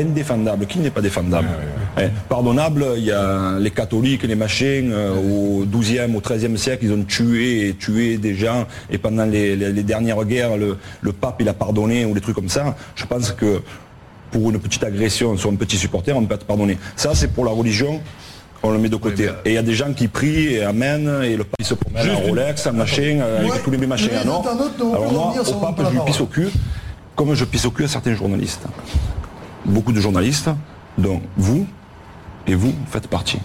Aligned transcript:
indéfendable. 0.00 0.66
Qui 0.66 0.78
n'est 0.78 0.90
pas 0.90 1.00
défendable 1.00 1.48
Hein, 1.96 2.08
Pardonnable, 2.28 2.84
il 2.96 3.04
y 3.04 3.12
a 3.12 3.56
les 3.60 3.70
catholiques, 3.70 4.24
les 4.24 4.34
machins, 4.34 4.90
euh, 4.92 5.14
au 5.14 5.64
12e, 5.64 6.14
au 6.16 6.20
13e 6.20 6.56
siècle, 6.56 6.84
ils 6.86 6.92
ont 6.92 7.04
tué 7.04 7.68
et 7.68 7.74
tué 7.74 8.16
des 8.18 8.34
gens, 8.34 8.66
et 8.90 8.98
pendant 8.98 9.24
les, 9.24 9.54
les- 9.54 9.72
les 9.72 9.82
dernières 9.84 10.24
guerres, 10.24 10.56
le, 10.56 10.76
le 11.02 11.12
pape, 11.12 11.36
il 11.40 11.48
a 11.48 11.52
pardonné, 11.54 12.04
ou 12.04 12.12
des 12.12 12.20
trucs 12.20 12.34
comme 12.34 12.48
ça. 12.48 12.74
Je 12.96 13.06
pense 13.06 13.30
que 13.30 13.62
pour 14.32 14.50
une 14.50 14.58
petite 14.58 14.82
agression 14.82 15.36
sur 15.36 15.50
un 15.50 15.54
petit 15.54 15.76
supporter, 15.76 16.12
on 16.16 16.24
peut 16.24 16.34
être 16.34 16.46
pardonné. 16.46 16.78
Ça, 16.96 17.10
c'est 17.14 17.28
pour 17.28 17.44
la 17.44 17.52
religion. 17.52 18.00
On 18.64 18.72
le 18.72 18.78
met 18.78 18.88
de 18.88 18.96
côté. 18.96 19.28
Et 19.44 19.50
il 19.50 19.54
y 19.54 19.58
a 19.58 19.62
des 19.62 19.74
gens 19.74 19.92
qui 19.92 20.08
prient 20.08 20.54
et 20.54 20.64
amènent, 20.64 21.22
et 21.22 21.36
le 21.36 21.44
pape 21.44 21.54
il 21.60 21.64
se 21.66 21.74
promène 21.74 22.10
en 22.10 22.18
Rolex, 22.18 22.66
en 22.66 22.72
machin, 22.72 23.20
euh, 23.20 23.38
avec 23.40 23.52
Ouais, 23.52 23.58
tous 23.62 23.70
les 23.70 23.86
machins 23.86 24.08
internautes 24.18 24.78
n'ont 24.80 24.94
Alors 24.94 25.12
moi, 25.12 25.34
au 25.46 25.52
pape, 25.60 25.80
je 25.86 25.90
lui 25.92 26.00
pisse 26.06 26.20
au 26.20 26.26
cul, 26.26 26.48
comme 27.14 27.34
je 27.34 27.44
pisse 27.44 27.66
au 27.66 27.70
cul 27.70 27.84
à 27.84 27.88
certains 27.88 28.14
journalistes. 28.16 28.62
Beaucoup 29.64 29.92
de 29.92 30.00
journalistes, 30.00 30.50
dont 30.98 31.22
vous, 31.36 31.66
et 32.46 32.54
vous 32.54 32.74
faites 32.90 33.08
partie. 33.08 33.38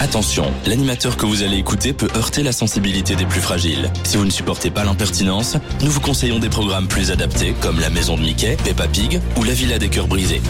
Attention, 0.00 0.44
l'animateur 0.64 1.16
que 1.16 1.26
vous 1.26 1.42
allez 1.42 1.58
écouter 1.58 1.92
peut 1.92 2.08
heurter 2.16 2.42
la 2.42 2.52
sensibilité 2.52 3.16
des 3.16 3.26
plus 3.26 3.40
fragiles. 3.40 3.90
Si 4.04 4.16
vous 4.16 4.24
ne 4.24 4.30
supportez 4.30 4.70
pas 4.70 4.84
l'impertinence, 4.84 5.56
nous 5.82 5.90
vous 5.90 6.00
conseillons 6.00 6.38
des 6.38 6.48
programmes 6.48 6.86
plus 6.86 7.10
adaptés 7.10 7.54
comme 7.60 7.80
La 7.80 7.90
Maison 7.90 8.16
de 8.16 8.22
Mickey, 8.22 8.56
Peppa 8.64 8.86
Pig 8.86 9.20
ou 9.36 9.44
La 9.44 9.52
Villa 9.52 9.78
des 9.78 9.88
Cœurs 9.88 10.06
Brisés. 10.06 10.40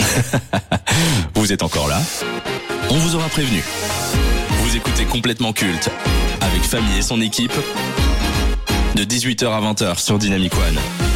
vous 1.34 1.52
êtes 1.52 1.62
encore 1.62 1.88
là? 1.88 2.00
On 2.90 2.94
vous 2.94 3.16
aura 3.16 3.28
prévenu. 3.28 3.62
Vous 4.62 4.76
écoutez 4.76 5.04
complètement 5.04 5.52
culte 5.52 5.90
avec 6.40 6.62
Famille 6.62 6.98
et 6.98 7.02
son 7.02 7.20
équipe 7.20 7.52
de 8.94 9.04
18h 9.04 9.46
à 9.46 9.60
20h 9.60 9.98
sur 9.98 10.18
Dynamic 10.18 10.54
One. 10.54 11.07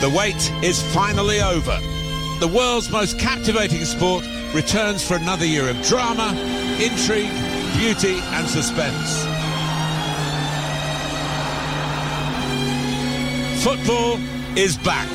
The 0.00 0.08
wait 0.08 0.52
is 0.62 0.80
finally 0.94 1.40
over. 1.40 1.76
The 2.38 2.46
world's 2.46 2.88
most 2.88 3.18
captivating 3.18 3.84
sport 3.84 4.24
returns 4.54 5.02
for 5.02 5.16
another 5.16 5.44
year 5.44 5.68
of 5.68 5.82
drama, 5.82 6.36
intrigue, 6.80 7.32
beauty, 7.76 8.20
and 8.34 8.46
suspense. 8.48 9.26
Football 13.64 14.18
is 14.56 14.78
back. 14.78 15.08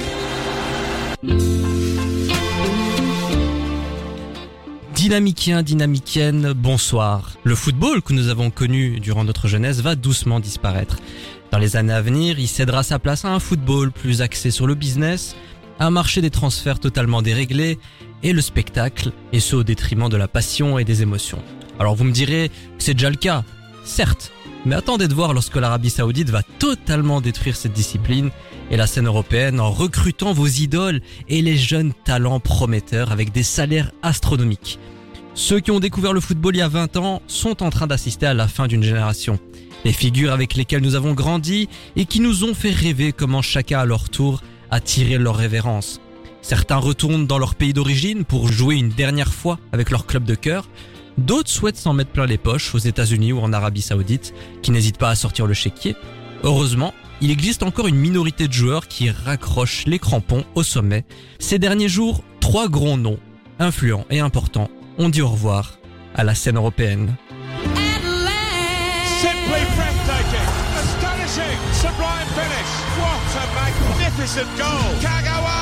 Dynamiciens, 4.95 5.63
dynamiciennes, 5.63 6.53
bonsoir. 6.53 7.31
Le 7.43 7.55
football 7.55 8.01
que 8.01 8.11
nous 8.11 8.27
avons 8.27 8.49
connu 8.49 8.99
durant 8.99 9.23
notre 9.23 9.47
jeunesse 9.47 9.79
va 9.79 9.95
doucement 9.95 10.41
disparaître. 10.41 10.97
Dans 11.53 11.59
les 11.59 11.75
années 11.75 11.93
à 11.93 12.01
venir, 12.01 12.39
il 12.39 12.47
cédera 12.47 12.81
sa 12.81 12.97
place 12.97 13.25
à 13.25 13.29
un 13.29 13.37
football 13.37 13.91
plus 13.91 14.23
axé 14.23 14.49
sur 14.49 14.65
le 14.65 14.73
business, 14.73 15.35
un 15.79 15.91
marché 15.91 16.19
des 16.19 16.31
transferts 16.31 16.79
totalement 16.79 17.21
déréglé 17.21 17.77
et 18.23 18.33
le 18.33 18.41
spectacle, 18.41 19.11
et 19.33 19.39
ce 19.39 19.57
au 19.57 19.63
détriment 19.63 20.09
de 20.09 20.17
la 20.17 20.27
passion 20.27 20.79
et 20.79 20.83
des 20.83 21.03
émotions. 21.03 21.43
Alors 21.77 21.93
vous 21.93 22.05
me 22.05 22.11
direz 22.11 22.49
que 22.49 22.83
c'est 22.83 22.95
déjà 22.95 23.11
le 23.11 23.17
cas, 23.17 23.43
certes, 23.85 24.31
mais 24.65 24.73
attendez 24.73 25.07
de 25.07 25.13
voir 25.13 25.31
lorsque 25.31 25.55
l'Arabie 25.55 25.91
Saoudite 25.91 26.31
va 26.31 26.41
totalement 26.57 27.21
détruire 27.21 27.55
cette 27.55 27.73
discipline 27.73 28.31
et 28.71 28.75
la 28.75 28.87
scène 28.87 29.05
européenne 29.05 29.59
en 29.59 29.69
recrutant 29.69 30.33
vos 30.33 30.47
idoles 30.47 31.01
et 31.29 31.43
les 31.43 31.55
jeunes 31.55 31.93
talents 32.03 32.39
prometteurs 32.39 33.11
avec 33.11 33.31
des 33.31 33.43
salaires 33.43 33.91
astronomiques. 34.01 34.79
Ceux 35.35 35.59
qui 35.59 35.69
ont 35.69 35.79
découvert 35.79 36.13
le 36.13 36.19
football 36.19 36.55
il 36.55 36.59
y 36.59 36.61
a 36.63 36.67
20 36.67 36.97
ans 36.97 37.21
sont 37.27 37.61
en 37.61 37.69
train 37.69 37.85
d'assister 37.85 38.25
à 38.25 38.33
la 38.33 38.47
fin 38.47 38.65
d'une 38.65 38.81
génération. 38.81 39.37
Les 39.83 39.93
figures 39.93 40.31
avec 40.31 40.55
lesquelles 40.55 40.81
nous 40.81 40.95
avons 40.95 41.13
grandi 41.13 41.67
et 41.95 42.05
qui 42.05 42.19
nous 42.19 42.43
ont 42.43 42.53
fait 42.53 42.71
rêver 42.71 43.11
comment 43.11 43.41
chacun 43.41 43.79
à 43.79 43.85
leur 43.85 44.09
tour 44.09 44.41
a 44.71 44.79
tiré 44.79 45.17
leur 45.17 45.35
révérence. 45.35 45.99
Certains 46.41 46.77
retournent 46.77 47.27
dans 47.27 47.37
leur 47.37 47.55
pays 47.55 47.73
d'origine 47.73 48.25
pour 48.25 48.47
jouer 48.47 48.75
une 48.75 48.89
dernière 48.89 49.33
fois 49.33 49.59
avec 49.71 49.89
leur 49.89 50.05
club 50.05 50.23
de 50.23 50.35
cœur. 50.35 50.67
D'autres 51.17 51.49
souhaitent 51.49 51.77
s'en 51.77 51.93
mettre 51.93 52.11
plein 52.11 52.25
les 52.25 52.37
poches 52.37 52.73
aux 52.75 52.79
États-Unis 52.79 53.33
ou 53.33 53.39
en 53.39 53.53
Arabie 53.53 53.81
Saoudite, 53.81 54.33
qui 54.61 54.71
n'hésitent 54.71 54.97
pas 54.97 55.09
à 55.09 55.15
sortir 55.15 55.45
le 55.45 55.53
chéquier. 55.53 55.95
Heureusement, 56.43 56.93
il 57.21 57.31
existe 57.31 57.63
encore 57.63 57.87
une 57.87 57.95
minorité 57.95 58.47
de 58.47 58.53
joueurs 58.53 58.87
qui 58.87 59.09
raccrochent 59.09 59.85
les 59.85 59.99
crampons 59.99 60.43
au 60.55 60.63
sommet. 60.63 61.05
Ces 61.39 61.59
derniers 61.59 61.87
jours, 61.87 62.23
trois 62.39 62.67
grands 62.67 62.97
noms, 62.97 63.19
influents 63.59 64.05
et 64.09 64.19
importants, 64.19 64.69
ont 64.97 65.09
dit 65.09 65.21
au 65.21 65.29
revoir 65.29 65.79
à 66.15 66.23
la 66.23 66.35
scène 66.35 66.57
européenne. 66.57 67.15
Magnificent 74.23 74.57
goal. 74.57 74.87
Kagawa, 75.03 75.59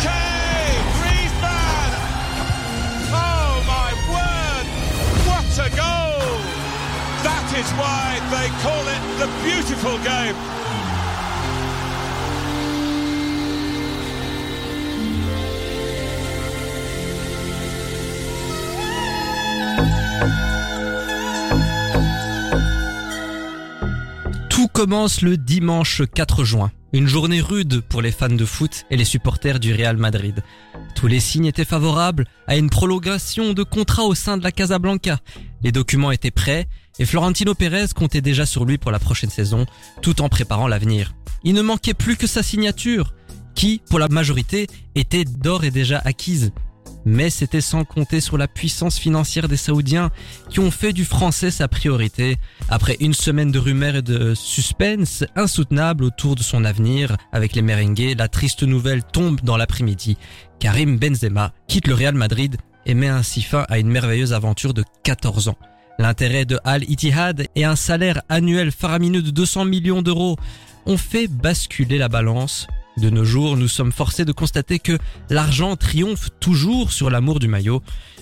Kane, 0.00 0.80
Griezmann. 0.96 1.92
Oh 3.12 3.60
my 3.68 3.92
word, 4.08 4.66
what 5.28 5.44
a 5.58 5.68
goal. 5.76 6.40
That 7.22 7.48
is 7.52 7.68
why 7.76 8.16
they 8.32 8.48
call 8.64 8.84
it 8.88 9.02
the 9.20 9.28
beautiful 9.44 9.98
game. 9.98 10.36
Commence 24.78 25.22
le 25.22 25.36
dimanche 25.36 26.02
4 26.14 26.44
juin. 26.44 26.70
Une 26.92 27.08
journée 27.08 27.40
rude 27.40 27.80
pour 27.80 28.00
les 28.00 28.12
fans 28.12 28.28
de 28.28 28.44
foot 28.44 28.86
et 28.92 28.96
les 28.96 29.04
supporters 29.04 29.58
du 29.58 29.74
Real 29.74 29.96
Madrid. 29.96 30.44
Tous 30.94 31.08
les 31.08 31.18
signes 31.18 31.46
étaient 31.46 31.64
favorables 31.64 32.26
à 32.46 32.56
une 32.56 32.70
prolongation 32.70 33.54
de 33.54 33.64
contrat 33.64 34.04
au 34.04 34.14
sein 34.14 34.36
de 34.36 34.44
la 34.44 34.52
Casablanca. 34.52 35.18
Les 35.64 35.72
documents 35.72 36.12
étaient 36.12 36.30
prêts 36.30 36.68
et 37.00 37.06
Florentino 37.06 37.54
Pérez 37.54 37.86
comptait 37.92 38.20
déjà 38.20 38.46
sur 38.46 38.64
lui 38.64 38.78
pour 38.78 38.92
la 38.92 39.00
prochaine 39.00 39.30
saison, 39.30 39.66
tout 40.00 40.22
en 40.22 40.28
préparant 40.28 40.68
l'avenir. 40.68 41.12
Il 41.42 41.54
ne 41.54 41.62
manquait 41.62 41.92
plus 41.92 42.16
que 42.16 42.28
sa 42.28 42.44
signature, 42.44 43.14
qui, 43.56 43.82
pour 43.90 43.98
la 43.98 44.06
majorité, 44.06 44.68
était 44.94 45.24
d'or 45.24 45.64
et 45.64 45.72
déjà 45.72 45.98
acquise. 46.04 46.52
Mais 47.04 47.30
c'était 47.30 47.60
sans 47.60 47.84
compter 47.84 48.20
sur 48.20 48.36
la 48.38 48.48
puissance 48.48 48.98
financière 48.98 49.48
des 49.48 49.56
Saoudiens 49.56 50.10
qui 50.50 50.60
ont 50.60 50.70
fait 50.70 50.92
du 50.92 51.04
français 51.04 51.50
sa 51.50 51.68
priorité. 51.68 52.36
Après 52.68 52.96
une 53.00 53.14
semaine 53.14 53.50
de 53.50 53.58
rumeurs 53.58 53.96
et 53.96 54.02
de 54.02 54.34
suspense 54.34 55.24
insoutenable 55.36 56.04
autour 56.04 56.34
de 56.34 56.42
son 56.42 56.64
avenir 56.64 57.16
avec 57.32 57.54
les 57.54 57.62
merengues, 57.62 58.14
la 58.18 58.28
triste 58.28 58.62
nouvelle 58.62 59.02
tombe 59.04 59.40
dans 59.42 59.56
l'après-midi. 59.56 60.16
Karim 60.58 60.98
Benzema 60.98 61.52
quitte 61.66 61.86
le 61.86 61.94
Real 61.94 62.14
Madrid 62.14 62.56
et 62.84 62.94
met 62.94 63.08
ainsi 63.08 63.42
fin 63.42 63.64
à 63.68 63.78
une 63.78 63.88
merveilleuse 63.88 64.32
aventure 64.32 64.74
de 64.74 64.84
14 65.04 65.48
ans. 65.48 65.58
L'intérêt 65.98 66.44
de 66.44 66.58
Al 66.64 66.88
Ittihad 66.88 67.48
et 67.56 67.64
un 67.64 67.74
salaire 67.74 68.22
annuel 68.28 68.70
faramineux 68.70 69.22
de 69.22 69.30
200 69.30 69.64
millions 69.64 70.02
d'euros 70.02 70.36
ont 70.86 70.96
fait 70.96 71.26
basculer 71.28 71.98
la 71.98 72.08
balance. 72.08 72.66
De 72.98 73.10
nos 73.10 73.24
jours, 73.24 73.56
nous 73.56 73.68
sommes 73.68 73.92
forcés 73.92 74.24
de 74.24 74.32
constater 74.32 74.80
que 74.80 74.98
l'argent 75.30 75.76
triomphe 75.76 76.30
toujours 76.40 76.92
sur 76.92 77.10
l'amour 77.10 77.38
du 77.38 77.46
maillot. 77.46 77.80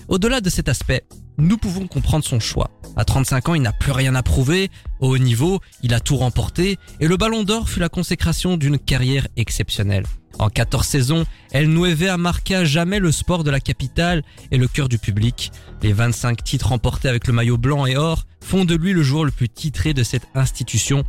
Au-delà 0.08 0.42
de 0.42 0.50
cet 0.50 0.68
aspect, 0.68 1.04
nous 1.38 1.56
pouvons 1.56 1.86
comprendre 1.86 2.26
son 2.26 2.40
choix. 2.40 2.70
À 2.94 3.06
35 3.06 3.48
ans, 3.48 3.54
il 3.54 3.62
n'a 3.62 3.72
plus 3.72 3.92
rien 3.92 4.14
à 4.14 4.22
prouver. 4.22 4.70
Au 5.00 5.14
haut 5.14 5.18
niveau, 5.18 5.60
il 5.82 5.94
a 5.94 6.00
tout 6.00 6.16
remporté 6.18 6.76
et 7.00 7.08
le 7.08 7.16
Ballon 7.16 7.42
d'Or 7.42 7.70
fut 7.70 7.80
la 7.80 7.88
consécration 7.88 8.58
d'une 8.58 8.78
carrière 8.78 9.26
exceptionnelle. 9.38 10.04
En 10.38 10.50
14 10.50 10.86
saisons, 10.86 11.24
El 11.52 11.70
Nueve 11.70 12.10
a 12.10 12.18
marqué 12.18 12.54
à 12.54 12.66
jamais 12.66 12.98
le 12.98 13.12
sport 13.12 13.44
de 13.44 13.50
la 13.50 13.60
capitale 13.60 14.22
et 14.50 14.58
le 14.58 14.68
cœur 14.68 14.90
du 14.90 14.98
public. 14.98 15.52
Les 15.82 15.94
25 15.94 16.44
titres 16.44 16.68
remportés 16.68 17.08
avec 17.08 17.26
le 17.26 17.32
maillot 17.32 17.56
blanc 17.56 17.86
et 17.86 17.96
or 17.96 18.24
font 18.44 18.66
de 18.66 18.74
lui 18.74 18.92
le 18.92 19.02
joueur 19.02 19.24
le 19.24 19.30
plus 19.30 19.48
titré 19.48 19.94
de 19.94 20.02
cette 20.02 20.26
institution. 20.34 21.02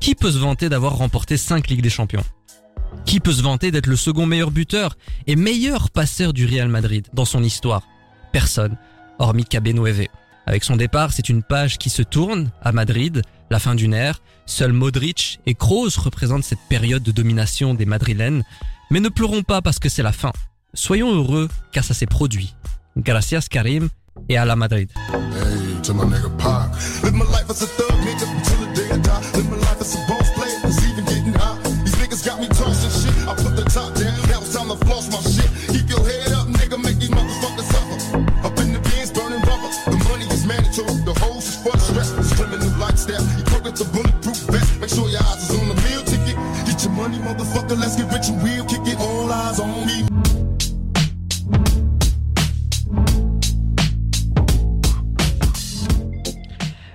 Qui 0.00 0.16
peut 0.16 0.32
se 0.32 0.38
vanter 0.38 0.68
d'avoir 0.68 0.96
remporté 0.96 1.36
5 1.36 1.68
Ligues 1.68 1.82
des 1.82 1.90
Champions? 1.90 2.24
Qui 3.04 3.20
peut 3.20 3.32
se 3.32 3.42
vanter 3.42 3.70
d'être 3.70 3.86
le 3.86 3.96
second 3.96 4.26
meilleur 4.26 4.50
buteur 4.50 4.96
et 5.26 5.36
meilleur 5.36 5.90
passeur 5.90 6.32
du 6.32 6.46
Real 6.46 6.68
Madrid 6.68 7.06
dans 7.12 7.24
son 7.24 7.42
histoire? 7.42 7.82
Personne, 8.32 8.76
hormis 9.18 9.44
Cabenueve. 9.44 10.08
Avec 10.46 10.64
son 10.64 10.76
départ, 10.76 11.12
c'est 11.12 11.28
une 11.28 11.42
page 11.42 11.78
qui 11.78 11.90
se 11.90 12.02
tourne 12.02 12.50
à 12.62 12.72
Madrid, 12.72 13.22
la 13.50 13.58
fin 13.58 13.74
d'une 13.74 13.94
ère. 13.94 14.20
Seuls 14.46 14.72
Modric 14.72 15.40
et 15.46 15.54
Kroos 15.54 15.98
représentent 15.98 16.44
cette 16.44 16.60
période 16.68 17.02
de 17.02 17.10
domination 17.10 17.74
des 17.74 17.86
Madrilènes. 17.86 18.44
Mais 18.90 19.00
ne 19.00 19.08
pleurons 19.08 19.42
pas 19.42 19.62
parce 19.62 19.78
que 19.78 19.88
c'est 19.88 20.02
la 20.02 20.12
fin. 20.12 20.32
Soyons 20.74 21.12
heureux 21.12 21.48
car 21.72 21.84
ça 21.84 21.94
s'est 21.94 22.06
produit. 22.06 22.54
Gracias 22.96 23.46
Karim 23.50 23.88
et 24.28 24.36
à 24.36 24.44
la 24.44 24.56
Madrid. 24.56 24.90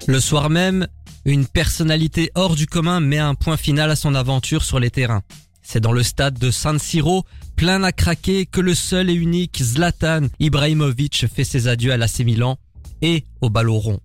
Le 0.07 0.19
soir 0.19 0.49
même, 0.49 0.87
une 1.25 1.45
personnalité 1.45 2.31
hors 2.35 2.55
du 2.55 2.67
commun 2.67 2.99
met 2.99 3.17
un 3.17 3.35
point 3.35 3.57
final 3.57 3.91
à 3.91 3.95
son 3.95 4.15
aventure 4.15 4.63
sur 4.63 4.79
les 4.79 4.91
terrains. 4.91 5.21
C'est 5.61 5.79
dans 5.79 5.91
le 5.91 6.03
stade 6.03 6.39
de 6.39 6.51
San 6.51 6.79
Siro, 6.79 7.23
plein 7.55 7.83
à 7.83 7.91
craquer, 7.91 8.45
que 8.45 8.61
le 8.61 8.75
seul 8.75 9.09
et 9.09 9.13
unique 9.13 9.61
Zlatan 9.61 10.27
Ibrahimovic 10.39 11.27
fait 11.27 11.43
ses 11.43 11.67
adieux 11.67 11.91
à 11.91 11.97
l'AC 11.97 12.19
Milan 12.19 12.57
et 13.01 13.25
au 13.41 13.49
ballon 13.49 13.79
rond. 13.79 13.99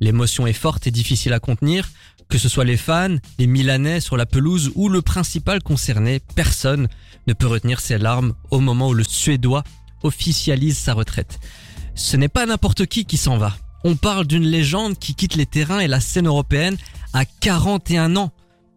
L'émotion 0.00 0.46
est 0.46 0.52
forte 0.52 0.86
et 0.86 0.90
difficile 0.90 1.32
à 1.32 1.40
contenir, 1.40 1.88
que 2.28 2.38
ce 2.38 2.48
soit 2.48 2.64
les 2.64 2.76
fans, 2.76 3.16
les 3.38 3.46
Milanais 3.46 4.00
sur 4.00 4.16
la 4.16 4.26
pelouse 4.26 4.72
ou 4.74 4.88
le 4.88 5.02
principal 5.02 5.62
concerné, 5.62 6.20
personne 6.34 6.88
ne 7.26 7.32
peut 7.32 7.46
retenir 7.46 7.80
ses 7.80 7.98
larmes 7.98 8.34
au 8.50 8.60
moment 8.60 8.88
où 8.88 8.94
le 8.94 9.04
Suédois 9.04 9.64
officialise 10.02 10.76
sa 10.76 10.94
retraite. 10.94 11.38
Ce 11.94 12.16
n'est 12.16 12.28
pas 12.28 12.46
n'importe 12.46 12.86
qui 12.86 13.04
qui 13.04 13.16
s'en 13.16 13.38
va. 13.38 13.56
On 13.84 13.96
parle 13.96 14.26
d'une 14.26 14.46
légende 14.46 14.98
qui 14.98 15.14
quitte 15.14 15.36
les 15.36 15.46
terrains 15.46 15.78
et 15.78 15.88
la 15.88 16.00
scène 16.00 16.26
européenne 16.26 16.76
à 17.12 17.24
41 17.24 18.16
ans. 18.16 18.32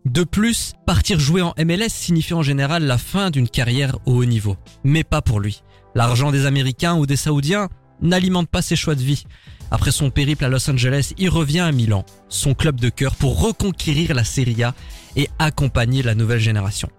De 0.05 0.23
plus, 0.23 0.73
partir 0.85 1.19
jouer 1.19 1.41
en 1.41 1.53
MLS 1.57 1.89
signifie 1.89 2.33
en 2.33 2.41
général 2.41 2.83
la 2.83 2.97
fin 2.97 3.31
d'une 3.31 3.49
carrière 3.49 3.97
au 4.05 4.13
haut 4.13 4.25
niveau. 4.25 4.55
Mais 4.83 5.03
pas 5.03 5.21
pour 5.21 5.39
lui. 5.39 5.63
L'argent 5.95 6.31
des 6.31 6.45
Américains 6.45 6.95
ou 6.95 7.05
des 7.05 7.15
Saoudiens 7.15 7.69
n'alimente 8.01 8.47
pas 8.47 8.61
ses 8.61 8.75
choix 8.75 8.95
de 8.95 9.01
vie. 9.01 9.25
Après 9.71 9.91
son 9.91 10.09
périple 10.09 10.45
à 10.45 10.49
Los 10.49 10.69
Angeles, 10.69 11.13
il 11.17 11.29
revient 11.29 11.59
à 11.59 11.71
Milan, 11.71 12.05
son 12.27 12.53
club 12.53 12.79
de 12.79 12.89
cœur, 12.89 13.15
pour 13.15 13.39
reconquérir 13.39 14.13
la 14.13 14.23
Serie 14.23 14.63
A 14.63 14.73
et 15.15 15.29
accompagner 15.37 16.01
la 16.01 16.15
nouvelle 16.15 16.39
génération. 16.39 16.89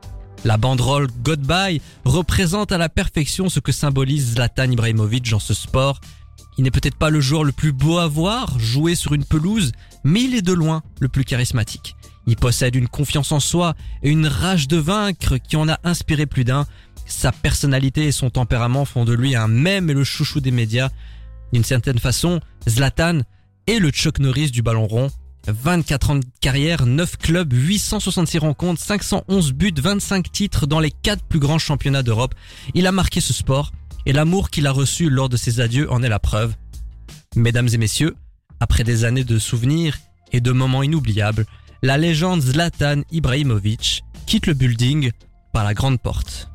La 0.44 0.56
banderole 0.56 1.08
Goodbye 1.22 1.82
représente 2.04 2.72
à 2.72 2.78
la 2.78 2.88
perfection 2.88 3.48
ce 3.48 3.60
que 3.60 3.72
symbolise 3.72 4.34
Zlatan 4.34 4.70
Ibrahimovic 4.70 5.30
dans 5.30 5.38
ce 5.38 5.52
sport. 5.52 6.00
Il 6.56 6.64
n'est 6.64 6.70
peut-être 6.70 6.96
pas 6.96 7.10
le 7.10 7.20
joueur 7.20 7.44
le 7.44 7.52
plus 7.52 7.72
beau 7.72 7.98
à 7.98 8.06
voir, 8.06 8.58
jouer 8.58 8.94
sur 8.94 9.14
une 9.14 9.24
pelouse, 9.24 9.72
mais 10.04 10.22
il 10.22 10.34
est 10.34 10.42
de 10.42 10.52
loin 10.52 10.82
le 11.00 11.08
plus 11.08 11.24
charismatique. 11.24 11.96
Il 12.26 12.36
possède 12.36 12.74
une 12.74 12.88
confiance 12.88 13.32
en 13.32 13.40
soi 13.40 13.74
et 14.02 14.10
une 14.10 14.26
rage 14.26 14.68
de 14.68 14.76
vaincre 14.76 15.36
qui 15.36 15.56
en 15.56 15.68
a 15.68 15.78
inspiré 15.84 16.26
plus 16.26 16.44
d'un. 16.44 16.66
Sa 17.06 17.32
personnalité 17.32 18.06
et 18.06 18.12
son 18.12 18.30
tempérament 18.30 18.84
font 18.84 19.04
de 19.04 19.12
lui 19.12 19.34
un 19.34 19.48
mème 19.48 19.90
et 19.90 19.94
le 19.94 20.04
chouchou 20.04 20.40
des 20.40 20.52
médias. 20.52 20.90
D'une 21.52 21.64
certaine 21.64 21.98
façon, 21.98 22.40
Zlatan 22.68 23.20
est 23.66 23.78
le 23.78 23.90
Chuck 23.90 24.18
Norris 24.18 24.50
du 24.50 24.62
ballon 24.62 24.86
rond. 24.86 25.10
24 25.46 26.10
ans 26.10 26.16
de 26.16 26.24
carrière, 26.40 26.86
9 26.86 27.16
clubs, 27.16 27.52
866 27.52 28.38
rencontres, 28.38 28.82
511 28.82 29.52
buts, 29.52 29.72
25 29.76 30.30
titres 30.30 30.66
dans 30.66 30.80
les 30.80 30.90
4 30.90 31.22
plus 31.24 31.38
grands 31.38 31.58
championnats 31.58 32.02
d'Europe. 32.02 32.34
Il 32.74 32.86
a 32.86 32.92
marqué 32.92 33.20
ce 33.20 33.32
sport 33.32 33.72
et 34.06 34.12
l'amour 34.12 34.50
qu'il 34.50 34.66
a 34.66 34.72
reçu 34.72 35.08
lors 35.08 35.28
de 35.28 35.36
ses 35.36 35.60
adieux 35.60 35.90
en 35.90 36.02
est 36.02 36.08
la 36.08 36.18
preuve. 36.18 36.54
Mesdames 37.36 37.68
et 37.72 37.78
messieurs, 37.78 38.16
après 38.60 38.84
des 38.84 39.04
années 39.04 39.24
de 39.24 39.38
souvenirs 39.38 39.96
et 40.32 40.40
de 40.40 40.52
moments 40.52 40.82
inoubliables, 40.82 41.46
la 41.82 41.96
légende 41.96 42.42
Zlatan 42.42 43.02
Ibrahimovic 43.10 44.04
quitte 44.26 44.46
le 44.46 44.54
building 44.54 45.10
par 45.52 45.64
la 45.64 45.74
grande 45.74 46.00
porte. 46.00 46.50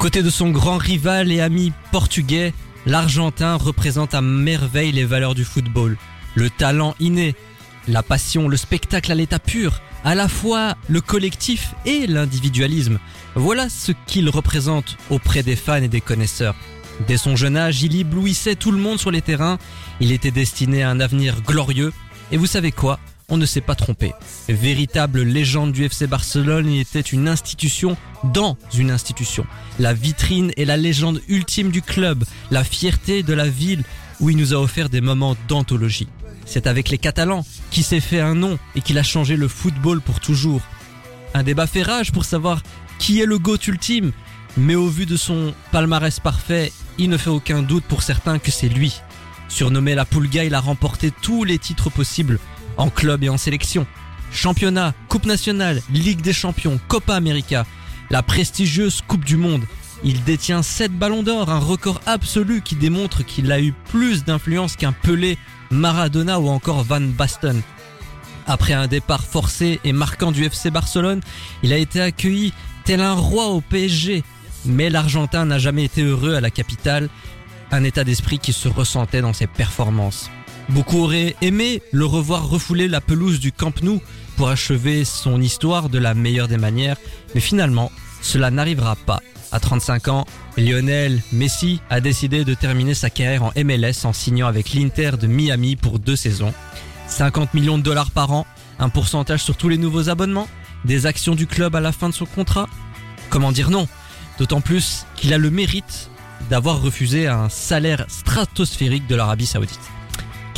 Côtés 0.00 0.22
de 0.22 0.30
son 0.30 0.48
grand 0.48 0.78
rival 0.78 1.30
et 1.30 1.42
ami 1.42 1.74
portugais, 1.92 2.54
l'Argentin 2.86 3.56
représente 3.56 4.14
à 4.14 4.22
merveille 4.22 4.92
les 4.92 5.04
valeurs 5.04 5.34
du 5.34 5.44
football. 5.44 5.98
Le 6.34 6.48
talent 6.48 6.94
inné, 7.00 7.34
la 7.86 8.02
passion, 8.02 8.48
le 8.48 8.56
spectacle 8.56 9.12
à 9.12 9.14
l'état 9.14 9.38
pur, 9.38 9.82
à 10.02 10.14
la 10.14 10.26
fois 10.26 10.74
le 10.88 11.02
collectif 11.02 11.74
et 11.84 12.06
l'individualisme. 12.06 12.98
Voilà 13.34 13.68
ce 13.68 13.92
qu'il 14.06 14.30
représente 14.30 14.96
auprès 15.10 15.42
des 15.42 15.54
fans 15.54 15.82
et 15.82 15.88
des 15.88 16.00
connaisseurs. 16.00 16.54
Dès 17.06 17.18
son 17.18 17.36
jeune 17.36 17.58
âge, 17.58 17.82
il 17.82 17.94
éblouissait 17.94 18.54
tout 18.56 18.72
le 18.72 18.78
monde 18.78 18.98
sur 18.98 19.10
les 19.10 19.20
terrains. 19.20 19.58
Il 20.00 20.12
était 20.12 20.30
destiné 20.30 20.82
à 20.82 20.88
un 20.88 21.00
avenir 21.00 21.42
glorieux. 21.42 21.92
Et 22.32 22.38
vous 22.38 22.46
savez 22.46 22.72
quoi? 22.72 22.98
On 23.30 23.36
ne 23.36 23.46
s'est 23.46 23.60
pas 23.60 23.76
trompé. 23.76 24.12
Véritable 24.48 25.22
légende 25.22 25.72
du 25.72 25.84
FC 25.84 26.06
Barcelone, 26.06 26.68
il 26.68 26.80
était 26.80 27.00
une 27.00 27.28
institution 27.28 27.96
dans 28.24 28.58
une 28.76 28.90
institution. 28.90 29.46
La 29.78 29.94
vitrine 29.94 30.52
et 30.56 30.64
la 30.64 30.76
légende 30.76 31.22
ultime 31.28 31.70
du 31.70 31.80
club, 31.80 32.24
la 32.50 32.64
fierté 32.64 33.22
de 33.22 33.32
la 33.32 33.48
ville 33.48 33.84
où 34.18 34.30
il 34.30 34.36
nous 34.36 34.52
a 34.52 34.58
offert 34.58 34.88
des 34.88 35.00
moments 35.00 35.36
d'anthologie. 35.48 36.08
C'est 36.44 36.66
avec 36.66 36.88
les 36.88 36.98
Catalans 36.98 37.46
qui 37.70 37.82
s'est 37.84 38.00
fait 38.00 38.20
un 38.20 38.34
nom 38.34 38.58
et 38.74 38.80
qu'il 38.80 38.98
a 38.98 39.04
changé 39.04 39.36
le 39.36 39.48
football 39.48 40.00
pour 40.00 40.18
toujours. 40.18 40.62
Un 41.32 41.44
débat 41.44 41.68
fait 41.68 41.82
rage 41.82 42.10
pour 42.10 42.24
savoir 42.24 42.62
qui 42.98 43.20
est 43.20 43.26
le 43.26 43.38
GOAT 43.38 43.68
ultime, 43.68 44.10
mais 44.56 44.74
au 44.74 44.88
vu 44.88 45.06
de 45.06 45.16
son 45.16 45.54
palmarès 45.70 46.18
parfait, 46.18 46.72
il 46.98 47.08
ne 47.08 47.16
fait 47.16 47.30
aucun 47.30 47.62
doute 47.62 47.84
pour 47.84 48.02
certains 48.02 48.40
que 48.40 48.50
c'est 48.50 48.68
lui. 48.68 49.00
Surnommé 49.48 49.94
la 49.94 50.04
Pulga, 50.04 50.44
il 50.44 50.54
a 50.54 50.60
remporté 50.60 51.10
tous 51.22 51.44
les 51.44 51.58
titres 51.58 51.90
possibles, 51.90 52.38
en 52.80 52.90
club 52.90 53.22
et 53.22 53.28
en 53.28 53.36
sélection. 53.36 53.86
Championnat, 54.32 54.94
Coupe 55.08 55.26
nationale, 55.26 55.82
Ligue 55.92 56.22
des 56.22 56.32
champions, 56.32 56.80
Copa 56.88 57.14
América, 57.14 57.66
la 58.10 58.22
prestigieuse 58.22 59.02
Coupe 59.06 59.24
du 59.24 59.36
Monde. 59.36 59.64
Il 60.02 60.24
détient 60.24 60.62
7 60.62 60.92
ballons 60.92 61.22
d'or, 61.22 61.50
un 61.50 61.58
record 61.58 62.00
absolu 62.06 62.62
qui 62.62 62.74
démontre 62.74 63.24
qu'il 63.24 63.52
a 63.52 63.60
eu 63.60 63.72
plus 63.90 64.24
d'influence 64.24 64.76
qu'un 64.76 64.92
Pelé, 64.92 65.36
Maradona 65.70 66.40
ou 66.40 66.48
encore 66.48 66.82
Van 66.84 67.00
Basten. 67.00 67.60
Après 68.46 68.72
un 68.72 68.86
départ 68.86 69.24
forcé 69.24 69.78
et 69.84 69.92
marquant 69.92 70.32
du 70.32 70.44
FC 70.44 70.70
Barcelone, 70.70 71.20
il 71.62 71.72
a 71.72 71.76
été 71.76 72.00
accueilli 72.00 72.54
tel 72.84 73.00
un 73.02 73.12
roi 73.12 73.48
au 73.48 73.60
PSG. 73.60 74.24
Mais 74.64 74.90
l'Argentin 74.90 75.44
n'a 75.44 75.58
jamais 75.58 75.84
été 75.84 76.02
heureux 76.02 76.34
à 76.34 76.40
la 76.40 76.50
capitale, 76.50 77.08
un 77.70 77.84
état 77.84 78.04
d'esprit 78.04 78.38
qui 78.38 78.52
se 78.52 78.68
ressentait 78.68 79.20
dans 79.20 79.32
ses 79.32 79.46
performances. 79.46 80.30
Beaucoup 80.70 81.00
auraient 81.00 81.34
aimé 81.40 81.82
le 81.90 82.04
revoir 82.04 82.48
refouler 82.48 82.86
la 82.86 83.00
pelouse 83.00 83.40
du 83.40 83.50
Camp 83.50 83.82
Nou 83.82 84.00
pour 84.36 84.50
achever 84.50 85.04
son 85.04 85.40
histoire 85.40 85.88
de 85.88 85.98
la 85.98 86.14
meilleure 86.14 86.46
des 86.46 86.58
manières, 86.58 86.96
mais 87.34 87.40
finalement, 87.40 87.90
cela 88.22 88.52
n'arrivera 88.52 88.94
pas. 88.94 89.20
À 89.50 89.58
35 89.58 90.06
ans, 90.08 90.26
Lionel 90.56 91.22
Messi 91.32 91.80
a 91.90 92.00
décidé 92.00 92.44
de 92.44 92.54
terminer 92.54 92.94
sa 92.94 93.10
carrière 93.10 93.42
en 93.42 93.52
MLS 93.56 94.04
en 94.04 94.12
signant 94.12 94.46
avec 94.46 94.72
l'Inter 94.72 95.12
de 95.20 95.26
Miami 95.26 95.74
pour 95.74 95.98
deux 95.98 96.14
saisons. 96.14 96.54
50 97.08 97.52
millions 97.54 97.78
de 97.78 97.82
dollars 97.82 98.12
par 98.12 98.30
an, 98.30 98.46
un 98.78 98.90
pourcentage 98.90 99.42
sur 99.42 99.56
tous 99.56 99.68
les 99.68 99.78
nouveaux 99.78 100.08
abonnements, 100.08 100.48
des 100.84 101.04
actions 101.04 101.34
du 101.34 101.48
club 101.48 101.74
à 101.74 101.80
la 101.80 101.90
fin 101.90 102.08
de 102.08 102.14
son 102.14 102.26
contrat? 102.26 102.68
Comment 103.28 103.50
dire 103.50 103.70
non? 103.70 103.88
D'autant 104.38 104.60
plus 104.60 105.04
qu'il 105.16 105.34
a 105.34 105.38
le 105.38 105.50
mérite 105.50 106.10
d'avoir 106.48 106.80
refusé 106.80 107.26
un 107.26 107.48
salaire 107.48 108.04
stratosphérique 108.06 109.08
de 109.08 109.16
l'Arabie 109.16 109.46
Saoudite. 109.46 109.80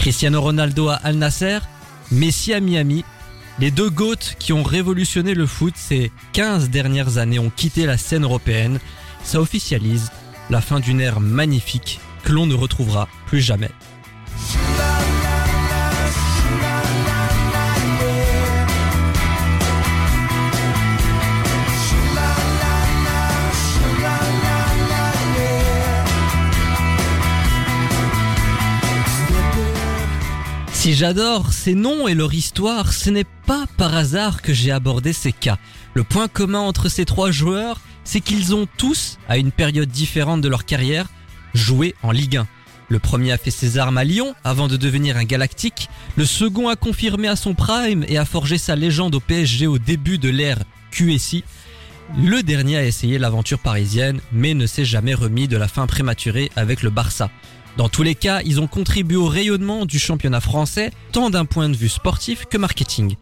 Cristiano 0.03 0.41
Ronaldo 0.43 0.89
à 0.89 0.95
Al 0.95 1.15
Nasser, 1.15 1.61
Messi 2.11 2.53
à 2.53 2.59
Miami, 2.59 3.05
les 3.61 3.71
deux 3.71 3.89
GOAT 3.89 4.35
qui 4.41 4.53
ont 4.53 4.65
révolutionné 4.65 5.33
le 5.33 5.47
foot 5.47 5.75
ces 5.77 6.11
15 6.33 6.71
dernières 6.71 7.19
années 7.19 7.39
ont 7.39 7.53
quitté 7.55 7.87
la 7.87 7.97
scène 7.97 8.25
européenne. 8.25 8.81
Ça 9.23 9.41
officialise 9.41 10.11
la 10.51 10.61
fin 10.61 10.81
d'une 10.81 11.01
ère 11.01 11.21
magnifique 11.21 12.01
que 12.25 12.33
l'on 12.33 12.47
ne 12.47 12.55
retrouvera 12.55 13.07
plus 13.27 13.41
jamais. 13.41 13.71
Si 30.83 30.95
j'adore 30.95 31.53
ces 31.53 31.77
noms 31.77 32.09
et 32.09 32.15
leur 32.15 32.35
histoire, 32.35 32.93
ce 32.93 33.09
n'est 33.09 33.29
pas 33.47 33.67
par 33.77 33.95
hasard 33.95 34.43
que 34.43 34.53
j'ai 34.53 34.73
abordé 34.73 35.13
ces 35.13 35.31
cas. 35.31 35.59
Le 35.95 36.03
point 36.03 36.27
commun 36.27 36.59
entre 36.59 36.89
ces 36.89 37.05
trois 37.05 37.31
joueurs, 37.31 37.81
c'est 38.03 38.19
qu'ils 38.19 38.53
ont 38.53 38.67
tous, 38.79 39.17
à 39.29 39.39
une 39.39 39.53
période 39.53 39.89
différente 39.89 40.41
de 40.41 40.49
leur 40.49 40.65
carrière, 40.65 41.07
joué 41.55 41.95
en 42.03 42.11
Ligue 42.11 42.39
1. 42.39 42.49
Le 42.89 42.99
premier 42.99 43.31
a 43.31 43.39
fait 43.39 43.53
ses 43.53 43.79
armes 43.79 43.97
à 43.97 44.03
Lyon 44.03 44.35
avant 44.43 44.67
de 44.67 44.77
devenir 44.77 45.17
un 45.17 45.23
galactique. 45.23 45.89
Le 46.17 46.25
second 46.25 46.69
a 46.69 46.75
confirmé 46.75 47.29
à 47.29 47.37
son 47.37 47.55
prime 47.55 48.05
et 48.09 48.19
a 48.19 48.25
forgé 48.25 48.59
sa 48.59 48.75
légende 48.75 49.15
au 49.15 49.21
PSG 49.21 49.69
au 49.69 49.79
début 49.79 50.19
de 50.19 50.31
l'ère 50.31 50.65
QSI. 50.91 51.45
Le 52.19 52.43
dernier 52.43 52.79
a 52.79 52.85
essayé 52.85 53.21
l'aventure 53.21 53.61
parisienne 53.61 54.19
mais 54.33 54.53
ne 54.53 54.67
s'est 54.67 54.85
jamais 54.85 55.15
remis 55.15 55.47
de 55.47 55.57
la 55.57 55.69
fin 55.69 55.87
prématurée 55.87 56.51
avec 56.57 56.83
le 56.83 56.91
Barça. 56.91 57.31
Dans 57.77 57.89
tous 57.89 58.03
les 58.03 58.15
cas, 58.15 58.43
ils 58.45 58.61
ont 58.61 58.67
contribué 58.67 59.17
au 59.17 59.27
rayonnement 59.27 59.87
du 59.87 59.99
championnat 59.99 60.41
français, 60.41 60.93
tant 61.13 61.31
d'un 61.31 61.47
point 61.47 61.69
de 61.69 61.77
vue 61.77 61.89
sportif 61.89 62.45
que 62.45 62.59
marketing. 62.59 63.17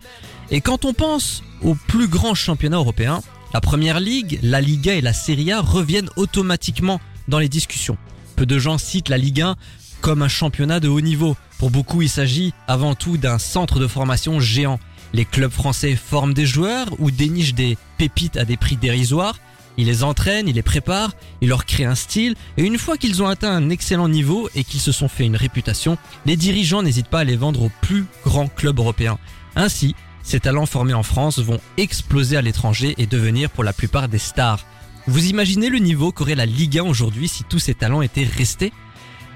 Et 0.51 0.61
quand 0.61 0.85
on 0.85 0.93
pense 0.93 1.45
aux 1.63 1.77
plus 1.77 2.09
grands 2.09 2.35
championnats 2.35 2.79
européens, 2.79 3.23
la 3.55 3.61
Première 3.61 4.01
Ligue, 4.01 4.41
la 4.43 4.61
Liga 4.61 4.95
et 4.95 5.01
la 5.01 5.13
Serie 5.13 5.53
A 5.53 5.61
reviennent 5.61 6.11
automatiquement 6.17 7.01
dans 7.29 7.39
les 7.39 7.49
discussions. 7.49 7.97
Peu 8.35 8.47
de 8.47 8.59
gens 8.59 8.79
citent 8.79 9.09
la 9.09 9.19
Ligue 9.19 9.43
1 9.43 9.57
comme 10.01 10.23
un 10.23 10.29
championnat 10.29 10.81
de 10.81 10.89
haut 10.89 11.01
niveau. 11.01 11.37
Pour 11.59 11.71
beaucoup, 11.71 12.03
il 12.03 12.09
s'agit 12.09 12.53
avant 12.67 12.95
tout 12.95 13.19
d'un 13.19 13.39
centre 13.39 13.79
de 13.79 13.87
formation 13.87 14.41
géant. 14.41 14.81
Les 15.13 15.25
clubs 15.25 15.51
français 15.53 15.95
forment 15.97 16.35
des 16.35 16.47
joueurs 16.47 16.87
ou 16.99 17.11
dénichent 17.11 17.55
des 17.55 17.77
pépites 17.99 18.37
à 18.37 18.45
des 18.45 18.57
prix 18.57 18.77
dérisoires. 18.77 19.39
Ils 19.81 19.87
les 19.87 20.05
entraînent, 20.05 20.47
ils 20.47 20.55
les 20.55 20.63
préparent, 20.63 21.15
ils 21.41 21.49
leur 21.49 21.65
créent 21.65 21.87
un 21.87 21.95
style, 21.95 22.35
et 22.59 22.63
une 22.63 22.77
fois 22.77 22.99
qu'ils 22.99 23.23
ont 23.23 23.29
atteint 23.29 23.51
un 23.51 23.71
excellent 23.71 24.09
niveau 24.09 24.51
et 24.55 24.63
qu'ils 24.63 24.79
se 24.79 24.93
sont 24.93 25.09
fait 25.09 25.25
une 25.25 25.37
réputation, 25.37 25.97
les 26.27 26.37
dirigeants 26.37 26.83
n'hésitent 26.83 27.09
pas 27.09 27.21
à 27.21 27.25
les 27.25 27.37
vendre 27.37 27.63
aux 27.63 27.73
plus 27.81 28.05
grands 28.23 28.49
clubs 28.49 28.79
européens. 28.79 29.19
Ainsi, 29.57 29.95
ces 30.23 30.39
talents 30.39 30.67
formés 30.67 30.93
en 30.93 31.03
France 31.03 31.39
vont 31.39 31.63
exploser 31.79 32.37
à 32.37 32.43
l'étranger 32.43 32.95
et 32.99 33.07
devenir 33.07 33.49
pour 33.49 33.65
la 33.65 33.73
plupart 33.73 34.11
des 34.11 34.19
stars. 34.19 34.67
Vous 35.07 35.29
imaginez 35.29 35.71
le 35.71 35.79
niveau 35.79 36.13
qu'aurait 36.13 36.35
la 36.35 36.45
Ligue 36.45 36.79
1 36.79 36.83
aujourd'hui 36.83 37.27
si 37.27 37.45
tous 37.45 37.59
ces 37.59 37.73
talents 37.73 38.03
étaient 38.03 38.29
restés 38.37 38.75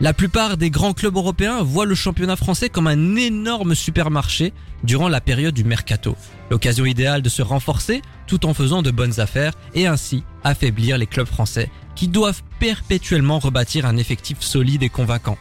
La 0.01 0.13
plupart 0.13 0.57
des 0.57 0.71
grands 0.71 0.93
clubs 0.93 1.17
européens 1.17 1.63
voient 1.63 1.87
le 1.87 1.95
championnat 1.95 2.35
français 2.35 2.69
comme 2.69 2.89
un 2.89 3.15
énorme 3.15 3.77
supermarché 3.77 4.53
durant 4.83 5.09
la 5.09 5.21
période 5.21 5.55
du 5.55 5.63
mercato. 5.63 6.17
L'occasion 6.51 6.85
idéale 6.85 7.23
de 7.23 7.29
se 7.29 7.43
renforcer 7.43 8.03
tout 8.27 8.45
en 8.45 8.55
faisant 8.55 8.83
de 8.83 8.91
bonnes 8.91 9.21
affaires 9.21 9.53
et 9.73 9.87
ainsi 9.87 10.25
affaiblir 10.43 10.99
les 10.99 11.07
clubs 11.07 11.29
français 11.29 11.71
qui 11.95 12.09
doivent 12.09 12.43
perpétuellement 12.59 13.39
rebâtir 13.39 13.87
un 13.87 13.97
effectif 13.97 14.41
solide 14.41 14.83
et 14.83 14.89
convaincant. 14.89 15.39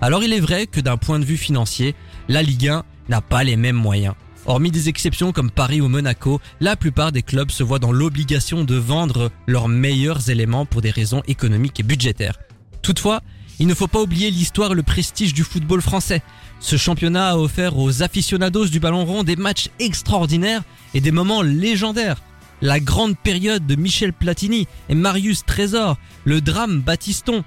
Alors 0.00 0.24
il 0.24 0.32
est 0.32 0.40
vrai 0.40 0.66
que 0.66 0.80
d'un 0.80 0.96
point 0.96 1.20
de 1.20 1.24
vue 1.24 1.36
financier, 1.36 1.94
la 2.28 2.42
Ligue 2.42 2.68
1 2.68 2.82
n'a 3.08 3.20
pas 3.20 3.44
les 3.44 3.56
mêmes 3.56 3.76
moyens. 3.76 4.14
Hormis 4.46 4.72
des 4.72 4.88
exceptions 4.88 5.30
comme 5.30 5.52
Paris 5.52 5.80
ou 5.80 5.86
Monaco, 5.86 6.40
la 6.60 6.74
plupart 6.74 7.12
des 7.12 7.22
clubs 7.22 7.52
se 7.52 7.62
voient 7.62 7.78
dans 7.78 7.92
l'obligation 7.92 8.64
de 8.64 8.74
vendre 8.74 9.30
leurs 9.46 9.68
meilleurs 9.68 10.28
éléments 10.28 10.66
pour 10.66 10.80
des 10.80 10.90
raisons 10.90 11.22
économiques 11.28 11.78
et 11.78 11.84
budgétaires. 11.84 12.40
Toutefois, 12.82 13.22
il 13.58 13.66
ne 13.66 13.74
faut 13.74 13.86
pas 13.86 14.00
oublier 14.00 14.30
l'histoire 14.30 14.72
et 14.72 14.74
le 14.74 14.82
prestige 14.82 15.34
du 15.34 15.44
football 15.44 15.82
français. 15.82 16.22
Ce 16.60 16.76
championnat 16.76 17.30
a 17.30 17.36
offert 17.36 17.76
aux 17.76 18.02
aficionados 18.02 18.66
du 18.66 18.80
ballon 18.80 19.04
rond 19.04 19.24
des 19.24 19.36
matchs 19.36 19.68
extraordinaires 19.78 20.62
et 20.94 21.00
des 21.00 21.12
moments 21.12 21.42
légendaires. 21.42 22.22
La 22.60 22.78
grande 22.78 23.18
période 23.18 23.66
de 23.66 23.74
Michel 23.74 24.12
Platini 24.12 24.68
et 24.88 24.94
Marius 24.94 25.44
Trésor, 25.44 25.98
le 26.24 26.40
drame 26.40 26.80
Baptiston, 26.80 27.44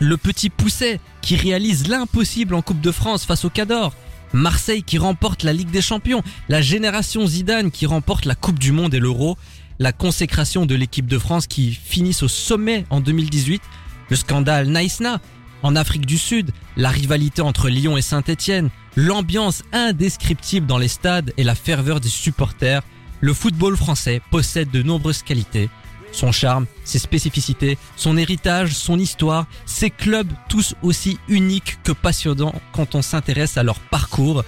le 0.00 0.16
petit 0.16 0.50
Pousset 0.50 1.00
qui 1.22 1.36
réalise 1.36 1.88
l'impossible 1.88 2.54
en 2.54 2.62
Coupe 2.62 2.80
de 2.80 2.90
France 2.92 3.24
face 3.24 3.44
au 3.44 3.50
Cador, 3.50 3.94
Marseille 4.32 4.82
qui 4.82 4.98
remporte 4.98 5.42
la 5.42 5.52
Ligue 5.52 5.70
des 5.70 5.82
Champions, 5.82 6.22
la 6.48 6.60
génération 6.60 7.26
Zidane 7.26 7.70
qui 7.70 7.86
remporte 7.86 8.24
la 8.24 8.34
Coupe 8.34 8.58
du 8.58 8.72
Monde 8.72 8.94
et 8.94 9.00
l'Euro, 9.00 9.36
la 9.78 9.92
consécration 9.92 10.66
de 10.66 10.74
l'équipe 10.74 11.06
de 11.06 11.18
France 11.18 11.46
qui 11.46 11.72
finissent 11.72 12.22
au 12.22 12.28
sommet 12.28 12.84
en 12.90 13.00
2018, 13.00 13.62
le 14.10 14.16
scandale 14.16 14.68
Naïsna 14.68 15.20
en 15.62 15.76
Afrique 15.76 16.06
du 16.06 16.18
Sud, 16.18 16.50
la 16.76 16.90
rivalité 16.90 17.42
entre 17.42 17.68
Lyon 17.68 17.96
et 17.96 18.02
Saint-Étienne, 18.02 18.70
l'ambiance 18.96 19.62
indescriptible 19.72 20.66
dans 20.66 20.78
les 20.78 20.88
stades 20.88 21.32
et 21.36 21.44
la 21.44 21.54
ferveur 21.54 22.00
des 22.00 22.08
supporters, 22.08 22.82
le 23.20 23.34
football 23.34 23.76
français 23.76 24.20
possède 24.30 24.70
de 24.70 24.82
nombreuses 24.82 25.22
qualités. 25.22 25.68
Son 26.12 26.32
charme, 26.32 26.66
ses 26.84 26.98
spécificités, 26.98 27.76
son 27.96 28.16
héritage, 28.16 28.74
son 28.74 28.98
histoire, 28.98 29.46
ses 29.66 29.90
clubs 29.90 30.30
tous 30.48 30.74
aussi 30.82 31.18
uniques 31.28 31.78
que 31.82 31.92
passionnants 31.92 32.54
quand 32.72 32.94
on 32.94 33.02
s'intéresse 33.02 33.58
à 33.58 33.62
leur 33.62 33.78
parcours. 33.80 34.44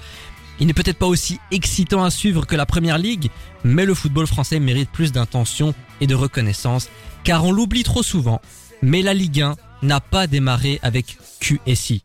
Il 0.58 0.66
n'est 0.66 0.74
peut-être 0.74 0.98
pas 0.98 1.06
aussi 1.06 1.38
excitant 1.50 2.02
à 2.04 2.10
suivre 2.10 2.46
que 2.46 2.56
la 2.56 2.66
Première 2.66 2.98
Ligue, 2.98 3.30
mais 3.64 3.84
le 3.84 3.94
football 3.94 4.26
français 4.26 4.60
mérite 4.60 4.90
plus 4.90 5.12
d'intention 5.12 5.74
et 6.00 6.06
de 6.06 6.14
reconnaissance, 6.14 6.88
car 7.24 7.44
on 7.44 7.52
l'oublie 7.52 7.82
trop 7.82 8.02
souvent. 8.02 8.40
Mais 8.82 9.02
la 9.02 9.14
Ligue 9.14 9.42
1 9.42 9.56
n'a 9.82 10.00
pas 10.00 10.26
démarré 10.26 10.78
avec 10.82 11.18
QSI. 11.40 12.02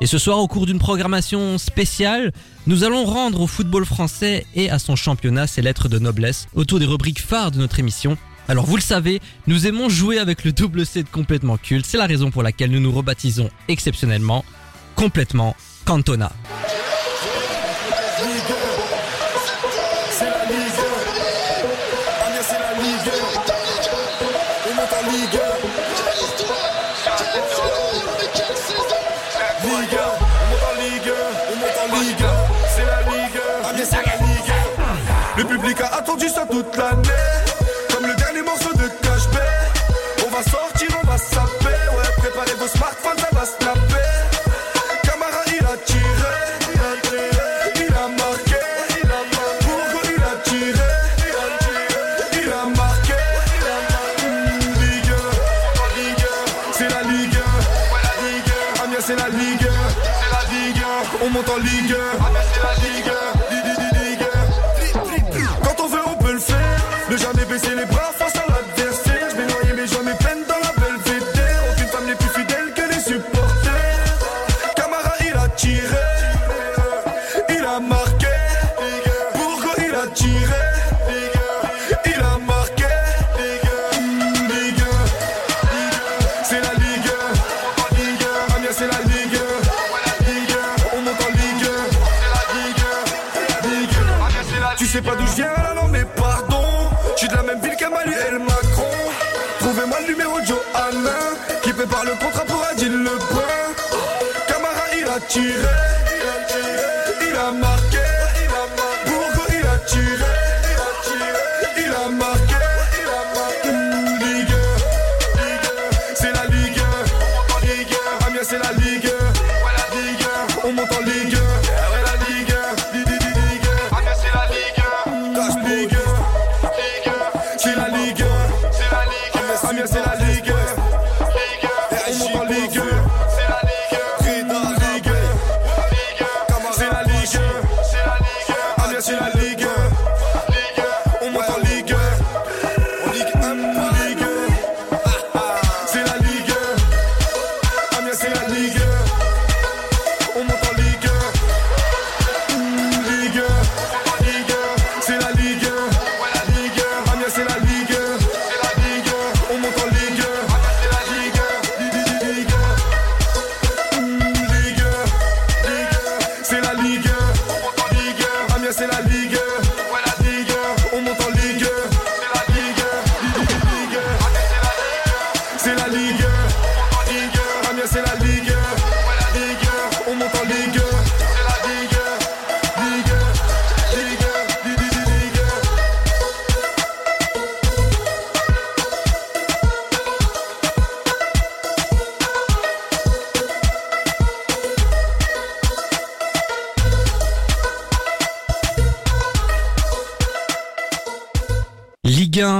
Et 0.00 0.06
ce 0.06 0.18
soir, 0.18 0.38
au 0.38 0.46
cours 0.46 0.66
d'une 0.66 0.78
programmation 0.78 1.56
spéciale, 1.56 2.32
nous 2.66 2.84
allons 2.84 3.04
rendre 3.04 3.40
au 3.40 3.46
football 3.46 3.86
français 3.86 4.46
et 4.54 4.70
à 4.70 4.78
son 4.78 4.94
championnat 4.94 5.46
ses 5.46 5.62
lettres 5.62 5.88
de 5.88 5.98
noblesse 5.98 6.48
autour 6.54 6.78
des 6.78 6.84
rubriques 6.84 7.20
phares 7.22 7.50
de 7.50 7.58
notre 7.58 7.78
émission. 7.78 8.18
Alors 8.48 8.66
vous 8.66 8.76
le 8.76 8.82
savez, 8.82 9.20
nous 9.46 9.66
aimons 9.66 9.88
jouer 9.88 10.18
avec 10.18 10.44
le 10.44 10.52
double 10.52 10.84
C 10.84 11.02
de 11.02 11.08
complètement 11.08 11.56
culte, 11.56 11.86
c'est 11.86 11.96
la 11.96 12.06
raison 12.06 12.30
pour 12.30 12.42
laquelle 12.42 12.70
nous 12.70 12.80
nous 12.80 12.92
rebaptisons 12.92 13.50
exceptionnellement 13.68 14.44
complètement 14.94 15.56
Cantona. 15.84 16.32
Ligue 29.66 29.94
1. 29.94 29.98
On 29.98 30.46
monte 30.50 30.64
en 30.70 30.80
Ligue 30.80 31.08
1. 31.08 31.12
On 31.50 31.56
monte 31.56 31.78
en 31.82 32.00
Ligue 32.00 32.22
1. 32.22 32.26
C'est 32.74 32.86
la 32.86 33.00
Ligue 33.02 33.36
1. 33.36 33.40
Ah 33.64 33.72
bien 33.74 33.84
c'est 33.84 33.96
la 33.96 34.16
Ligue 34.26 34.52
1. 35.36 35.38
Le 35.38 35.44
public 35.44 35.80
a 35.80 35.96
attendu 35.96 36.28
ça 36.28 36.46
toute 36.48 36.76
l'année. 36.76 37.08
Comme 37.92 38.06
le 38.06 38.14
dernier 38.14 38.42
morceau 38.42 38.72
de 38.74 38.86
Cash. 39.02 39.26
On 40.24 40.30
va 40.30 40.42
sortir, 40.42 40.95
prépare 101.96 102.04
le 102.04 102.24
contrat 102.24 102.44
pour 102.44 102.62
Adil 102.64 102.92
Lebrun. 102.92 103.74
Camara 104.48 104.86
il 104.98 105.06
a 105.08 105.20
tiré, 105.20 105.52
il 107.22 107.36
a 107.36 107.52
marqué. 107.52 107.98
Bourgo 109.06 109.42
il 109.50 109.66
a 109.66 109.78
tiré, 109.86 110.25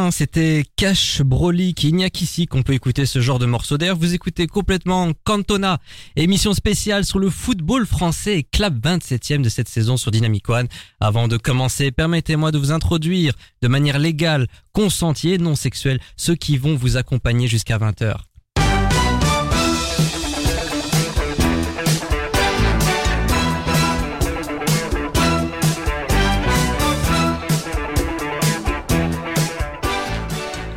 Ligue 0.06 0.08
1, 0.08 0.10
c'était 0.12 0.64
Cash, 0.76 1.22
Broly, 1.22 1.74
il 1.82 1.96
n'y 1.96 2.04
a 2.04 2.10
qu'ici 2.10 2.46
qu'on 2.46 2.62
peut 2.62 2.74
écouter 2.74 3.06
ce 3.06 3.20
genre 3.20 3.38
de 3.38 3.46
morceau. 3.46 3.76
D'ailleurs, 3.76 3.96
vous 3.96 4.14
écoutez 4.14 4.46
complètement 4.46 5.10
Cantona, 5.24 5.78
émission 6.14 6.52
spéciale 6.54 7.04
sur 7.04 7.18
le 7.18 7.28
football 7.28 7.86
français 7.86 8.46
clap 8.52 8.74
27e 8.74 9.42
de 9.42 9.48
cette 9.48 9.68
saison 9.68 9.96
sur 9.96 10.10
Dynamic 10.10 10.48
One. 10.48 10.68
Avant 11.00 11.26
de 11.26 11.36
commencer, 11.36 11.90
permettez-moi 11.90 12.52
de 12.52 12.58
vous 12.58 12.72
introduire 12.72 13.34
de 13.62 13.68
manière 13.68 13.98
légale, 13.98 14.46
consentie 14.72 15.32
et 15.32 15.38
non 15.38 15.56
sexuelle 15.56 15.98
ceux 16.16 16.36
qui 16.36 16.56
vont 16.56 16.76
vous 16.76 16.96
accompagner 16.96 17.48
jusqu'à 17.48 17.78
20h. 17.78 18.16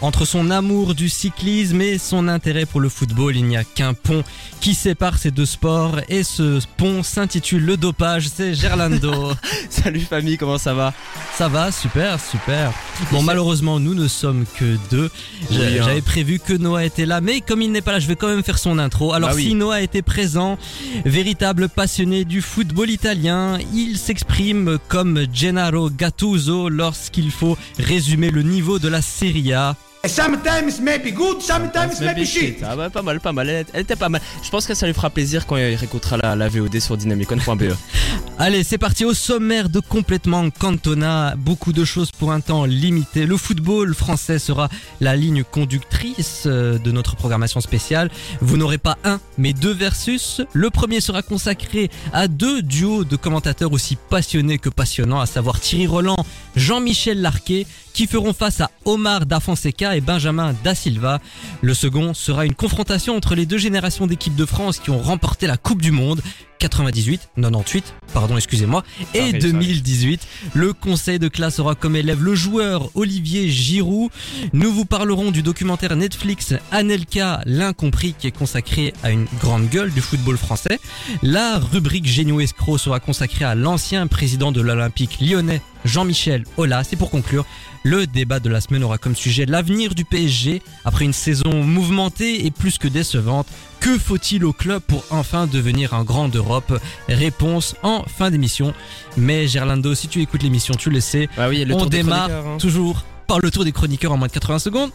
Entre 0.02 0.24
son 0.24 0.50
amour 0.50 0.96
du 0.96 1.10
cyclisme 1.10 1.82
et 1.82 1.98
son 1.98 2.30
intérêt 2.30 2.66
pour 2.66 2.80
le 2.80 2.88
football, 2.88 3.36
il 3.36 3.44
n'y 3.44 3.58
a 3.58 3.66
qu'un 3.66 3.94
pont 3.94 4.24
qui 4.62 4.74
sépare 4.74 5.18
ces 5.18 5.30
deux 5.30 5.46
sports 5.46 6.00
et 6.08 6.24
ce 6.24 6.62
pont 6.78 7.04
s'intitule 7.04 7.66
le 7.66 7.76
dopage, 7.76 8.30
c'est 8.34 8.54
Gerlando. 8.54 9.34
Salut 9.70 10.00
famille, 10.00 10.38
comment 10.38 10.58
ça 10.58 10.74
va? 10.74 10.94
Ça 11.36 11.50
va, 11.50 11.74
super, 11.74 12.18
super. 12.18 12.72
Bon, 13.12 13.22
malheureusement, 13.24 13.82
nous 13.82 13.94
ne 13.94 14.08
sommes 14.08 14.46
que 14.58 14.78
deux. 14.90 15.12
Oui, 15.52 15.58
hein. 15.58 15.84
J'avais 15.84 16.02
prévu 16.02 16.40
que 16.40 16.54
Noah 16.54 16.86
était 16.86 17.06
là, 17.06 17.20
mais 17.20 17.42
comme 17.42 17.62
il 17.62 17.72
n'est 17.72 17.82
pas 17.82 17.92
là, 17.92 18.00
je 18.00 18.08
vais 18.08 18.16
quand 18.16 18.30
même 18.30 18.44
faire 18.44 18.58
son 18.58 18.80
intro. 18.80 19.12
Alors 19.12 19.32
Bah 19.32 19.36
oui. 19.36 19.48
si 19.48 19.54
Noah 19.56 19.82
était 19.82 20.02
présent, 20.02 20.58
véritable 21.04 21.68
passionné 21.68 22.24
du 22.24 22.42
football 22.42 22.90
italien, 22.90 23.58
il 23.74 23.98
s'exprime 23.98 24.78
comme 24.88 25.26
Gennaro 25.34 25.90
Gattuso 25.90 26.70
lorsqu'il 26.70 27.32
faut 27.32 27.58
résumer 27.78 28.30
le 28.32 28.44
niveau 28.44 28.80
de 28.80 28.88
la 28.88 29.02
Serie 29.02 29.52
A. 29.54 29.76
Sometimes 30.06 30.80
maybe 30.82 31.12
good, 31.12 31.42
sometimes 31.42 32.00
maybe 32.00 32.26
shit. 32.26 32.64
Ah 32.64 32.76
bah 32.76 32.90
pas 32.90 33.02
mal, 33.02 33.20
pas 33.20 33.34
mal, 33.34 33.50
elle, 33.50 33.66
elle 33.74 33.82
était 33.82 33.98
pas 33.98 34.08
mal. 34.08 34.22
Je 34.42 34.50
pense 34.50 34.66
que 34.66 34.74
ça 34.74 34.88
lui 34.88 34.94
fera 34.94 35.10
plaisir 35.10 35.46
quand 35.46 35.58
il 35.58 35.76
réécoutera 35.76 36.16
la, 36.16 36.38
la 36.38 36.48
VOD 36.48 36.80
sur 36.80 36.96
dynamicon.be. 36.96 37.74
Allez, 38.42 38.64
c'est 38.64 38.78
parti 38.78 39.04
au 39.04 39.14
sommaire 39.14 39.68
de 39.68 39.82
complètement 39.82 40.50
Cantona. 40.50 41.36
Beaucoup 41.36 41.74
de 41.74 41.84
choses 41.84 42.12
pour 42.12 42.32
un 42.32 42.40
temps 42.40 42.64
limité. 42.64 43.26
Le 43.26 43.36
football 43.36 43.94
français 43.94 44.40
sera 44.40 44.70
la 45.02 45.18
ligne 45.18 45.44
conductrice 45.44 46.44
euh, 46.46 46.78
de 46.78 46.92
notre 46.92 47.18
programmation 47.18 47.60
spéciale. 47.60 48.10
Vous 48.40 48.56
n'aurez 48.56 48.78
pas 48.78 48.98
un, 49.04 49.20
mais 49.38 49.52
deux 49.52 49.74
versus. 49.74 50.42
Le 50.54 50.70
premier 50.70 51.02
sera 51.02 51.22
consacré 51.22 51.92
à 52.14 52.30
deux 52.30 52.62
duos 52.62 53.04
de 53.04 53.18
commentateurs 53.18 53.74
aussi 53.74 53.98
passionnés 54.10 54.60
que 54.60 54.70
passionnants, 54.70 55.20
à 55.20 55.26
savoir 55.26 55.60
Thierry 55.60 55.88
Roland, 55.88 56.26
Jean-Michel 56.56 57.22
Larquet, 57.22 57.68
qui 58.00 58.08
feront 58.08 58.32
face 58.32 58.62
à 58.62 58.72
Omar 58.86 59.26
Da 59.26 59.42
Fonseca 59.42 59.98
et 59.98 60.00
Benjamin 60.00 60.56
Da 60.64 60.74
Silva. 60.74 61.20
Le 61.62 61.74
second 61.74 62.14
sera 62.14 62.46
une 62.46 62.56
confrontation 62.56 63.14
entre 63.18 63.36
les 63.36 63.46
deux 63.46 63.58
générations 63.58 64.08
d'équipes 64.08 64.38
de 64.38 64.46
France 64.46 64.80
qui 64.80 64.90
ont 64.90 65.02
remporté 65.02 65.48
la 65.48 65.58
Coupe 65.58 65.82
du 65.82 65.92
Monde. 65.92 66.22
98, 66.60 67.30
98, 67.38 67.96
pardon, 68.14 68.36
excusez-moi, 68.36 68.84
et 69.14 69.20
Sorry, 69.20 69.32
sorry. 69.32 69.54
2018. 69.54 70.28
Le 70.54 70.74
conseil 70.74 71.18
de 71.18 71.30
classe 71.30 71.60
aura 71.60 71.76
comme 71.76 71.96
élève 71.96 72.22
le 72.22 72.36
joueur 72.36 72.90
Olivier 72.96 73.50
Giroud. 73.50 74.12
Nous 74.52 74.72
vous 74.72 74.86
parlerons 74.86 75.32
du 75.32 75.42
documentaire 75.42 75.96
Netflix 75.96 76.54
Anelka, 76.72 77.42
l'incompris, 77.46 78.14
qui 78.18 78.28
est 78.28 78.32
consacré 78.32 78.94
à 79.04 79.12
une 79.12 79.26
grande 79.40 79.70
gueule 79.70 79.92
du 79.92 80.02
football 80.02 80.38
français. 80.38 80.80
La 81.24 81.60
rubrique 81.60 82.06
Génio 82.06 82.42
Escroc 82.42 82.78
sera 82.78 83.00
consacrée 83.00 83.46
à 83.46 83.56
l'ancien 83.56 84.08
président 84.08 84.52
de 84.52 84.62
l'Olympique 84.62 85.20
lyonnais, 85.22 85.62
Jean-Michel 85.86 86.44
Aulas. 86.58 86.88
Et 86.92 86.96
pour 86.96 87.10
conclure, 87.10 87.46
le 87.84 88.08
débat 88.08 88.40
de 88.40 88.50
la 88.50 88.62
semaine 88.62 88.84
aura 88.84 88.98
comme 88.98 89.16
sujet 89.16 89.46
l'avenir 89.46 89.96
du 89.96 90.06
PSG 90.06 90.62
après 90.86 91.06
une 91.06 91.14
saison 91.14 91.64
mouvementée 91.64 92.46
et 92.46 92.52
plus 92.52 92.78
que 92.78 92.88
décevante. 92.88 93.48
Que 93.80 93.98
faut-il 93.98 94.44
au 94.44 94.52
club 94.54 94.82
pour 94.82 95.06
enfin 95.10 95.48
devenir 95.48 95.94
un 95.94 96.04
grand 96.04 96.28
d'Europe? 96.28 96.78
Réponse 97.08 97.76
en 97.84 98.04
fin 98.04 98.30
d'émission. 98.30 98.74
Mais 99.16 99.48
Gerlando, 99.48 99.96
si 99.96 100.08
tu 100.10 100.22
écoutes 100.22 100.44
l'émission, 100.44 100.74
tu 100.76 100.90
le 100.90 101.00
sais, 101.00 101.30
Bah 101.38 101.48
oui, 101.50 101.64
le 101.64 101.74
on 101.76 101.80
tour 101.80 101.90
des 101.90 101.98
démarre 101.98 102.30
hein. 102.30 102.58
toujours 102.60 103.04
par 103.28 103.40
le 103.40 103.50
tour 103.52 103.64
des 103.64 103.72
chroniqueurs 103.72 104.12
en 104.12 104.18
moins 104.18 104.28
de 104.28 104.34
80 104.34 104.60
secondes. 104.60 104.92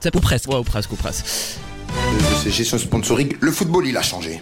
C'est 0.00 0.14
ou 0.16 0.20
presque. 0.20 0.48
Ouais, 0.48 0.56
ou 0.56 0.64
presque, 0.64 0.92
ou 0.92 0.96
presque. 0.96 1.24
de 1.88 2.42
ces 2.42 2.50
gestions 2.50 2.78
sponsoring, 2.78 3.34
le 3.40 3.52
football, 3.52 3.86
il 3.86 3.96
a 3.96 4.02
changé. 4.02 4.40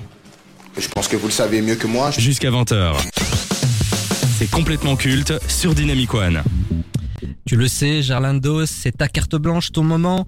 Je 0.79 0.89
pense 0.89 1.07
que 1.07 1.17
vous 1.17 1.27
le 1.27 1.33
savez 1.33 1.61
mieux 1.61 1.77
que 1.77 1.87
moi. 1.87 2.11
Jusqu'à 2.11 2.51
20h. 2.51 2.95
C'est 4.37 4.51
complètement 4.51 4.97
culte 4.97 5.33
sur 5.49 5.77
Dynamic 5.77 6.13
One. 6.13 6.43
Tu 7.47 7.55
le 7.55 7.69
sais, 7.69 8.03
Gerlando, 8.03 8.67
c'est 8.67 8.91
ta 8.91 9.07
carte 9.07 9.37
blanche, 9.37 9.71
ton 9.71 9.85
moment. 9.85 10.27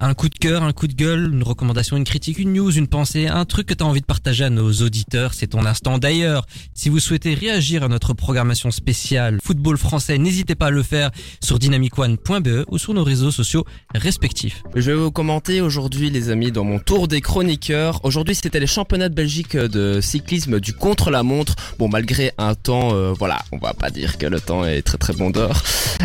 Un 0.00 0.14
coup 0.14 0.28
de 0.28 0.34
cœur, 0.38 0.62
un 0.62 0.72
coup 0.72 0.88
de 0.88 0.94
gueule, 0.94 1.30
une 1.32 1.42
recommandation, 1.42 1.96
une 1.96 2.04
critique, 2.04 2.38
une 2.38 2.52
news, 2.52 2.70
une 2.70 2.86
pensée, 2.86 3.28
un 3.28 3.44
truc 3.44 3.66
que 3.66 3.74
tu 3.74 3.82
as 3.82 3.86
envie 3.86 4.00
de 4.00 4.06
partager 4.06 4.44
à 4.44 4.50
nos 4.50 4.70
auditeurs, 4.70 5.32
c'est 5.32 5.48
ton 5.48 5.64
instant. 5.64 5.98
D'ailleurs, 5.98 6.46
si 6.74 6.88
vous 6.90 7.00
souhaitez 7.00 7.34
réagir 7.34 7.82
à 7.82 7.88
notre 7.88 8.12
programmation 8.12 8.70
spéciale 8.70 9.38
football 9.42 9.78
français, 9.78 10.18
n'hésitez 10.18 10.54
pas 10.54 10.66
à 10.66 10.70
le 10.70 10.82
faire 10.82 11.10
sur 11.42 11.58
dynamicone.be 11.58 12.64
ou 12.68 12.78
sur 12.78 12.92
nos 12.92 13.04
réseaux 13.04 13.30
sociaux 13.30 13.64
respectifs. 13.94 14.62
Je 14.74 14.90
vais 14.90 14.96
vous 14.96 15.10
commenter 15.10 15.60
aujourd'hui, 15.60 16.10
les 16.10 16.28
amis, 16.28 16.52
dans 16.52 16.64
mon 16.64 16.78
tour 16.78 17.08
des 17.08 17.20
chroniqueurs. 17.20 18.04
Aujourd'hui, 18.04 18.34
c'était 18.34 18.60
les 18.60 18.66
championnats 18.66 19.08
de 19.08 19.14
Belgique 19.14 19.56
de 19.56 20.00
cyclisme 20.02 20.60
du 20.60 20.74
contre-la-montre. 20.74 21.54
Bon, 21.78 21.88
malgré 21.88 22.32
un 22.38 22.54
temps, 22.54 22.94
euh, 22.94 23.12
voilà, 23.12 23.38
on 23.52 23.58
va 23.58 23.72
pas 23.72 23.90
dire 23.90 24.18
que 24.18 24.26
le 24.26 24.40
temps 24.40 24.64
est 24.64 24.82
très 24.82 24.98
très 24.98 25.14
bon 25.14 25.30
dehors. 25.30 25.62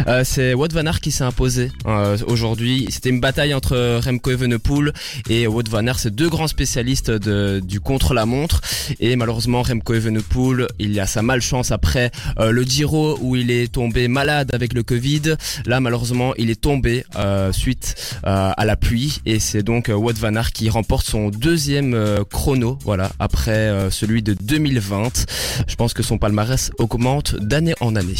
Euh, 0.08 0.24
c'est 0.24 0.54
Wout 0.54 0.72
van 0.72 0.86
Aert 0.86 1.02
qui 1.02 1.12
s'est 1.12 1.24
imposé 1.24 1.72
euh, 1.86 2.18
aujourd'hui. 2.28 2.88
C'était 2.90 3.10
une 3.10 3.20
bataille 3.20 3.54
entre 3.54 3.76
Remco 4.04 4.32
Evenepoel 4.32 4.94
et 5.30 5.48
Wout 5.48 5.64
van 5.70 5.86
Aert. 5.88 6.00
C'est 6.00 6.14
deux 6.16 6.30
grands 6.30 6.48
spécialistes 6.48 7.12
de, 7.12 7.62
du 7.64 7.80
contre-la-montre. 7.80 8.62
Et 9.00 9.16
malheureusement, 9.16 9.62
Remco 9.62 9.94
Evenepoel, 9.94 10.68
il 10.80 11.00
a 11.00 11.08
sa 11.08 11.22
malchance 11.22 11.72
après 11.72 12.12
euh, 12.40 12.52
le 12.52 12.64
Giro 12.64 13.18
où 13.22 13.36
il 13.36 13.52
est 13.52 13.72
tombé 13.72 14.08
malade 14.08 14.52
avec 14.54 14.74
le 14.74 14.84
Covid. 14.84 15.36
Là, 15.66 15.80
malheureusement, 15.80 16.34
il 16.38 16.50
est 16.50 16.60
tombé 16.62 17.06
euh, 17.16 17.52
suite 17.52 18.16
euh, 18.26 18.52
à 18.56 18.66
la 18.66 18.76
pluie 18.76 19.22
et 19.26 19.40
c'est 19.40 19.64
donc 19.64 19.90
euh, 19.90 19.94
Wout 19.94 20.14
van 20.18 20.36
Aert 20.36 20.52
qui 20.52 20.70
remporte 20.70 21.06
son 21.06 21.30
deuxième 21.30 21.94
euh, 21.94 22.24
chrono, 22.30 22.78
voilà, 22.84 23.12
après 23.20 23.52
euh, 23.52 23.90
celui 23.90 24.22
de 24.24 24.34
2020. 24.34 25.26
Je 25.68 25.76
pense 25.76 25.94
que 25.94 26.04
son 26.04 26.18
palmarès 26.18 26.72
augmente 26.78 27.36
d'année 27.36 27.74
en 27.80 27.96
année. 27.96 28.16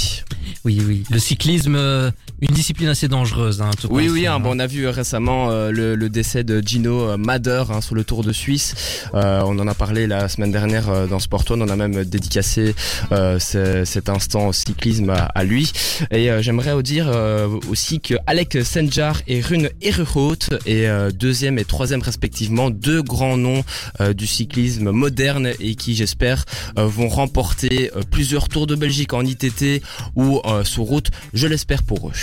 Oui, 0.66 0.82
oui. 0.86 1.04
Le 1.10 1.20
cyclisme, 1.20 1.76
euh, 1.76 2.12
une 2.42 2.54
discipline 2.54 2.90
assez 2.90 3.08
dangereuse. 3.08 3.62
Hein, 3.62 3.72
tout 3.80 3.88
Oui, 3.92 4.10
oui, 4.10 4.28
hein. 4.28 4.36
hein, 4.36 4.40
bon, 4.40 4.56
on 4.56 4.60
a 4.60 4.68
vu 4.68 4.86
euh, 4.86 4.92
récemment 4.92 5.50
euh, 5.52 5.96
le, 5.96 6.10
décès 6.10 6.44
de 6.44 6.62
Gino 6.66 7.10
euh, 7.10 7.18
Mader 7.18 7.64
hein, 7.70 7.82
sur 7.82 7.96
le 7.96 8.04
Tour 8.04 8.24
de 8.24 8.32
Suisse. 8.32 8.74
Euh, 9.14 9.42
on 9.46 9.58
en 9.60 9.68
a 9.68 9.74
parlé 9.74 10.08
la 10.08 10.28
semaine 10.30 10.52
dernière 10.52 11.08
dans 11.08 11.20
Sport 11.20 11.44
One. 11.50 11.62
On 11.62 11.70
a 11.70 11.76
même 11.76 12.04
dédicacé 12.06 12.76
ce- 13.12 13.84
cet 13.86 14.10
instant 14.10 14.48
au 14.48 14.54
cyclisme 14.54 15.10
à, 15.12 15.44
lui. 15.44 15.72
Et 16.12 16.30
j'aimerais 16.42 16.74
vous 16.74 16.82
dire 16.82 17.12
aussi 17.70 18.00
que 18.00 18.16
Alec 18.28 18.58
Senjar 18.64 19.22
et 19.28 19.42
Rune 19.42 19.70
Eruhout 19.82 20.50
et 20.66 20.88
deuxième 21.14 21.60
et 21.60 21.66
troisième 21.66 22.02
respectivement, 22.02 22.70
deux 22.70 23.02
grands 23.02 23.38
noms 23.38 23.64
du 24.16 24.28
cyclisme 24.28 24.92
moderne 24.92 25.50
et 25.60 25.76
qui 25.76 25.96
j'espère 25.96 26.46
vont 26.76 27.10
remporter 27.10 27.92
plusieurs 28.12 28.48
Tours 28.50 28.68
de 28.68 28.76
Belgique 28.76 29.14
en 29.14 29.22
ITT 29.26 29.82
ou 30.16 30.42
sur 30.64 30.84
route. 30.84 31.10
Je 31.34 31.48
l'espère 31.48 31.84
pour 31.84 32.10
eux. 32.10 32.14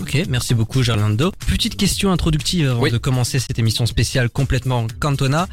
Ok, 0.00 0.16
merci 0.28 0.54
beaucoup 0.54 0.82
Gerlando. 0.82 1.32
Petite 1.46 1.76
question 1.76 2.10
introductive 2.10 2.68
avant 2.70 2.82
Oui. 2.82 2.90
de 2.90 2.98
commencer 2.98 3.38
cette 3.38 3.58
émission 3.58 3.86
spéciale 3.86 4.30
complètement 4.30 4.86
Cantona. 4.98 5.46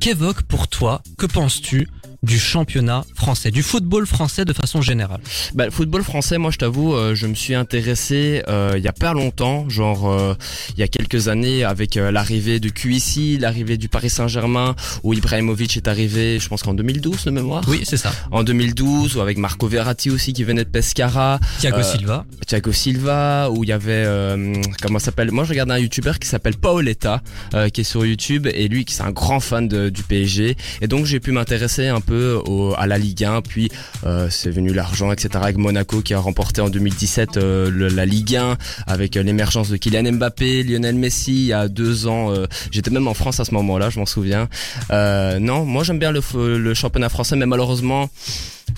Qu'évoque 0.00 0.42
pour 0.42 0.68
toi, 0.68 1.02
que 1.16 1.26
penses-tu 1.26 1.88
du 2.24 2.38
championnat 2.38 3.04
français, 3.14 3.50
du 3.50 3.62
football 3.62 4.06
français 4.06 4.44
de 4.44 4.52
façon 4.52 4.80
générale 4.82 5.20
Bah, 5.54 5.66
le 5.66 5.70
football 5.70 6.02
français, 6.02 6.38
moi 6.38 6.50
je 6.50 6.58
t'avoue, 6.58 6.94
euh, 6.94 7.14
je 7.14 7.26
me 7.26 7.34
suis 7.34 7.54
intéressé 7.54 8.42
euh, 8.48 8.74
il 8.76 8.82
y 8.82 8.88
a 8.88 8.92
pas 8.92 9.12
longtemps, 9.12 9.68
genre 9.68 10.10
euh, 10.10 10.34
il 10.76 10.80
y 10.80 10.82
a 10.82 10.88
quelques 10.88 11.28
années 11.28 11.64
avec 11.64 11.96
euh, 11.96 12.10
l'arrivée 12.10 12.60
de 12.60 12.68
QIC, 12.70 13.40
l'arrivée 13.40 13.76
du 13.76 13.88
Paris 13.88 14.10
Saint-Germain, 14.10 14.74
où 15.02 15.12
Ibrahimovic 15.12 15.76
est 15.76 15.86
arrivé, 15.88 16.38
je 16.40 16.48
pense 16.48 16.62
qu'en 16.62 16.74
2012 16.74 17.24
de 17.24 17.30
mémoire. 17.30 17.62
Oui, 17.68 17.82
c'est 17.84 17.96
ça. 17.98 18.12
En 18.30 18.42
2012, 18.42 19.16
ou 19.16 19.20
avec 19.20 19.36
Marco 19.38 19.66
Verratti 19.68 20.10
aussi 20.10 20.32
qui 20.32 20.44
venait 20.44 20.64
de 20.64 20.70
Pescara, 20.70 21.38
Thiago 21.60 21.78
Euh, 21.78 21.82
Silva. 21.82 22.24
Thiago 22.46 22.72
Silva, 22.72 23.50
où 23.50 23.64
il 23.64 23.68
y 23.68 23.72
avait 23.72 23.92
euh, 24.06 24.54
comment 24.82 24.98
ça 24.98 25.06
s'appelle? 25.06 25.30
Moi 25.30 25.44
je 25.44 25.50
regarde 25.50 25.70
un 25.70 25.78
YouTuber 25.78 26.12
qui 26.20 26.28
s'appelle 26.28 26.56
Paoletta, 26.56 27.22
euh, 27.54 27.68
qui 27.68 27.82
est 27.82 27.84
sur 27.84 28.04
YouTube 28.06 28.46
et 28.52 28.68
lui 28.68 28.84
qui 28.84 28.94
c'est 28.94 29.02
un 29.02 29.10
grand 29.10 29.40
fan 29.40 29.68
de- 29.68 29.88
du 29.90 30.02
PSG 30.02 30.56
et 30.80 30.86
donc 30.86 31.04
j'ai 31.06 31.20
pu 31.20 31.32
m'intéresser 31.32 31.88
un 31.88 32.00
peu 32.00 32.13
au, 32.46 32.74
à 32.76 32.86
la 32.86 32.98
Ligue 32.98 33.24
1 33.24 33.42
puis 33.42 33.70
euh, 34.06 34.28
c'est 34.30 34.50
venu 34.50 34.72
l'argent 34.72 35.12
etc 35.12 35.30
avec 35.42 35.56
Monaco 35.56 36.00
qui 36.02 36.14
a 36.14 36.18
remporté 36.18 36.60
en 36.60 36.68
2017 36.70 37.36
euh, 37.36 37.70
le- 37.70 37.88
la 37.88 38.06
Ligue 38.06 38.36
1 38.36 38.56
avec 38.86 39.16
euh, 39.16 39.22
l'émergence 39.22 39.68
de 39.68 39.76
Kylian 39.76 40.12
Mbappé, 40.12 40.62
Lionel 40.62 40.94
Messi 40.96 41.32
il 41.32 41.46
y 41.46 41.52
a 41.52 41.68
deux 41.68 42.06
ans 42.06 42.32
euh, 42.32 42.46
j'étais 42.70 42.90
même 42.90 43.08
en 43.08 43.14
France 43.14 43.40
à 43.40 43.44
ce 43.44 43.52
moment-là 43.54 43.90
je 43.90 43.98
m'en 43.98 44.06
souviens 44.06 44.48
euh, 44.90 45.38
non 45.38 45.64
moi 45.64 45.84
j'aime 45.84 45.98
bien 45.98 46.12
le, 46.12 46.74
championnat 46.74 47.08
français 47.08 47.36
mais 47.36 47.46
malheureusement 47.46 48.08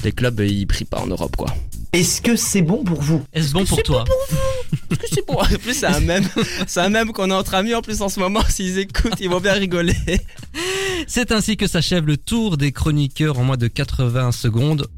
les 0.05 0.13
clubs 0.13 0.41
ils 0.41 0.67
brillent 0.67 0.85
pas 0.87 0.99
en 1.01 1.07
Europe 1.07 1.37
quoi 1.37 1.55
Est-ce 1.93 2.21
que 2.21 2.35
c'est 2.37 2.63
bon 2.63 2.83
pour 2.85 3.01
vous? 3.01 3.23
Est-ce 3.33 3.53
bon 3.53 3.65
pour 3.65 3.83
toi? 3.83 4.05
Parce 4.89 5.01
que 5.01 5.07
c'est 5.15 5.27
bon. 5.27 5.35
En 5.41 5.45
plus, 5.47 5.75
c'est 5.75 5.87
un 5.87 6.01
même, 6.01 6.27
c'est 6.67 6.81
un 6.81 6.89
même 6.91 7.13
qu'on 7.13 7.31
est 7.31 7.35
entre 7.35 7.55
amis 7.55 7.75
en 7.75 7.81
plus 7.83 8.03
en 8.03 8.09
ce 8.09 8.19
moment. 8.21 8.43
S'ils 8.49 8.79
écoutent, 8.79 9.19
ils 9.21 9.31
vont 9.31 9.41
bien 9.41 9.53
rigoler. 9.55 9.95
C'est 11.09 11.31
ainsi 11.31 11.57
que 11.57 11.69
s'achève 11.69 12.05
le 12.05 12.17
tour 12.17 12.57
des 12.57 12.73
chroniqueurs 12.73 13.39
en 13.39 13.45
moins 13.45 13.57
de 13.57 13.69
80 13.69 14.33
secondes. 14.33 14.89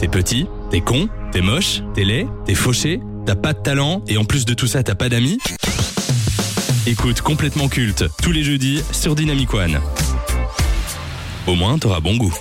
T'es 0.00 0.06
petit, 0.06 0.46
t'es 0.70 0.80
con, 0.80 1.08
t'es 1.32 1.40
moche, 1.40 1.82
t'es 1.92 2.04
laid, 2.04 2.28
t'es 2.46 2.54
fauché, 2.54 3.00
t'as 3.26 3.34
pas 3.34 3.52
de 3.52 3.58
talent 3.58 4.02
et 4.06 4.16
en 4.16 4.24
plus 4.24 4.44
de 4.44 4.54
tout 4.54 4.68
ça 4.68 4.82
t'as 4.82 4.94
pas 4.94 5.08
d'amis 5.08 5.38
Écoute 6.86 7.20
complètement 7.20 7.68
culte 7.68 8.04
tous 8.22 8.30
les 8.32 8.44
jeudis 8.44 8.82
sur 8.92 9.14
Dynamic 9.16 9.52
One. 9.52 9.80
Au 11.48 11.54
moins 11.56 11.78
t'auras 11.78 12.00
bon 12.00 12.16
goût. 12.16 12.34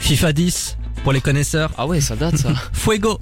FIFA 0.00 0.32
10 0.34 0.76
pour 1.04 1.12
les 1.12 1.20
connaisseurs. 1.20 1.70
Ah 1.76 1.86
ouais, 1.86 2.00
ça 2.00 2.16
date 2.16 2.38
ça. 2.38 2.54
Fuego 2.72 3.20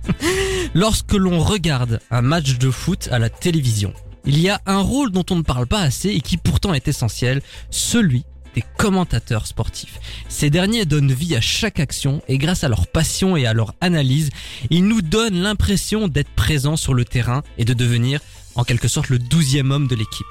Lorsque 0.74 1.12
l'on 1.12 1.38
regarde 1.38 2.00
un 2.10 2.22
match 2.22 2.58
de 2.58 2.70
foot 2.70 3.08
à 3.12 3.18
la 3.18 3.28
télévision, 3.28 3.92
il 4.24 4.40
y 4.40 4.48
a 4.48 4.60
un 4.66 4.78
rôle 4.78 5.12
dont 5.12 5.24
on 5.30 5.36
ne 5.36 5.42
parle 5.42 5.66
pas 5.66 5.82
assez 5.82 6.08
et 6.08 6.20
qui 6.22 6.38
pourtant 6.38 6.72
est 6.72 6.88
essentiel, 6.88 7.42
celui 7.70 8.24
des 8.54 8.64
commentateurs 8.78 9.46
sportifs. 9.46 10.00
Ces 10.28 10.48
derniers 10.48 10.86
donnent 10.86 11.12
vie 11.12 11.36
à 11.36 11.40
chaque 11.40 11.80
action 11.80 12.22
et 12.28 12.38
grâce 12.38 12.64
à 12.64 12.68
leur 12.68 12.86
passion 12.86 13.36
et 13.36 13.46
à 13.46 13.52
leur 13.52 13.74
analyse, 13.82 14.30
ils 14.70 14.86
nous 14.86 15.02
donnent 15.02 15.40
l'impression 15.42 16.08
d'être 16.08 16.30
présents 16.30 16.76
sur 16.76 16.94
le 16.94 17.04
terrain 17.04 17.42
et 17.58 17.64
de 17.64 17.74
devenir 17.74 18.20
en 18.54 18.64
quelque 18.64 18.88
sorte 18.88 19.10
le 19.10 19.18
douzième 19.18 19.70
homme 19.70 19.86
de 19.86 19.96
l'équipe. 19.96 20.26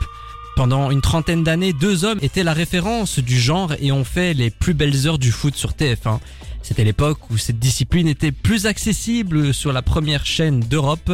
Pendant 0.56 0.91
une 0.91 1.02
trentaine 1.02 1.44
d'années, 1.44 1.74
deux 1.74 2.06
hommes 2.06 2.20
étaient 2.22 2.44
la 2.44 2.54
référence 2.54 3.20
du 3.20 3.39
genre 3.39 3.74
et 3.80 3.91
ont 3.91 4.04
fait 4.04 4.34
les 4.34 4.50
plus 4.50 4.74
belles 4.74 5.08
heures 5.08 5.17
du 5.17 5.32
foot 5.32 5.56
sur 5.56 5.72
TF1. 5.72 6.20
C'était 6.63 6.84
l'époque 6.84 7.30
où 7.30 7.38
cette 7.38 7.60
discipline 7.60 8.08
était 8.08 8.32
plus 8.32 8.65
accessible 8.65 9.54
sur 9.54 9.74
la 9.74 9.82
première 9.82 10.26
chaîne 10.26 10.60
d'Europe. 10.60 11.12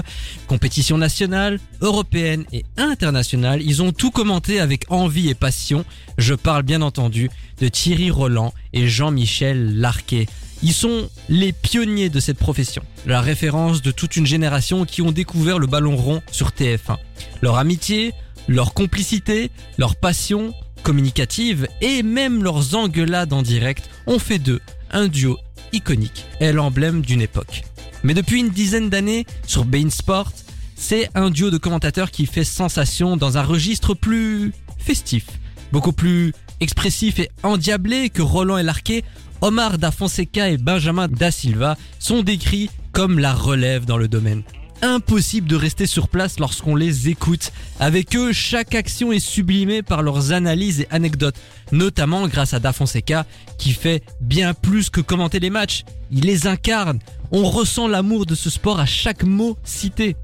Compétition 0.47 0.97
nationale, 0.97 1.60
européenne 1.81 2.45
et 2.51 2.65
internationale, 2.77 3.62
ils 3.62 3.81
ont 3.81 3.91
tout 3.91 4.12
commenté 4.12 4.60
avec 4.60 4.86
envie 4.89 5.29
et 5.29 5.36
passion. 5.36 5.86
Je 6.17 6.33
parle 6.33 6.63
bien 6.63 6.81
entendu 6.81 7.29
de 7.60 7.67
Thierry 7.67 8.12
Roland 8.12 8.53
et 8.73 8.88
Jean-Michel 8.88 9.79
Larquet. 9.79 10.27
Ils 10.63 10.73
sont 10.73 11.10
les 11.29 11.53
pionniers 11.53 12.10
de 12.10 12.19
cette 12.19 12.39
profession, 12.39 12.81
la 13.05 13.21
référence 13.21 13.81
de 13.81 13.91
toute 13.91 14.17
une 14.17 14.25
génération 14.25 14.86
qui 14.86 15.03
ont 15.03 15.12
découvert 15.12 15.60
le 15.60 15.67
ballon 15.67 15.95
rond 15.95 16.21
sur 16.31 16.49
TF1. 16.49 16.97
Leur 17.41 17.57
amitié, 17.57 18.13
leur 18.47 18.73
complicité, 18.73 19.51
leur 19.77 19.95
passion 19.95 20.53
communicative 20.81 21.67
et 21.81 22.01
même 22.01 22.43
leurs 22.43 22.75
engueulades 22.75 23.33
en 23.33 23.43
direct 23.43 23.89
ont 24.07 24.19
fait 24.19 24.39
d'eux 24.39 24.62
un 24.91 25.08
duo 25.08 25.38
iconique 25.73 26.26
et 26.39 26.52
l'emblème 26.52 27.02
d'une 27.02 27.21
époque. 27.21 27.63
Mais 28.04 28.13
depuis 28.13 28.39
une 28.39 28.50
dizaine 28.50 28.89
d'années, 28.89 29.26
sur 29.45 29.65
Bein 29.65 29.89
Sport, 29.89 30.32
c'est 30.76 31.10
un 31.15 31.30
duo 31.30 31.50
de 31.50 31.58
commentateurs 31.58 32.12
qui 32.12 32.26
fait 32.26 32.43
sensation 32.43 33.17
dans 33.17 33.38
un 33.38 33.43
registre 33.43 33.93
plus 33.93 34.54
festif, 34.78 35.26
beaucoup 35.71 35.91
plus 35.91 36.34
expressif 36.60 37.19
et 37.19 37.30
endiablé 37.43 38.10
que 38.10 38.21
Roland 38.21 38.58
et 38.58 38.63
Larquet. 38.63 39.04
Omar 39.41 39.78
da 39.78 39.91
Fonseca 39.91 40.50
et 40.50 40.58
Benjamin 40.58 41.08
da 41.08 41.30
Silva 41.30 41.78
sont 42.00 42.23
décrits 42.23 42.69
comme 42.91 43.19
la 43.19 43.34
relève 43.34 43.86
dans 43.86 43.97
le 43.97 44.08
domaine. 44.08 44.43
Impossible 44.84 45.48
de 45.48 45.56
rester 45.56 45.88
sur 45.88 46.08
place 46.08 46.40
lorsqu'on 46.40 46.76
les 46.76 47.10
écoute. 47.10 47.52
Avec 47.80 48.16
eux, 48.16 48.32
chaque 48.32 48.76
action 48.76 49.12
est 49.12 49.20
sublimée 49.20 49.82
par 49.82 50.04
leurs 50.04 50.34
analyses 50.34 50.82
et 50.82 50.88
anecdotes, 50.92 51.36
notamment 51.72 52.28
grâce 52.28 52.54
à 52.54 52.60
Da 52.60 52.74
Fonseca 52.74 53.26
qui 53.58 53.72
fait 53.72 54.04
bien 54.22 54.54
plus 54.54 54.90
que 54.90 55.02
commenter 55.02 55.40
les 55.40 55.50
matchs. 55.50 55.84
Il 56.12 56.26
les 56.26 56.46
incarne. 56.46 57.00
On 57.32 57.50
ressent 57.50 57.88
l'amour 57.88 58.26
de 58.28 58.36
ce 58.36 58.52
sport 58.52 58.80
à 58.80 58.86
chaque 58.86 59.24
mot 59.24 59.58
cité. 59.63 60.16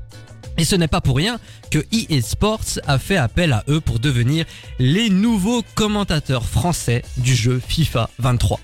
Et 0.57 0.65
ce 0.65 0.75
n'est 0.75 0.87
pas 0.87 1.01
pour 1.01 1.17
rien 1.17 1.39
que 1.71 1.79
EA 1.91 2.21
Sports 2.21 2.79
a 2.85 2.99
fait 2.99 3.17
appel 3.17 3.53
à 3.53 3.63
eux 3.69 3.81
pour 3.81 3.97
devenir 3.97 4.45
les 4.77 5.09
nouveaux 5.09 5.63
commentateurs 5.73 6.45
français 6.45 7.01
du 7.17 7.33
jeu 7.33 7.59
FIFA 7.67 8.09
23. 8.19 8.59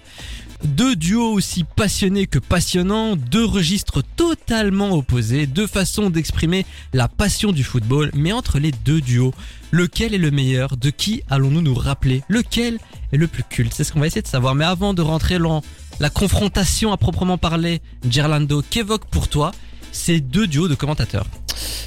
Deux 0.65 0.95
duos 0.95 1.31
aussi 1.31 1.63
passionnés 1.63 2.27
que 2.27 2.37
passionnants, 2.37 3.15
deux 3.15 3.45
registres 3.45 4.03
totalement 4.17 4.91
opposés, 4.91 5.47
deux 5.47 5.67
façons 5.67 6.09
d'exprimer 6.09 6.65
la 6.93 7.07
passion 7.07 7.53
du 7.53 7.63
football, 7.63 8.11
mais 8.13 8.33
entre 8.33 8.59
les 8.59 8.71
deux 8.71 8.99
duos, 8.99 9.33
lequel 9.71 10.13
est 10.13 10.17
le 10.19 10.31
meilleur 10.31 10.75
De 10.75 10.89
qui 10.89 11.23
allons-nous 11.29 11.61
nous 11.61 11.73
rappeler 11.73 12.23
Lequel 12.27 12.77
est 13.13 13.17
le 13.17 13.27
plus 13.27 13.43
culte? 13.43 13.73
C'est 13.73 13.85
ce 13.85 13.93
qu'on 13.93 14.01
va 14.01 14.07
essayer 14.07 14.21
de 14.21 14.27
savoir. 14.27 14.53
Mais 14.53 14.65
avant 14.65 14.93
de 14.93 15.01
rentrer 15.01 15.39
dans 15.39 15.63
la 16.01 16.09
confrontation 16.09 16.91
à 16.91 16.97
proprement 16.97 17.37
parler, 17.37 17.81
Gerlando, 18.09 18.61
qu'évoque 18.69 19.05
pour 19.05 19.29
toi 19.29 19.51
ces 19.91 20.19
deux 20.19 20.47
duos 20.47 20.67
de 20.67 20.75
commentateurs 20.75 21.25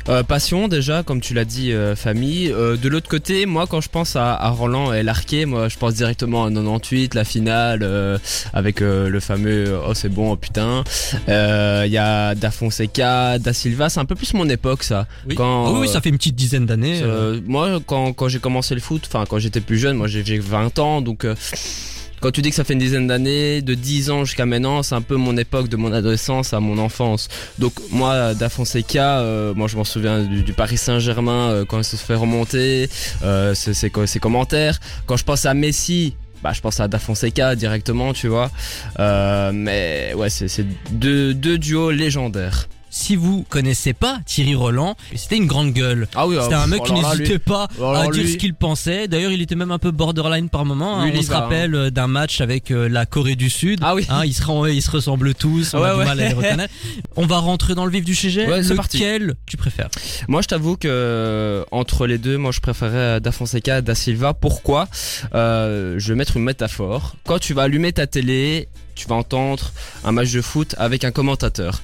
Euh, 0.09 0.23
passion 0.25 0.69
déjà, 0.69 1.03
comme 1.03 1.21
tu 1.21 1.33
l'as 1.33 1.45
dit, 1.45 1.73
euh, 1.73 1.95
famille. 1.95 2.51
Euh, 2.51 2.77
de 2.77 2.89
l'autre 2.89 3.09
côté, 3.09 3.47
moi 3.47 3.67
quand 3.67 3.81
je 3.81 3.89
pense 3.89 4.17
à, 4.17 4.35
à 4.35 4.51
Roland 4.51 4.93
et 4.93 5.03
Larquet, 5.03 5.45
moi 5.47 5.69
je 5.69 5.79
pense 5.79 5.95
directement 5.95 6.45
à 6.45 6.51
98, 6.51 7.15
la 7.15 7.25
finale 7.25 7.89
avec 8.53 8.81
le 8.81 9.21
fameux 9.21 9.79
oh 9.87 9.95
c'est 9.95 10.09
bon, 10.09 10.33
oh 10.33 10.37
putain. 10.37 10.85
Il 11.29 11.93
y 11.93 11.99
a 11.99 12.35
Da 12.35 12.51
Fonseca, 12.51 13.39
Da 13.39 13.53
Silva, 13.53 13.89
c'est 13.89 14.01
un 14.01 14.05
peu 14.05 14.15
plus 14.15 14.35
mon 14.35 14.49
époque 14.49 14.83
ça. 14.83 15.07
Quand, 15.37 15.67
Ah 15.67 15.73
oui, 15.73 15.81
oui, 15.83 15.89
ça 15.89 16.01
fait 16.01 16.11
une 16.11 16.19
petite 16.19 16.37
dizaine 16.37 16.67
d'années. 16.67 17.03
moi, 17.47 17.81
quand, 17.87 18.13
quand 18.13 18.29
j'ai 18.29 18.41
commencé 18.41 18.75
le 18.75 18.81
foot, 18.81 19.03
enfin 19.07 19.25
quand 19.29 19.39
j'étais 19.39 19.61
plus 19.61 19.79
jeune, 19.79 19.97
moi 19.97 20.09
j'ai 20.09 20.25
j'ai 20.25 20.39
20 20.39 20.79
ans, 20.79 21.01
donc 21.01 21.27
quand 22.23 22.31
tu 22.31 22.41
dis 22.41 22.51
que 22.51 22.57
ça 22.57 22.63
fait 22.63 22.75
une 22.75 22.79
dizaine 22.79 23.09
d'années, 23.09 23.63
de 23.63 23.75
10 23.75 24.11
ans 24.11 24.25
jusqu'à 24.25 24.47
maintenant, 24.47 24.85
c'est 24.85 24.95
un 24.95 25.03
peu 25.03 25.17
mon 25.17 25.37
époque 25.37 25.69
de 25.69 25.77
mon 25.77 25.93
adolescence 25.93 26.55
à 26.55 26.61
mon 26.61 26.79
enfance. 26.79 27.29
Donc 27.59 27.73
moi, 27.91 28.33
Da 28.35 28.49
Fonseca, 28.49 29.19
euh, 29.19 29.53
moi 29.55 29.67
je 29.67 29.77
m'en 29.77 29.85
souviens 29.85 30.23
du, 30.23 30.53
Paris 30.53 30.77
Saint-Germain 30.77 31.51
euh, 31.51 31.65
quand 31.65 31.79
il 31.79 31.85
se 31.85 31.97
fait 31.97 32.15
remonter, 32.15 32.89
euh, 33.25 33.55
ses, 33.55 33.75
ses, 33.75 33.91
commentaires. 34.21 34.79
Quand 35.07 35.17
je 35.17 35.25
pense 35.25 35.47
à 35.47 35.55
Messi, 35.55 36.15
bah 36.43 36.53
je 36.53 36.61
pense 36.61 36.79
à 36.79 36.87
Da 36.87 37.01
Fonseca 37.01 37.57
directement, 37.57 38.13
tu 38.13 38.29
vois. 38.29 38.51
Euh, 39.01 39.51
mais 39.53 40.13
ouais, 40.15 40.31
c'est 40.31 40.47
c'est 40.47 40.67
deux, 40.93 41.35
deux 41.35 41.59
duos 41.59 41.91
légendaires. 41.91 42.69
Si 42.95 43.17
vous 43.17 43.47
connaissez 43.49 43.95
pas 43.95 44.21
Thierry 44.27 44.55
Roland, 44.55 44.97
c'était 45.17 45.39
une 45.39 45.47
grande 45.47 45.73
gueule. 45.73 46.09
Ah 46.15 46.27
oui, 46.27 46.37
C'était 46.43 46.55
un 46.57 46.67
mec 46.67 46.83
qui 46.83 46.93
n'hésitait 46.93 47.39
pas 47.39 47.65
à 47.83 48.07
dire 48.09 48.29
ce 48.29 48.37
qu'il 48.37 48.53
pensait. 48.53 49.09
D'ailleurs, 49.09 49.33
il 49.33 49.41
était 49.41 49.55
même 49.55 49.71
un 49.71 49.79
peu 49.79 49.93
borderline 49.93 50.51
par 50.51 50.67
moment. 50.67 50.99
hein. 51.01 51.07
Lui, 51.07 51.13
il 51.15 51.19
On 51.21 51.23
se 51.23 51.29
va, 51.29 51.41
rappelle 51.41 51.75
euh, 51.75 51.91
d'un 51.91 52.07
match 52.07 52.43
avec 52.43 52.71
euh, 52.71 52.91
la 52.91 53.07
Corée 53.07 53.35
du 53.35 53.49
Sud. 53.49 53.79
Ah 53.83 53.95
oui. 53.95 54.05
Hein, 54.11 54.27
ils, 54.27 54.35
se, 54.35 54.45
ren- 54.45 54.67
ils 54.69 54.83
se 54.83 54.91
ressemblent 54.91 55.35
tous. 55.35 55.73
On 55.73 55.81
Ouais, 55.81 55.89
a 55.89 55.93
du 55.95 55.99
ouais. 56.01 56.05
mal 56.05 56.21
à 56.21 56.29
les 56.29 56.35
reconnaître. 56.35 56.75
On 57.17 57.25
va 57.25 57.39
rentrer 57.39 57.75
dans 57.75 57.87
le 57.87 57.91
vif 57.93 58.05
du 58.05 58.15
sujet. 58.15 58.47
Ouais, 58.47 58.63
c'est 58.63 58.75
parti. 58.75 58.99
Lequel 58.99 59.35
tu 59.47 59.57
préfères? 59.57 59.89
Moi, 60.29 60.43
je 60.43 60.49
t'avoue 60.49 60.77
que 60.77 60.87
euh, 60.87 61.65
entre 61.71 62.07
les 62.07 62.19
deux, 62.19 62.37
moi, 62.37 62.53
je 62.53 62.61
préférais 62.61 63.23
Da 63.23 63.33
Fonseca 63.33 63.79
et 63.79 63.83
Da 63.83 63.95
Silva. 63.95 64.35
Pourquoi? 64.35 64.87
Euh, 65.35 65.95
Je 65.99 66.09
vais 66.13 66.15
mettre 66.15 66.37
une 66.37 66.45
métaphore. 66.45 67.17
Quand 67.25 67.39
tu 67.39 67.55
vas 67.55 67.63
allumer 67.63 67.95
ta 67.95 68.07
télé, 68.07 68.69
tu 68.95 69.09
vas 69.09 69.15
entendre 69.15 69.73
un 70.05 70.13
match 70.13 70.31
de 70.33 70.43
foot 70.43 70.75
avec 70.77 71.05
un 71.05 71.11
commentateur. 71.11 71.81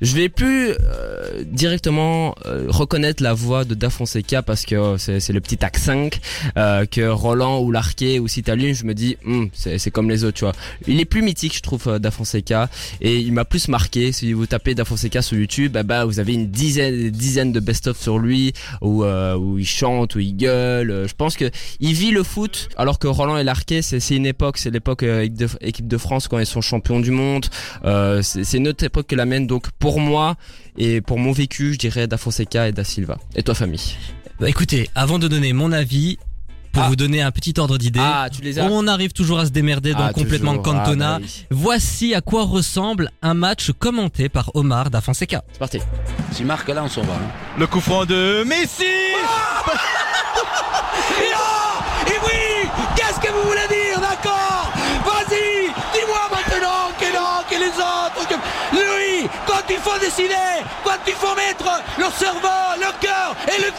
Je 0.00 0.14
vais 0.16 0.30
plus 0.30 0.70
euh, 0.70 1.44
directement 1.44 2.34
euh, 2.46 2.64
reconnaître 2.68 3.22
la 3.22 3.34
voix 3.34 3.64
de 3.64 3.74
Da 3.74 3.90
Fonseca 3.90 4.42
parce 4.42 4.64
que 4.64 4.74
euh, 4.74 4.98
c'est 4.98 5.32
le 5.32 5.40
petit 5.40 5.62
accent 5.62 6.08
euh, 6.56 6.86
que 6.86 7.06
Roland 7.06 7.60
ou 7.60 7.70
Larquet 7.70 8.18
ou 8.18 8.26
si 8.26 8.42
t'allumes, 8.42 8.74
je 8.74 8.84
me 8.84 8.94
dis 8.94 9.18
Hum, 9.26 9.50
c'est 9.52 9.90
comme 9.90 10.08
les 10.08 10.24
autres, 10.24 10.38
tu 10.38 10.44
vois. 10.44 10.54
Il 10.86 11.00
est 11.00 11.04
plus 11.04 11.20
mythique, 11.20 11.54
je 11.54 11.60
trouve, 11.60 11.86
euh, 11.86 11.98
Da 11.98 12.10
Fonseca 12.10 12.70
et 13.02 13.18
il 13.18 13.32
m'a 13.32 13.44
plus 13.44 13.68
marqué. 13.68 14.12
Si 14.12 14.32
vous 14.32 14.46
tapez 14.46 14.74
Da 14.74 14.86
Fonseca 14.86 15.20
sur 15.20 15.36
YouTube, 15.36 15.76
bah, 15.84 16.04
vous 16.06 16.18
avez 16.18 16.32
une 16.32 16.50
dizaine, 16.50 16.96
des 16.96 17.10
dizaines 17.10 17.52
de 17.52 17.60
best-of 17.60 18.00
sur 18.00 18.18
lui 18.18 18.54
où 18.80 19.04
euh, 19.04 19.36
où 19.36 19.58
il 19.58 19.66
chante, 19.66 20.14
où 20.14 20.20
il 20.20 20.34
gueule. 20.34 21.06
Je 21.06 21.14
pense 21.14 21.36
que 21.36 21.50
il 21.78 21.92
vit 21.92 22.10
le 22.10 22.22
foot 22.22 22.70
alors 22.76 22.98
que 22.98 23.06
Roland 23.06 23.36
et 23.36 23.44
Larquet, 23.44 23.82
c'est 23.82 24.16
une 24.16 24.26
époque, 24.26 24.56
c'est 24.56 24.70
l'époque 24.70 25.04
équipe 25.60 25.88
de, 25.88 25.98
France 25.98 26.28
quand 26.28 26.38
ils 26.38 26.46
sont 26.46 26.62
champions 26.62 27.00
du 27.00 27.10
monde. 27.10 27.46
C'est 28.22 28.56
une 28.56 28.68
autre 28.68 28.84
époque 28.84 29.08
que 29.08 29.16
la 29.16 29.26
mienne. 29.26 29.46
Donc 29.46 29.70
moi 29.98 30.36
et 30.78 31.00
pour 31.00 31.18
mon 31.18 31.32
vécu, 31.32 31.72
je 31.72 31.78
dirais 31.78 32.06
Da 32.06 32.16
Fonseca 32.16 32.68
et 32.68 32.72
Da 32.72 32.84
Silva. 32.84 33.18
Et 33.34 33.42
toi, 33.42 33.54
famille 33.54 33.96
Bah, 34.38 34.48
Écoutez, 34.48 34.88
avant 34.94 35.18
de 35.18 35.26
donner 35.26 35.52
mon 35.52 35.72
avis, 35.72 36.18
pour 36.72 36.84
Ah. 36.84 36.88
vous 36.88 36.94
donner 36.94 37.20
un 37.20 37.32
petit 37.32 37.52
ordre 37.58 37.78
d'idée, 37.78 37.98
Ah, 38.00 38.28
tu 38.32 38.42
les 38.42 38.60
as 38.60 38.64
on 38.66 38.86
arrive 38.86 39.12
toujours 39.12 39.40
à 39.40 39.46
se 39.46 39.50
démerder 39.50 39.92
dans 39.92 40.04
Ah, 40.04 40.12
complètement 40.12 40.56
toujours. 40.56 40.72
Ah, 40.76 40.84
Cantona. 40.84 41.18
bah 41.18 41.24
oui. 41.24 41.46
Voici 41.50 42.14
à 42.14 42.20
quoi 42.20 42.44
ressemble 42.44 43.10
un 43.22 43.34
match 43.34 43.72
commenté 43.76 44.28
par 44.28 44.52
Omar 44.54 44.88
da 44.88 45.00
Fonseca. 45.00 45.42
C'est 45.52 45.58
parti. 45.58 45.78
S'il 46.30 46.46
marque 46.46 46.68
là, 46.68 46.84
on 46.84 46.88
s'en 46.88 47.02
va. 47.02 47.14
hein. 47.14 47.58
Le 47.58 47.66
coup 47.66 47.80
franc 47.80 48.04
de 48.04 48.44
Messi 48.44 48.84
décider, 60.00 60.34
quand 60.84 60.98
il 61.06 61.14
faut 61.14 61.34
mettre 61.34 61.82
le 61.98 62.06
cerveau, 62.18 62.48
le 62.76 62.92
cœur 63.00 63.34
et 63.48 63.60
le 63.60 63.70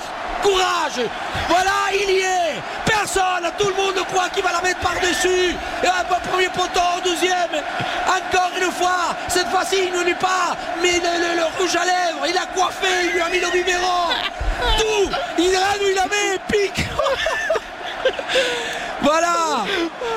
courage, 0.42 1.06
voilà, 1.50 1.72
il 1.94 2.10
y 2.10 2.20
est. 2.20 2.62
Personne, 2.86 3.52
tout 3.58 3.68
le 3.68 3.76
monde 3.76 4.06
croit 4.08 4.30
qu'il 4.30 4.44
va 4.44 4.52
la 4.52 4.62
mettre 4.62 4.80
par-dessus. 4.80 5.56
Et 5.84 5.88
un 5.88 6.04
premier 6.30 6.50
poteau, 6.50 6.80
au 6.98 7.02
deuxième. 7.02 7.62
Encore 8.08 8.52
une 8.58 8.72
facile, 9.52 9.86
il 9.88 9.94
n'oublie 9.94 10.14
pas, 10.16 10.56
mais 10.82 11.00
le, 11.00 11.44
rouge 11.58 11.76
à 11.76 11.86
lèvres, 11.86 12.26
il 12.28 12.38
a 12.38 12.46
coiffé, 12.48 12.88
il 13.06 13.12
lui 13.12 13.22
a 13.22 13.30
mis 13.30 13.40
le 13.40 13.52
biberon, 13.52 14.10
tout, 14.78 15.10
il 15.38 15.56
rentre, 15.56 15.82
il 15.90 15.96
la 15.96 16.06
met, 16.06 16.40
pique. 16.48 16.86
Voilà 19.02 19.66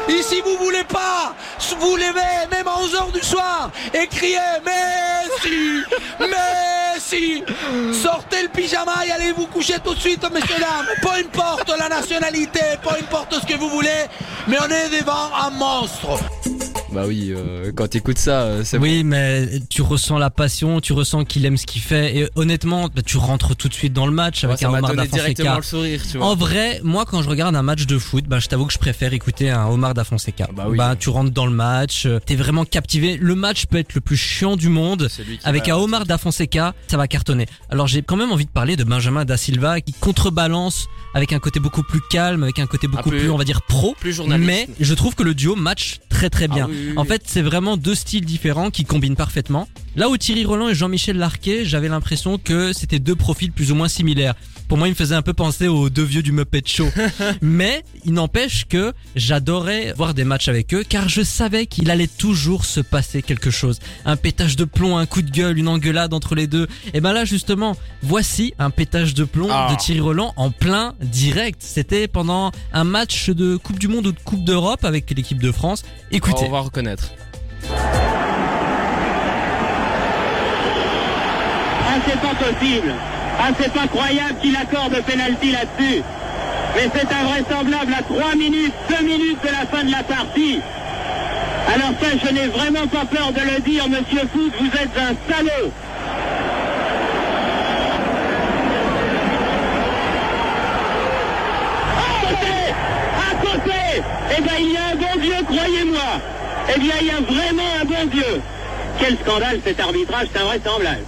Et 0.09 0.23
si 0.23 0.40
vous 0.42 0.57
voulez 0.59 0.85
pas, 0.85 1.35
vous 1.81 1.97
levez 1.97 2.47
même 2.51 2.68
à 2.68 2.77
11h 2.83 3.12
du 3.12 3.20
soir 3.20 3.70
et 3.92 4.07
criez 4.07 4.38
Messi 4.64 5.83
Messi 6.20 7.44
Sortez 7.92 8.42
le 8.42 8.49
pyjama 8.49 9.07
et 9.07 9.11
allez 9.12 9.33
vous 9.33 9.47
coucher 9.47 9.75
tout 9.83 9.94
de 9.94 10.01
suite, 10.01 10.23
messieurs 10.33 10.61
dames. 10.61 10.87
Peu 11.03 11.11
importe 11.11 11.70
la 11.79 11.88
nationalité, 11.88 12.61
peu 12.83 12.90
importe 12.90 13.40
ce 13.40 13.47
que 13.47 13.59
vous 13.59 13.68
voulez, 13.68 14.05
mais 14.47 14.57
on 14.61 14.70
est 14.70 15.01
devant 15.01 15.31
un 15.35 15.51
monstre. 15.51 16.18
Bah 16.94 17.04
oui, 17.09 17.35
euh, 17.37 17.72
quand 17.74 17.88
t'écoutes 17.88 18.18
ça, 18.18 18.42
euh, 18.42 18.62
c'est 18.64 18.78
Oui, 18.78 19.02
mais 19.02 19.48
tu 19.68 19.83
ressens 19.83 20.16
la 20.16 20.30
passion, 20.30 20.80
tu 20.80 20.92
ressens 20.92 21.24
qu'il 21.24 21.44
aime 21.44 21.57
ce 21.57 21.66
qu'il 21.66 21.83
fait, 21.83 22.16
et 22.16 22.28
honnêtement, 22.37 22.88
bah, 22.94 23.02
tu 23.04 23.16
rentres 23.16 23.57
tout 23.57 23.68
de 23.68 23.74
suite 23.74 23.92
dans 23.92 24.07
le 24.07 24.12
match 24.12 24.44
avec 24.44 24.62
un 24.62 24.70
m'a 24.70 24.78
Omar 24.78 24.92
le 24.94 25.62
sourire, 25.62 26.02
tu 26.09 26.18
vois. 26.18 26.26
En 26.26 26.37
vrai, 26.37 26.80
moi 26.85 27.04
quand 27.04 27.20
je 27.20 27.28
regarde 27.28 27.57
un 27.57 27.62
match 27.62 27.87
de 27.87 27.98
foot, 27.98 28.26
bah, 28.28 28.38
je 28.38 28.46
t'avoue 28.46 28.66
que 28.66 28.72
je 28.72 28.78
préfère 28.78 29.12
écouter 29.12 29.50
un 29.50 29.66
Omar 29.66 29.94
Da 29.94 30.04
Fonseca. 30.04 30.48
Bah 30.54 30.66
oui. 30.68 30.78
tu 31.00 31.09
rentres 31.09 31.33
dans 31.33 31.46
le 31.46 31.52
match, 31.52 32.07
euh, 32.07 32.20
t'es 32.24 32.37
vraiment 32.37 32.64
captivé. 32.64 33.16
Le 33.20 33.35
match 33.35 33.66
peut 33.66 33.78
être 33.78 33.94
le 33.94 34.00
plus 34.00 34.16
chiant 34.16 34.54
du 34.54 34.68
monde. 34.68 35.09
Avec 35.42 35.68
un 35.68 35.76
Omar 35.76 36.07
Da 36.07 36.16
Fonseca, 36.16 36.74
ça 36.87 36.96
va 36.96 37.09
cartonner. 37.09 37.46
Alors 37.70 37.88
j'ai 37.88 38.02
quand 38.02 38.16
même 38.16 38.30
envie 38.30 38.46
de 38.46 38.50
parler 38.50 38.76
de 38.76 38.85
Benjamin 38.85 39.24
Da 39.24 39.37
Silva 39.37 39.80
qui 39.80 39.92
contrebalance 39.94 40.87
avec 41.14 41.33
un 41.33 41.38
côté 41.38 41.61
beaucoup 41.61 41.83
plus 41.83 42.00
calme, 42.11 42.42
avec 42.42 42.59
un 42.59 42.66
côté 42.66 42.88
beaucoup 42.88 43.11
plus, 43.11 43.30
on 43.30 43.37
va 43.37 43.44
dire, 43.44 43.62
pro. 43.62 43.94
plus 43.98 44.12
journaliste. 44.12 44.46
Mais 44.46 44.68
je 44.80 44.94
trouve 44.94 45.14
que 45.14 45.22
le 45.22 45.35
duo 45.35 45.54
match 45.54 46.00
très 46.09 46.28
très 46.28 46.48
bien. 46.48 46.66
Ah 46.68 46.70
oui, 46.70 46.84
En 46.97 47.05
fait, 47.05 47.23
c'est 47.27 47.42
vraiment 47.42 47.77
deux 47.77 47.94
styles 47.94 48.25
différents 48.25 48.70
qui 48.70 48.85
combinent 48.85 49.16
parfaitement. 49.16 49.68
Là 49.97 50.09
où 50.09 50.16
Thierry 50.16 50.44
Roland 50.44 50.68
et 50.68 50.75
Jean-Michel 50.75 51.16
Larquet, 51.16 51.64
j'avais 51.64 51.88
l'impression 51.88 52.38
que 52.38 52.73
c'était 52.73 52.99
deux 52.99 53.14
profils 53.16 53.53
plus 53.53 53.73
ou 53.73 53.75
moins 53.75 53.88
similaires. 53.88 54.35
Pour 54.68 54.79
moi, 54.79 54.88
il 54.88 54.90
me 54.92 54.96
faisait 54.96 55.14
un 55.14 55.22
peu 55.22 55.35
penser 55.35 55.68
aux 55.68 55.90
deux 55.90 56.03
vieux 56.03 56.22
du 56.22 56.33
Muppet 56.33 56.62
Show. 56.66 56.88
Mais 57.42 57.85
il 58.05 58.12
n'empêche 58.14 58.64
que 58.66 58.92
j'adorais 59.14 59.92
voir 59.96 60.14
des 60.14 60.24
matchs 60.24 60.48
avec 60.48 60.72
eux 60.74 60.83
car 60.88 61.09
je 61.09 61.22
savais 61.22 61.66
qu'il 61.66 61.90
allait 61.90 62.07
toujours 62.09 62.64
se 62.64 62.81
passer 62.81 63.22
quelque 63.22 63.50
chose. 63.50 63.79
Un 64.05 64.16
pétage 64.16 64.57
de 64.57 64.64
plomb, 64.64 64.96
un 64.96 65.07
coup 65.07 65.22
de 65.22 65.31
gueule, 65.31 65.59
une 65.59 65.68
engueulade 65.68 66.14
entre 66.14 66.35
les 66.35 66.46
deux. 66.46 66.66
Et 66.94 67.00
ben 67.00 67.12
là, 67.12 67.24
justement, 67.24 67.77
voici 68.03 68.55
un 68.59 68.70
pétage 68.70 69.14
de 69.14 69.24
plomb 69.24 69.48
Ah. 69.50 69.68
de 69.70 69.77
Thierry 69.77 70.00
Roland 70.00 70.33
en 70.37 70.50
plein 70.50 70.94
direct. 71.03 71.61
C'était 71.62 72.09
pendant 72.09 72.50
un 72.72 72.85
match 72.85 73.29
de 73.31 73.57
Coupe 73.57 73.79
du 73.79 73.88
Monde 73.88 74.07
ou 74.09 74.12
de 74.12 74.20
Coupe 74.24 74.44
d'Europe 74.44 74.85
avec 74.85 75.11
l'équipe 75.11 75.40
de 75.40 75.53
France. 75.53 75.83
Écoutez. 76.11 76.46
On 76.46 76.50
va 76.50 76.61
reconnaître. 76.61 77.11
Ah, 81.87 81.98
c'est 82.07 82.20
pas 82.20 82.35
possible. 82.35 82.94
Ah, 83.38 83.49
c'est 83.59 83.73
pas 83.73 83.87
croyable 83.88 84.37
qu'il 84.40 84.57
accorde 84.57 84.94
penalty 85.03 85.53
là-dessus. 85.53 86.03
Mais 86.77 86.88
c'est 86.94 87.12
invraisemblable 87.12 87.94
à 87.99 88.03
3 88.03 88.35
minutes, 88.37 88.75
2 88.88 89.05
minutes 89.05 89.42
de 89.42 89.49
la 89.49 89.66
fin 89.66 89.85
de 89.85 89.90
la 89.90 90.03
partie. 90.03 90.61
Alors 91.73 91.92
ça, 92.01 92.09
je 92.23 92.33
n'ai 92.33 92.47
vraiment 92.49 92.87
pas 92.87 93.05
peur 93.05 93.33
de 93.33 93.40
le 93.40 93.61
dire, 93.61 93.88
monsieur 93.88 94.29
Foot, 94.33 94.53
vous 94.59 94.66
êtes 94.66 94.97
un 94.99 95.33
salaud. 95.33 95.70
À 101.97 102.27
côté 102.27 102.55
À 103.18 103.35
côté 103.40 104.03
Eh 104.37 104.42
bien, 104.42 104.53
il 104.61 104.73
y 104.73 104.77
a 104.77 104.87
un 104.92 104.97
bon 104.97 105.20
Dieu, 105.20 105.35
croyez-moi. 105.44 106.20
Eh 106.75 106.81
bien, 106.81 106.94
il 107.01 107.07
y 107.07 107.11
a 107.11 107.20
vraiment 107.20 107.68
un 107.81 107.85
bon 107.85 108.11
Dieu. 108.11 108.40
Quel 108.99 109.16
scandale 109.18 109.61
cet 109.64 109.81
arbitrage, 109.81 110.29
c'est 110.33 110.40
invraisemblable. 110.40 111.05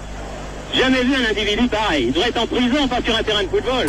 Jamais 0.77 1.05
vu 1.05 1.15
un 1.15 1.31
individu 1.31 1.69
pareil. 1.69 2.07
Il 2.09 2.13
devrait 2.13 2.29
être 2.29 2.39
en 2.43 2.47
prison, 2.47 2.89
pas 2.89 3.03
sur 3.03 3.17
un 3.17 3.23
terrain 3.23 3.43
de 3.43 3.49
football. 3.49 3.87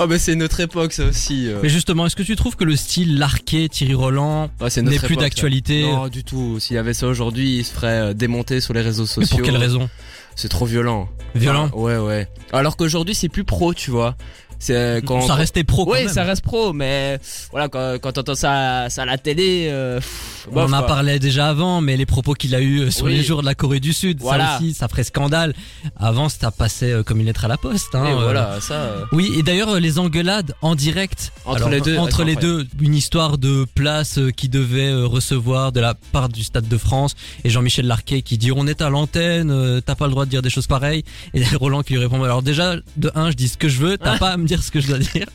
Oh, 0.00 0.06
mais 0.08 0.18
c'est 0.18 0.36
notre 0.36 0.60
époque, 0.60 0.92
ça 0.92 1.06
aussi. 1.06 1.48
euh. 1.48 1.58
Mais 1.62 1.68
justement, 1.68 2.06
est-ce 2.06 2.14
que 2.14 2.22
tu 2.22 2.36
trouves 2.36 2.54
que 2.56 2.64
le 2.64 2.76
style 2.76 3.18
Larquet, 3.18 3.68
Thierry 3.68 3.94
Roland 3.94 4.48
Ouais, 4.60 4.68
n'est 4.82 4.98
plus 4.98 5.16
d'actualité 5.16 5.82
Non, 5.82 6.06
du 6.08 6.22
tout. 6.22 6.60
S'il 6.60 6.76
y 6.76 6.78
avait 6.78 6.94
ça 6.94 7.08
aujourd'hui, 7.08 7.58
il 7.58 7.64
se 7.64 7.72
ferait 7.72 7.88
euh, 8.10 8.14
démonter 8.14 8.60
sur 8.60 8.74
les 8.74 8.80
réseaux 8.80 9.02
Mais 9.02 9.24
sociaux. 9.24 9.38
pour 9.38 9.44
quelle 9.46 9.56
raison? 9.56 9.88
C'est 10.36 10.48
trop 10.48 10.66
violent. 10.66 11.08
Violent? 11.34 11.68
Ah, 11.72 11.76
Ouais, 11.76 11.96
ouais. 11.96 12.28
Alors 12.52 12.76
qu'aujourd'hui, 12.76 13.16
c'est 13.16 13.28
plus 13.28 13.42
pro, 13.42 13.74
tu 13.74 13.90
vois. 13.90 14.16
C'est 14.58 14.74
euh, 14.76 15.00
quand 15.00 15.20
Ça 15.22 15.34
restait 15.34 15.64
pro 15.64 15.84
quand 15.86 15.92
même. 15.94 16.08
ça 16.08 16.24
reste 16.24 16.42
pro, 16.42 16.72
mais 16.72 17.18
voilà, 17.50 17.68
quand, 17.68 17.96
quand 18.00 18.12
t'entends 18.12 18.34
ça, 18.34 18.86
ça 18.90 19.02
à 19.02 19.04
la 19.04 19.16
télé, 19.18 19.68
euh, 19.70 19.96
pff, 19.96 20.48
On 20.52 20.62
en 20.62 20.72
a 20.72 20.78
quoi. 20.78 20.86
parlé 20.86 21.18
déjà 21.18 21.48
avant, 21.48 21.80
mais 21.80 21.96
les 21.96 22.06
propos 22.06 22.34
qu'il 22.34 22.54
a 22.54 22.60
eu 22.60 22.90
sur 22.90 23.06
Oui. 23.06 23.14
les 23.16 23.22
jours 23.22 23.40
de 23.42 23.46
la 23.46 23.54
Corée 23.54 23.78
du 23.80 23.92
Sud, 23.92 24.18
Voilà. 24.20 24.46
ça 24.46 24.56
aussi, 24.56 24.74
ça 24.74 24.88
ferait 24.88 25.04
scandale. 25.04 25.54
Avant, 25.96 26.28
ça 26.28 26.50
passait 26.50 26.90
euh, 26.92 27.02
comme 27.02 27.20
une 27.20 27.26
lettre 27.26 27.44
à 27.44 27.48
la 27.48 27.56
poste. 27.56 27.94
Hein, 27.94 28.04
Et 28.06 28.12
euh. 28.12 28.22
voilà, 28.22 28.60
ça. 28.60 28.74
euh, 28.74 29.04
Oui, 29.12 29.30
et 29.38 29.42
d'ailleurs, 29.42 29.70
euh, 29.70 29.80
les 29.80 29.98
engueulades 29.98 30.54
en 30.62 30.74
direct. 30.74 31.32
Entre 31.44 31.68
les 31.68 31.80
deux, 31.80 31.96
Entre 31.98 32.24
les 32.24 32.34
deux, 32.36 32.66
une 32.80 32.94
histoire 32.94 33.38
de 33.38 33.64
place 33.74 34.18
euh, 34.18 34.30
qui 34.30 34.48
devait 34.48 34.88
euh, 34.90 35.06
recevoir 35.06 35.70
de 35.72 35.80
la 35.80 35.94
part 35.94 36.28
du 36.28 36.42
Stade 36.42 36.66
de 36.68 36.78
France. 36.78 37.14
Et 37.44 37.50
Jean-Michel 37.50 37.86
Larquet 37.86 38.22
qui 38.22 38.38
dit, 38.38 38.50
on 38.52 38.66
est 38.66 38.82
à 38.82 38.90
l'antenne, 38.90 39.50
euh, 39.50 39.80
t'as 39.80 39.94
pas 39.94 40.06
le 40.06 40.10
droit 40.10 40.24
de 40.24 40.30
dire 40.30 40.42
des 40.42 40.50
choses 40.50 40.66
pareilles. 40.66 41.04
Et 41.34 41.44
Roland 41.56 41.82
qui 41.82 41.92
lui 41.94 42.00
répond, 42.00 42.22
alors 42.24 42.42
déjà, 42.42 42.74
de 42.96 43.10
un, 43.14 43.30
je 43.30 43.36
dis 43.36 43.48
ce 43.48 43.56
que 43.56 43.68
je 43.68 43.78
veux, 43.78 43.96
t'as 43.98 44.18
pas 44.18 44.30
à 44.30 44.36
me 44.36 44.47
dire 44.48 44.62
ce 44.62 44.70
que 44.70 44.80
je 44.80 44.88
dois 44.88 44.98
dire. 44.98 45.26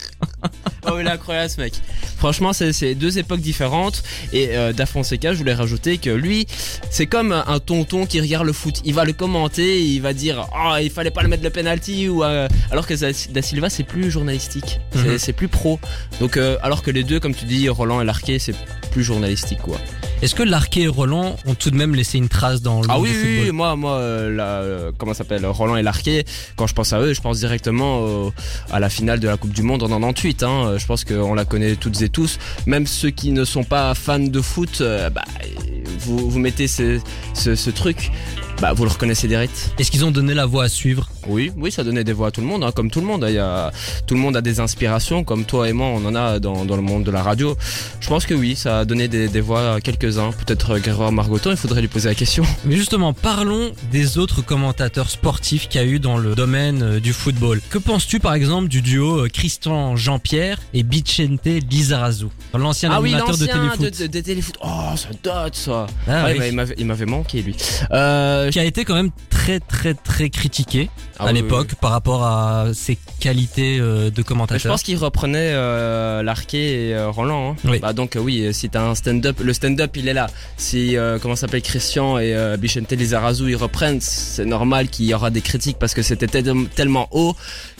Oh, 0.85 0.97
il 0.99 1.07
est 1.07 1.09
incroyable 1.09 1.49
ce 1.49 1.61
mec. 1.61 1.73
Franchement, 2.23 2.53
c'est 2.53 2.95
deux 2.95 3.17
époques 3.19 3.41
différentes. 3.41 4.01
Et 4.31 4.51
euh, 4.51 4.71
Da 4.71 4.85
Fonseca, 4.85 5.33
je 5.33 5.37
voulais 5.39 5.53
rajouter 5.53 5.97
que 5.97 6.09
lui, 6.09 6.47
c'est 6.89 7.05
comme 7.05 7.33
un 7.33 7.59
tonton 7.59 8.05
qui 8.05 8.21
regarde 8.21 8.45
le 8.45 8.53
foot. 8.53 8.75
Il 8.85 8.93
va 8.93 9.03
le 9.03 9.11
commenter, 9.11 9.81
il 9.83 9.99
va 9.99 10.13
dire 10.13 10.47
oh 10.55 10.75
il 10.81 10.89
fallait 10.89 11.11
pas 11.11 11.21
le 11.21 11.27
mettre 11.27 11.43
le 11.43 11.49
penalty 11.49 12.07
ou 12.07 12.23
euh, 12.23 12.47
alors 12.71 12.87
que 12.87 12.93
Da 13.33 13.41
Silva 13.41 13.69
c'est 13.69 13.83
plus 13.83 14.09
journalistique, 14.09 14.79
c'est 15.17 15.31
Mhm. 15.31 15.35
plus 15.35 15.47
pro. 15.49 15.81
Donc 16.21 16.37
euh, 16.37 16.55
alors 16.63 16.81
que 16.81 16.91
les 16.91 17.03
deux, 17.03 17.19
comme 17.19 17.35
tu 17.35 17.43
dis, 17.43 17.67
Roland 17.67 17.99
et 17.99 18.05
Larquet, 18.05 18.39
c'est 18.39 18.55
plus 18.91 19.03
journalistique 19.03 19.59
quoi. 19.61 19.75
Est-ce 20.21 20.35
que 20.35 20.43
Larquet 20.43 20.83
et 20.83 20.87
Roland 20.87 21.35
ont 21.45 21.55
tout 21.55 21.69
de 21.71 21.75
même 21.75 21.93
laissé 21.95 22.17
une 22.17 22.29
trace 22.29 22.61
dans 22.61 22.79
le 22.79 22.87
Ah 22.89 22.97
oui, 22.97 23.09
du 23.09 23.15
oui, 23.17 23.21
football 23.23 23.43
oui, 23.47 23.51
moi, 23.51 23.75
moi, 23.75 23.91
euh, 23.97 24.33
la, 24.33 24.45
euh, 24.61 24.91
comment 24.97 25.11
ça 25.13 25.17
s'appelle, 25.17 25.45
Roland 25.45 25.75
et 25.75 25.81
Larquet. 25.83 26.23
Quand 26.55 26.67
je 26.67 26.73
pense 26.73 26.93
à 26.93 26.99
eux, 27.01 27.13
je 27.13 27.19
pense 27.19 27.39
directement 27.39 28.31
à 28.71 28.79
la 28.79 28.89
finale 28.89 29.19
de 29.19 29.27
la 29.27 29.35
Coupe 29.35 29.51
du 29.51 29.63
Monde 29.63 29.83
en 29.83 29.87
98. 29.89 30.43
Hein. 30.43 30.75
Je 30.77 30.85
pense 30.85 31.03
qu'on 31.03 31.33
la 31.33 31.43
connaît 31.43 31.75
toutes 31.75 32.01
et 32.01 32.07
tous. 32.13 32.39
Même 32.65 32.87
ceux 32.87 33.09
qui 33.09 33.31
ne 33.31 33.43
sont 33.43 33.65
pas 33.65 33.93
fans 33.95 34.19
de 34.19 34.41
foot, 34.41 34.79
euh, 34.79 35.09
bah, 35.09 35.25
vous, 35.99 36.39
mettez 36.39 36.67
ce 36.67 37.69
truc, 37.71 38.11
bah, 38.61 38.71
vous 38.73 38.85
le 38.85 38.91
reconnaissez 38.91 39.27
direct. 39.27 39.73
Est-ce 39.77 39.91
qu'ils 39.91 40.05
ont 40.05 40.11
donné 40.11 40.33
la 40.33 40.45
voie 40.45 40.63
à 40.65 40.69
suivre 40.69 41.09
Oui, 41.27 41.51
oui, 41.57 41.69
ça 41.71 41.83
donnait 41.83 42.05
des 42.05 42.13
voix 42.13 42.27
à 42.27 42.31
tout 42.31 42.39
le 42.39 42.47
monde, 42.47 42.63
hein, 42.63 42.71
comme 42.73 42.89
tout 42.89 43.01
le 43.01 43.05
monde. 43.05 43.25
Il 43.27 43.35
y 43.35 43.39
a, 43.39 43.71
tout 44.07 44.13
le 44.15 44.21
monde 44.21 44.37
a 44.37 44.41
des 44.41 44.61
inspirations, 44.61 45.23
comme 45.25 45.43
toi 45.43 45.67
et 45.67 45.73
moi, 45.73 45.87
on 45.87 46.05
en 46.05 46.15
a 46.15 46.39
dans, 46.39 46.63
dans 46.63 46.75
le 46.77 46.81
monde 46.81 47.03
de 47.03 47.11
la 47.11 47.21
radio. 47.23 47.57
Je 47.99 48.07
pense 48.07 48.25
que 48.25 48.33
oui, 48.33 48.55
ça 48.55 48.79
a 48.79 48.85
donné 48.85 49.07
des, 49.09 49.27
des 49.27 49.41
voix 49.41 49.73
à 49.75 49.81
quelques-uns. 49.81 50.31
Peut-être 50.31 50.71
euh, 50.75 50.79
Grégoire 50.79 51.11
Margoton, 51.11 51.51
il 51.51 51.57
faudrait 51.57 51.81
lui 51.81 51.87
poser 51.89 52.07
la 52.07 52.15
question. 52.15 52.43
Mais 52.65 52.77
justement, 52.77 53.11
parlons 53.11 53.71
des 53.91 54.17
autres 54.17 54.41
commentateurs 54.41 55.09
sportifs 55.09 55.67
qu'il 55.67 55.81
y 55.81 55.83
a 55.83 55.87
eu 55.87 55.99
dans 55.99 56.17
le 56.17 56.33
domaine 56.33 56.81
euh, 56.83 56.99
du 57.01 57.11
football. 57.11 57.59
Que 57.69 57.77
penses-tu 57.79 58.19
par 58.21 58.33
exemple 58.33 58.69
du 58.69 58.81
duo 58.81 59.25
euh, 59.25 59.27
Christian 59.27 59.97
Jean-Pierre 59.97 60.59
et 60.73 60.83
Vicente 60.83 61.45
Lizarazu 61.69 62.27
L'ancien 62.53 62.89
ah 62.93 63.01
oui, 63.01 63.09
animateur 63.13 63.35
de 63.37 63.45
l'ancien 63.45 63.59
téléfoot. 63.77 63.99
de, 63.99 64.07
de- 64.07 64.11
de 64.11 64.19
téléfoot. 64.21 64.55
Oh, 64.63 64.95
ça 64.95 65.09
date 65.21 65.55
ça. 65.55 65.87
Ah 66.07 66.23
Ouais, 66.25 66.31
oui. 66.33 66.39
bah, 66.39 66.47
il 66.47 66.55
m'avait- 66.55 66.75
il 66.77 66.85
m'avait 66.85 67.05
manqué 67.05 67.41
lui. 67.41 67.55
Euh, 67.91 68.42
Qui 68.51 68.59
a 68.59 68.63
été 68.65 68.85
quand 68.85 68.95
même 68.95 69.11
très 69.29 69.59
très 69.59 69.93
très 69.93 70.29
critiqué 70.29 70.89
ah 71.19 71.23
à 71.25 71.27
oui, 71.27 71.33
l'époque 71.35 71.67
oui, 71.71 71.77
par 71.79 71.91
rapport 71.91 72.23
à 72.23 72.67
ses 72.73 72.97
qualités 73.19 73.77
euh, 73.79 74.09
de. 74.09 74.09
Mais 74.09 74.13
Je 74.17 74.21
commentateur. 74.23 74.71
pense 74.71 74.83
qu'il 74.83 74.97
reprenait 74.97 75.51
euh, 75.53 76.23
Larquet 76.23 76.87
et 76.89 76.93
euh, 76.93 77.09
Roland. 77.09 77.51
Hein. 77.51 77.55
Oui. 77.69 77.79
Bah 77.79 77.93
donc 77.93 78.15
euh, 78.15 78.19
oui, 78.19 78.53
si 78.53 78.69
t'as 78.69 78.83
un 78.83 78.95
stand-up, 78.95 79.39
le 79.41 79.53
stand-up 79.53 79.95
il 79.95 80.07
est 80.07 80.13
là. 80.13 80.27
Si 80.57 80.97
euh, 80.97 81.19
comment 81.19 81.35
s'appelle 81.35 81.61
Christian 81.61 82.17
et 82.19 82.33
euh, 82.35 82.57
Bichente 82.57 82.91
Lizarazu 82.91 83.49
ils 83.49 83.55
reprennent, 83.55 84.01
c'est 84.01 84.45
normal 84.45 84.87
qu'il 84.89 85.05
y 85.05 85.13
aura 85.13 85.29
des 85.29 85.41
critiques 85.41 85.77
parce 85.79 85.93
que 85.93 86.01
c'était 86.01 86.27
tel- 86.27 86.67
tellement 86.75 87.07
haut 87.11 87.35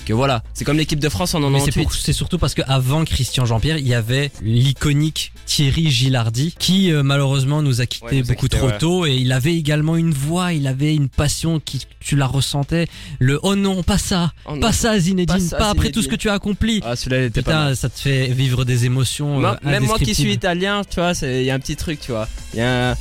que 0.05 0.13
voilà. 0.13 0.43
C'est 0.53 0.65
comme 0.65 0.77
l'équipe 0.77 0.99
de 0.99 1.09
France 1.09 1.33
en 1.33 1.39
Mais 1.49 1.59
c'est 1.59 1.65
98. 1.67 1.83
pour- 1.83 1.93
c'est 1.93 2.13
surtout 2.13 2.37
parce 2.37 2.53
qu'avant 2.53 3.03
Christian 3.05 3.45
Jean-Pierre, 3.45 3.77
il 3.77 3.87
y 3.87 3.93
avait 3.93 4.31
l'iconique 4.41 5.33
Thierry 5.45 5.89
Gilardi 5.89 6.53
qui 6.57 6.91
euh, 6.91 7.03
malheureusement 7.03 7.61
nous 7.61 7.81
a 7.81 7.85
quitté 7.85 8.05
Ouais, 8.05 8.15
nous 8.21 8.31
a 8.31 8.33
beaucoup 8.33 8.47
trop 8.47 8.67
ouais. 8.67 8.77
tôt 8.77 9.05
et 9.05 9.13
il 9.15 9.31
avait 9.31 9.55
également 9.55 9.95
une 9.95 10.13
voix, 10.13 10.52
il 10.53 10.67
avait 10.67 10.95
une 10.95 11.09
passion 11.09 11.59
qui 11.59 11.85
tu 11.99 12.15
la 12.15 12.25
ressentais. 12.27 12.87
Le 13.19 13.39
oh 13.43 13.55
non, 13.55 13.83
pas 13.83 13.97
ça, 13.97 14.31
Oh 14.45 14.53
non. 14.53 14.59
pas 14.61 14.71
ça 14.71 14.97
Zinedine, 14.99 15.49
Pas 15.51 15.69
après 15.69 15.89
tout 15.91 16.01
ce 16.01 16.07
que 16.07 16.15
tu 16.15 16.29
as 16.29 16.33
accompli. 16.33 16.81
Ah 16.85 16.95
celui-là 16.95 17.21
il 17.21 17.25
était 17.25 17.41
pas 17.41 17.51
mal. 17.53 17.63
Putain, 17.71 17.75
ça 17.75 17.89
te 17.89 17.99
fait 17.99 18.27
vivre 18.27 18.63
des 18.65 18.85
émotions. 18.85 19.39
Moi- 19.39 19.57
euh, 19.65 19.69
même 19.69 19.83
moi 19.85 19.97
qui 19.99 20.13
suis 20.15 20.31
italien, 20.33 20.81
tu 20.89 20.95
vois, 20.99 21.13
c'est- 21.13 21.41
il 21.41 21.45
y 21.45 21.51
a 21.51 21.55
un 21.55 21.59
petit 21.59 21.75
truc, 21.75 21.99
tu 21.99 22.11
vois. 22.11 22.27
Il 22.53 22.59
y 22.59 22.61
a 22.61 22.91
un, 22.91 22.95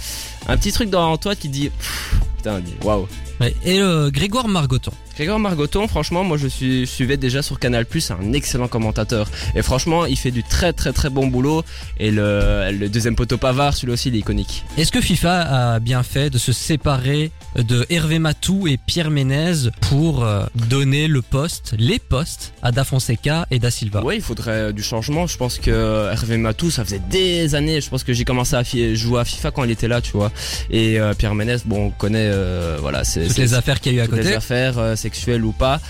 un 0.48 0.56
petit 0.56 0.72
truc 0.72 0.90
dans 0.90 1.16
toi 1.16 1.34
qui 1.36 1.48
dit, 1.48 1.68
pff, 1.70 2.14
putain, 2.38 2.60
dit, 2.60 2.74
waouh. 2.82 3.06
Ouais. 3.40 3.54
Et 3.64 3.80
euh, 3.80 4.10
Grégoire 4.10 4.48
Margoton, 4.48 4.92
Grégoire 5.14 5.38
Margoton, 5.38 5.86
franchement, 5.88 6.24
moi 6.24 6.36
je 6.38 6.46
suis, 6.48 6.86
suivais 6.86 7.16
déjà 7.16 7.42
sur 7.42 7.58
Canal+, 7.58 7.86
c'est 8.00 8.12
un 8.12 8.32
excellent 8.32 8.68
commentateur. 8.68 9.28
Et 9.54 9.62
franchement, 9.62 10.06
il 10.06 10.16
fait 10.16 10.30
du 10.30 10.42
très 10.42 10.72
très 10.72 10.92
très 10.92 11.10
bon 11.10 11.26
boulot. 11.26 11.62
Et 11.98 12.10
le, 12.10 12.70
le 12.72 12.88
deuxième 12.88 13.14
poteau 13.14 13.36
Pavard, 13.36 13.74
celui-là 13.74 13.92
aussi, 13.94 14.08
il 14.08 14.16
est 14.16 14.20
iconique. 14.20 14.64
Est-ce 14.78 14.90
que 14.90 15.00
FIFA 15.00 15.74
a 15.74 15.80
bien 15.80 16.02
fait 16.02 16.30
de 16.30 16.38
se 16.38 16.52
séparer 16.52 17.30
de 17.56 17.86
Hervé 17.90 18.18
Matou 18.18 18.66
et 18.66 18.78
Pierre 18.78 19.10
Ménez 19.10 19.68
pour 19.90 20.24
euh, 20.24 20.44
donner 20.68 21.06
le 21.08 21.20
poste, 21.22 21.74
les 21.78 21.98
postes 21.98 22.54
à 22.62 22.72
Da 22.72 22.84
Fonseca 22.84 23.46
et 23.50 23.58
Da 23.58 23.70
Silva? 23.70 24.02
Ouais, 24.02 24.16
il 24.16 24.22
faudrait 24.22 24.50
euh, 24.52 24.72
du 24.72 24.82
changement. 24.82 25.26
Je 25.26 25.36
pense 25.36 25.58
que 25.58 26.10
Hervé 26.10 26.36
Matou, 26.38 26.70
ça 26.70 26.84
faisait 26.84 27.02
des 27.10 27.54
années. 27.54 27.80
Je 27.80 27.88
pense 27.90 28.02
que 28.04 28.12
j'ai 28.12 28.24
commencé 28.24 28.56
à 28.56 28.62
jouer 28.94 29.20
à 29.20 29.24
FIFA 29.24 29.50
quand 29.50 29.64
il 29.64 29.70
était 29.70 29.88
là, 29.88 30.00
tu 30.00 30.12
vois. 30.12 30.32
Et 30.70 30.98
euh, 30.98 31.12
Pierre 31.14 31.34
Ménez, 31.34 31.56
bon, 31.66 31.86
on 31.86 31.90
connaît, 31.90 32.30
euh, 32.32 32.78
voilà, 32.80 33.04
c'est 33.04 33.24
Toutes 33.24 33.32
c'est- 33.36 33.42
les 33.42 33.54
affaires 33.54 33.80
qu'il 33.80 33.92
y 33.92 33.96
a 33.96 33.98
eu 33.98 34.02
à 34.02 34.06
toutes 34.06 34.16
les 34.16 34.22
côté. 34.22 34.34
affaires 34.34 34.78
euh, 34.78 34.96
sexuelles 35.12 35.44
ou 35.44 35.52
pas. 35.52 35.80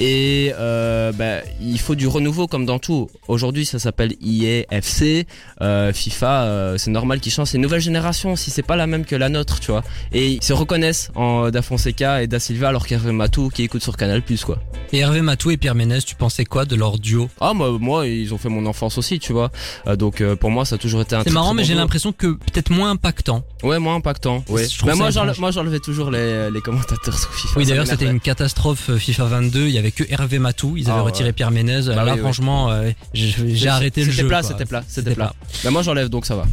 Et 0.00 0.52
euh, 0.58 1.12
bah, 1.12 1.42
il 1.60 1.78
faut 1.78 1.94
du 1.94 2.06
renouveau 2.08 2.46
comme 2.48 2.66
dans 2.66 2.78
tout. 2.78 3.08
Aujourd'hui, 3.28 3.64
ça 3.64 3.78
s'appelle 3.78 4.14
EA, 4.20 4.64
FC, 4.70 5.26
euh, 5.60 5.92
FIFA. 5.92 6.42
euh, 6.44 6.78
c'est 6.78 6.90
normal 6.90 7.20
qu'ils 7.20 7.32
changent. 7.32 7.48
C'est 7.48 7.58
une 7.58 7.62
nouvelle 7.62 7.80
génération. 7.80 8.34
Si 8.34 8.50
c'est 8.50 8.62
pas 8.62 8.76
la 8.76 8.86
même 8.86 9.04
que 9.04 9.14
la 9.14 9.28
nôtre, 9.28 9.60
tu 9.60 9.70
vois. 9.70 9.84
Et 10.12 10.32
ils 10.32 10.42
se 10.42 10.52
reconnaissent 10.52 11.10
en 11.14 11.50
Da 11.50 11.62
Fonseca 11.62 12.22
et 12.22 12.26
Da 12.26 12.40
Silva, 12.40 12.68
alors 12.68 12.86
qu'Hervé 12.86 13.12
Matou 13.12 13.50
qui 13.50 13.62
écoute 13.62 13.82
sur 13.82 13.96
Canal 13.96 14.22
Plus, 14.22 14.44
quoi. 14.44 14.58
Et 14.92 14.98
Hervé 14.98 15.22
Matou 15.22 15.50
et 15.50 15.56
Pierre 15.56 15.74
Ménez, 15.74 16.02
tu 16.02 16.16
pensais 16.16 16.44
quoi 16.44 16.64
de 16.64 16.74
leur 16.74 16.98
duo? 16.98 17.28
Ah 17.40 17.54
moi, 17.54 17.70
moi, 17.78 18.06
ils 18.06 18.34
ont 18.34 18.38
fait 18.38 18.48
mon 18.48 18.66
enfance 18.66 18.98
aussi, 18.98 19.18
tu 19.20 19.32
vois. 19.32 19.50
Euh, 19.86 19.96
donc 19.96 20.20
euh, 20.20 20.34
pour 20.36 20.50
moi, 20.50 20.64
ça 20.64 20.74
a 20.74 20.78
toujours 20.78 21.02
été 21.02 21.14
un. 21.14 21.22
C'est 21.22 21.30
marrant, 21.30 21.48
très 21.48 21.56
mais 21.56 21.62
bon 21.62 21.68
j'ai 21.68 21.74
l'impression 21.74 22.12
que 22.12 22.26
peut-être 22.26 22.70
moins 22.70 22.90
impactant. 22.90 23.44
Ouais, 23.62 23.78
moins 23.78 23.96
impactant. 23.96 24.44
Ouais. 24.48 24.64
Je 24.64 24.84
ça 24.84 24.94
moi, 25.38 25.50
j'enlevais 25.50 25.78
toujours 25.78 26.10
les, 26.10 26.50
les 26.50 26.60
commentateurs 26.60 27.18
sur 27.18 27.32
FIFA. 27.32 27.54
Oui, 27.56 27.66
d'ailleurs, 27.66 27.86
c'était 27.86 28.06
une 28.06 28.20
catastrophe 28.20 28.61
euh, 28.66 28.98
FIFA 28.98 29.24
22. 29.24 29.66
Il 29.66 29.70
y 29.70 29.78
avait 29.78 29.90
que 29.92 30.04
Hervé 30.08 30.38
Matou. 30.38 30.76
Ils 30.76 30.84
avaient 30.88 30.92
Ah, 30.98 31.04
ouais. 31.04 31.10
retiré 31.10 31.32
Pierre 31.32 31.50
Ménez. 31.50 31.82
Bah 31.86 32.04
Là, 32.04 32.14
oui, 32.14 32.20
franchement, 32.20 32.70
euh, 32.70 32.90
j'ai 33.14 33.68
arrêté 33.68 34.04
le 34.04 34.10
jeu. 34.10 34.16
C'était 34.16 34.28
plat, 34.28 34.42
c'était 34.42 34.64
plat, 34.66 34.82
c'était 34.86 35.14
plat. 35.14 35.34
Mais 35.64 35.70
moi, 35.70 35.82
j'enlève 35.82 36.08
donc 36.08 36.26
ça 36.26 36.36
va. 36.36 36.44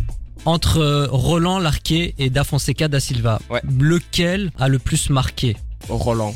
Entre 0.46 0.80
euh, 0.80 1.08
Roland 1.12 1.60
Larquet 1.60 2.16
et 2.18 2.30
Da 2.30 2.44
Fonseca 2.44 2.88
Da 2.88 3.00
Silva, 3.00 3.40
Ouais. 3.50 3.62
lequel 3.80 4.52
a 4.58 4.68
le 4.68 4.80
plus 4.80 5.10
marqué? 5.10 5.58
Roland. 5.90 6.34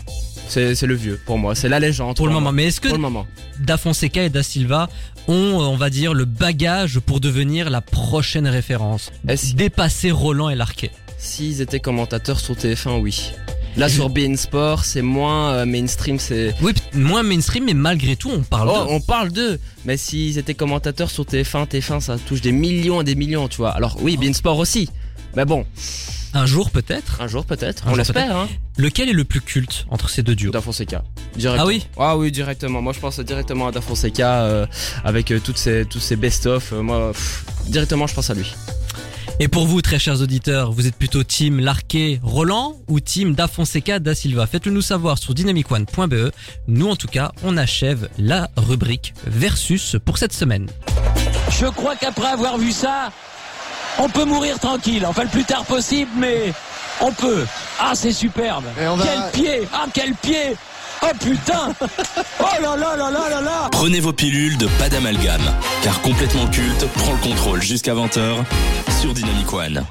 C'est 0.49 0.79
le 0.83 0.93
vieux 0.93 1.19
pour 1.25 1.37
moi, 1.39 1.55
c'est 1.55 1.69
la 1.69 1.79
légende. 1.79 2.17
pour 2.17 2.27
le 2.27 2.33
moi. 2.33 2.41
moment 2.41 2.51
Mais 2.51 2.65
est-ce 2.65 2.81
que 2.81 2.89
moment. 2.95 3.25
Da 3.59 3.77
Fonseca 3.77 4.23
et 4.23 4.29
Da 4.29 4.43
Silva 4.43 4.89
ont, 5.27 5.33
on 5.33 5.77
va 5.77 5.89
dire, 5.89 6.13
le 6.13 6.25
bagage 6.25 6.99
pour 6.99 7.19
devenir 7.21 7.69
la 7.69 7.81
prochaine 7.81 8.47
référence? 8.47 9.09
Est-ce- 9.27 9.55
Dépasser 9.55 10.11
Roland 10.11 10.49
et 10.49 10.55
Larquet. 10.55 10.91
S'ils 11.17 11.61
étaient 11.61 11.79
commentateurs 11.79 12.39
sur 12.41 12.55
TF1, 12.55 12.99
oui. 12.99 13.31
Là 13.75 13.89
sur 13.89 14.09
BN 14.09 14.35
Sport, 14.37 14.85
c'est 14.85 15.01
moins 15.01 15.51
euh, 15.53 15.65
mainstream, 15.65 16.19
c'est. 16.19 16.53
Oui, 16.61 16.73
moins 16.93 17.23
mainstream, 17.23 17.65
mais 17.65 17.73
malgré 17.73 18.15
tout, 18.15 18.29
on 18.29 18.41
parle 18.41 18.69
Oh, 18.71 18.73
d'eux. 18.85 18.91
on 18.91 19.01
parle 19.01 19.31
d'eux, 19.31 19.59
mais 19.85 19.97
s'ils 19.97 20.37
étaient 20.37 20.53
commentateurs 20.53 21.09
sur 21.09 21.23
TF1, 21.25 21.67
TF1 21.67 21.99
ça 21.99 22.17
touche 22.19 22.41
des 22.41 22.51
millions 22.51 23.01
et 23.01 23.03
des 23.03 23.15
millions, 23.15 23.47
tu 23.47 23.57
vois. 23.57 23.71
Alors 23.71 23.97
oui, 24.01 24.15
BN 24.17 24.33
Sport 24.33 24.59
aussi. 24.59 24.89
Mais 25.35 25.45
bon, 25.45 25.65
Un 26.35 26.45
jour 26.45 26.69
peut-être. 26.69 27.19
un 27.21 27.27
jour 27.27 27.45
peut-être, 27.45 27.85
on 27.87 27.95
l'espère, 27.95 28.37
hein. 28.37 28.47
Lequel 28.77 29.09
est 29.09 29.13
le 29.13 29.23
plus 29.23 29.41
culte 29.41 29.85
entre 29.89 30.09
ces 30.09 30.21
deux 30.21 30.35
duos? 30.35 30.51
Da 30.51 30.61
Fonseca. 30.61 31.03
Ah 31.57 31.65
oui? 31.65 31.87
Ah 31.97 32.15
oui, 32.17 32.31
directement. 32.31 32.81
Moi 32.81 32.93
je 32.93 32.99
pense 32.99 33.19
directement 33.19 33.67
à 33.67 33.71
Da 33.71 33.81
Fonseca 33.81 34.43
euh, 34.43 34.65
avec 35.03 35.31
euh, 35.31 35.39
toutes 35.43 35.57
ces, 35.57 35.85
tous 35.85 35.99
ces 35.99 36.15
best-of. 36.15 36.71
moi, 36.73 37.11
pff, 37.11 37.45
directement 37.67 38.05
je 38.05 38.13
pense 38.13 38.29
à 38.29 38.35
lui. 38.35 38.51
Et 39.39 39.47
pour 39.47 39.65
vous, 39.65 39.81
très 39.81 39.99
chers 39.99 40.21
auditeurs, 40.21 40.71
vous 40.71 40.87
êtes 40.87 40.95
plutôt 40.95 41.23
team 41.23 41.59
Larquet 41.59 42.19
Roland 42.23 42.75
ou 42.87 42.99
team 42.99 43.33
Da 43.33 43.47
Fonseca 43.47 43.99
Da 43.99 44.15
Silva? 44.15 44.45
Faites-le 44.47 44.71
nous 44.71 44.81
savoir 44.81 45.17
sur 45.17 45.33
dynamicone.be. 45.33 46.31
Nous, 46.67 46.87
en 46.89 46.95
tout 46.95 47.07
cas, 47.07 47.31
on 47.43 47.57
achève 47.57 48.09
la 48.17 48.49
rubrique 48.55 49.13
Versus 49.25 49.97
pour 50.05 50.17
cette 50.17 50.33
semaine. 50.33 50.67
Je 51.49 51.65
crois 51.65 51.95
qu'après 51.95 52.27
avoir 52.27 52.57
vu 52.57 52.71
ça, 52.71 53.11
on 53.99 54.07
peut 54.07 54.23
mourir 54.25 54.59
tranquille. 54.59 55.05
Enfin, 55.05 55.23
le 55.23 55.29
plus 55.29 55.43
tard 55.45 55.65
possible, 55.65 56.11
mais 56.17 56.53
on 57.01 57.11
peut. 57.11 57.45
Ah, 57.79 57.93
c'est 57.95 58.13
superbe. 58.13 58.63
Et 58.81 58.87
on 58.87 58.95
va- 58.95 59.05
Quel 59.33 59.41
pied 59.43 59.67
Ah, 59.73 59.85
quel 59.93 60.13
pied 60.15 60.55
Oh 61.03 61.11
putain 61.19 61.73
Oh 62.39 62.61
là 62.61 62.77
là 62.77 62.95
là 62.95 63.11
là 63.11 63.41
là 63.41 63.69
Prenez 63.71 63.99
vos 63.99 64.13
pilules 64.13 64.57
de 64.57 64.67
pas 64.79 64.87
d'amalgame, 64.87 65.41
car 65.83 66.01
complètement 66.01 66.47
culte 66.47 66.87
prend 66.95 67.11
le 67.11 67.17
contrôle 67.17 67.61
jusqu'à 67.61 67.93
20h 67.93 68.37
sur 69.01 69.13
Dynamic 69.13 69.51
One. 69.51 69.85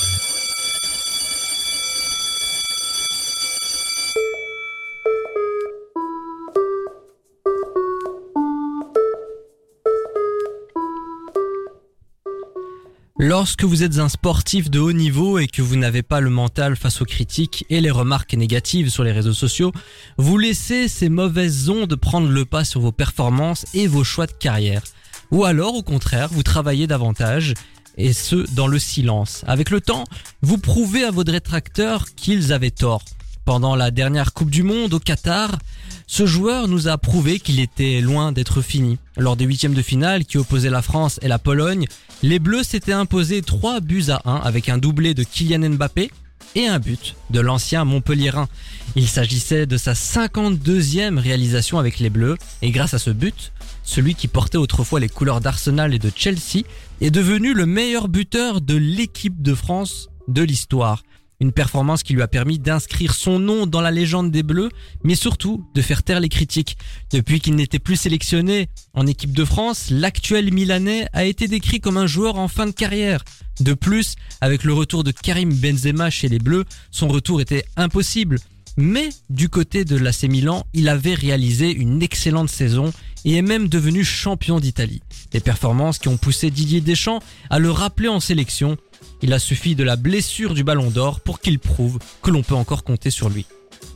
Lorsque 13.24 13.62
vous 13.62 13.84
êtes 13.84 14.00
un 14.00 14.08
sportif 14.08 14.68
de 14.68 14.80
haut 14.80 14.92
niveau 14.92 15.38
et 15.38 15.46
que 15.46 15.62
vous 15.62 15.76
n'avez 15.76 16.02
pas 16.02 16.18
le 16.18 16.28
mental 16.28 16.74
face 16.74 17.00
aux 17.02 17.04
critiques 17.04 17.64
et 17.70 17.80
les 17.80 17.92
remarques 17.92 18.34
négatives 18.34 18.90
sur 18.90 19.04
les 19.04 19.12
réseaux 19.12 19.32
sociaux, 19.32 19.70
vous 20.18 20.38
laissez 20.38 20.88
ces 20.88 21.08
mauvaises 21.08 21.68
ondes 21.68 21.94
prendre 21.94 22.28
le 22.28 22.44
pas 22.44 22.64
sur 22.64 22.80
vos 22.80 22.90
performances 22.90 23.64
et 23.74 23.86
vos 23.86 24.02
choix 24.02 24.26
de 24.26 24.32
carrière. 24.32 24.82
Ou 25.30 25.44
alors, 25.44 25.76
au 25.76 25.84
contraire, 25.84 26.30
vous 26.32 26.42
travaillez 26.42 26.88
davantage 26.88 27.54
et 27.96 28.12
ce, 28.12 28.44
dans 28.56 28.66
le 28.66 28.80
silence. 28.80 29.44
Avec 29.46 29.70
le 29.70 29.80
temps, 29.80 30.02
vous 30.40 30.58
prouvez 30.58 31.04
à 31.04 31.12
vos 31.12 31.22
détracteurs 31.22 32.06
qu'ils 32.16 32.52
avaient 32.52 32.72
tort. 32.72 33.04
Pendant 33.44 33.74
la 33.74 33.90
dernière 33.90 34.32
Coupe 34.32 34.50
du 34.50 34.62
Monde 34.62 34.94
au 34.94 35.00
Qatar, 35.00 35.58
ce 36.06 36.26
joueur 36.26 36.68
nous 36.68 36.86
a 36.86 36.96
prouvé 36.96 37.40
qu'il 37.40 37.58
était 37.58 38.00
loin 38.00 38.30
d'être 38.30 38.62
fini. 38.62 38.98
Lors 39.16 39.36
des 39.36 39.44
huitièmes 39.44 39.74
de 39.74 39.82
finale 39.82 40.24
qui 40.24 40.38
opposaient 40.38 40.70
la 40.70 40.80
France 40.80 41.18
et 41.22 41.28
la 41.28 41.40
Pologne, 41.40 41.86
les 42.22 42.38
Bleus 42.38 42.62
s'étaient 42.62 42.92
imposés 42.92 43.42
3 43.42 43.80
buts 43.80 44.04
à 44.10 44.22
1 44.26 44.36
avec 44.36 44.68
un 44.68 44.78
doublé 44.78 45.14
de 45.14 45.24
Kylian 45.24 45.70
Mbappé 45.70 46.12
et 46.54 46.66
un 46.66 46.78
but 46.78 47.16
de 47.30 47.40
l'ancien 47.40 47.84
Montpellierin. 47.84 48.48
Il 48.94 49.08
s'agissait 49.08 49.66
de 49.66 49.76
sa 49.76 49.94
52e 49.94 51.18
réalisation 51.18 51.80
avec 51.80 51.98
les 51.98 52.10
Bleus 52.10 52.36
et 52.62 52.70
grâce 52.70 52.94
à 52.94 52.98
ce 53.00 53.10
but, 53.10 53.52
celui 53.82 54.14
qui 54.14 54.28
portait 54.28 54.58
autrefois 54.58 55.00
les 55.00 55.08
couleurs 55.08 55.40
d'Arsenal 55.40 55.94
et 55.94 55.98
de 55.98 56.12
Chelsea 56.14 56.62
est 57.00 57.10
devenu 57.10 57.54
le 57.54 57.66
meilleur 57.66 58.06
buteur 58.06 58.60
de 58.60 58.76
l'équipe 58.76 59.42
de 59.42 59.54
France 59.54 60.10
de 60.28 60.42
l'histoire. 60.42 61.02
Une 61.42 61.50
performance 61.50 62.04
qui 62.04 62.12
lui 62.12 62.22
a 62.22 62.28
permis 62.28 62.60
d'inscrire 62.60 63.14
son 63.14 63.40
nom 63.40 63.66
dans 63.66 63.80
la 63.80 63.90
légende 63.90 64.30
des 64.30 64.44
Bleus, 64.44 64.68
mais 65.02 65.16
surtout 65.16 65.66
de 65.74 65.82
faire 65.82 66.04
taire 66.04 66.20
les 66.20 66.28
critiques. 66.28 66.78
Depuis 67.10 67.40
qu'il 67.40 67.56
n'était 67.56 67.80
plus 67.80 67.96
sélectionné 67.96 68.68
en 68.94 69.08
équipe 69.08 69.32
de 69.32 69.44
France, 69.44 69.90
l'actuel 69.90 70.54
Milanais 70.54 71.08
a 71.12 71.24
été 71.24 71.48
décrit 71.48 71.80
comme 71.80 71.96
un 71.96 72.06
joueur 72.06 72.38
en 72.38 72.46
fin 72.46 72.66
de 72.66 72.70
carrière. 72.70 73.24
De 73.58 73.74
plus, 73.74 74.14
avec 74.40 74.62
le 74.62 74.72
retour 74.72 75.02
de 75.02 75.10
Karim 75.10 75.52
Benzema 75.52 76.10
chez 76.10 76.28
les 76.28 76.38
Bleus, 76.38 76.64
son 76.92 77.08
retour 77.08 77.40
était 77.40 77.64
impossible. 77.76 78.38
Mais 78.76 79.08
du 79.28 79.48
côté 79.48 79.84
de 79.84 79.96
l'AC 79.96 80.22
Milan, 80.22 80.64
il 80.74 80.88
avait 80.88 81.14
réalisé 81.14 81.72
une 81.72 82.04
excellente 82.04 82.50
saison 82.50 82.92
et 83.24 83.34
est 83.34 83.42
même 83.42 83.68
devenu 83.68 84.04
champion 84.04 84.60
d'Italie. 84.60 85.02
Des 85.32 85.40
performances 85.40 85.98
qui 85.98 86.06
ont 86.06 86.16
poussé 86.18 86.50
Didier 86.52 86.80
Deschamps 86.80 87.20
à 87.50 87.58
le 87.58 87.72
rappeler 87.72 88.08
en 88.08 88.20
sélection. 88.20 88.76
Il 89.22 89.32
a 89.32 89.38
suffi 89.38 89.74
de 89.74 89.84
la 89.84 89.96
blessure 89.96 90.54
du 90.54 90.64
ballon 90.64 90.90
d'or 90.90 91.20
pour 91.20 91.40
qu'il 91.40 91.58
prouve 91.58 91.98
que 92.22 92.30
l'on 92.30 92.42
peut 92.42 92.54
encore 92.54 92.84
compter 92.84 93.10
sur 93.10 93.28
lui. 93.28 93.46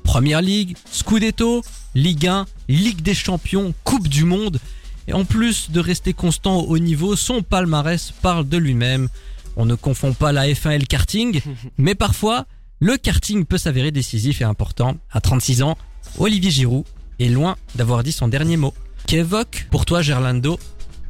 Première 0.04 0.40
Ligue, 0.40 0.76
Scudetto, 0.90 1.62
Ligue 1.94 2.26
1, 2.26 2.46
Ligue 2.68 3.02
des 3.02 3.14
Champions, 3.14 3.74
Coupe 3.84 4.08
du 4.08 4.24
Monde. 4.24 4.60
Et 5.08 5.12
en 5.12 5.24
plus 5.24 5.70
de 5.70 5.80
rester 5.80 6.12
constant 6.12 6.60
au 6.60 6.68
haut 6.68 6.78
niveau, 6.78 7.16
son 7.16 7.42
palmarès 7.42 8.12
parle 8.22 8.48
de 8.48 8.56
lui-même. 8.56 9.08
On 9.56 9.64
ne 9.64 9.74
confond 9.74 10.12
pas 10.12 10.32
la 10.32 10.46
F1 10.46 10.72
et 10.72 10.78
le 10.78 10.86
karting, 10.86 11.40
mais 11.78 11.94
parfois, 11.94 12.46
le 12.78 12.96
karting 12.96 13.44
peut 13.44 13.58
s'avérer 13.58 13.90
décisif 13.90 14.40
et 14.40 14.44
important. 14.44 14.96
À 15.10 15.20
36 15.20 15.62
ans, 15.62 15.78
Olivier 16.18 16.50
Giroud 16.50 16.84
est 17.18 17.28
loin 17.28 17.56
d'avoir 17.74 18.02
dit 18.02 18.12
son 18.12 18.28
dernier 18.28 18.56
mot. 18.56 18.74
Qu'évoque 19.06 19.66
pour 19.70 19.86
toi, 19.86 20.02
Gerlando, 20.02 20.58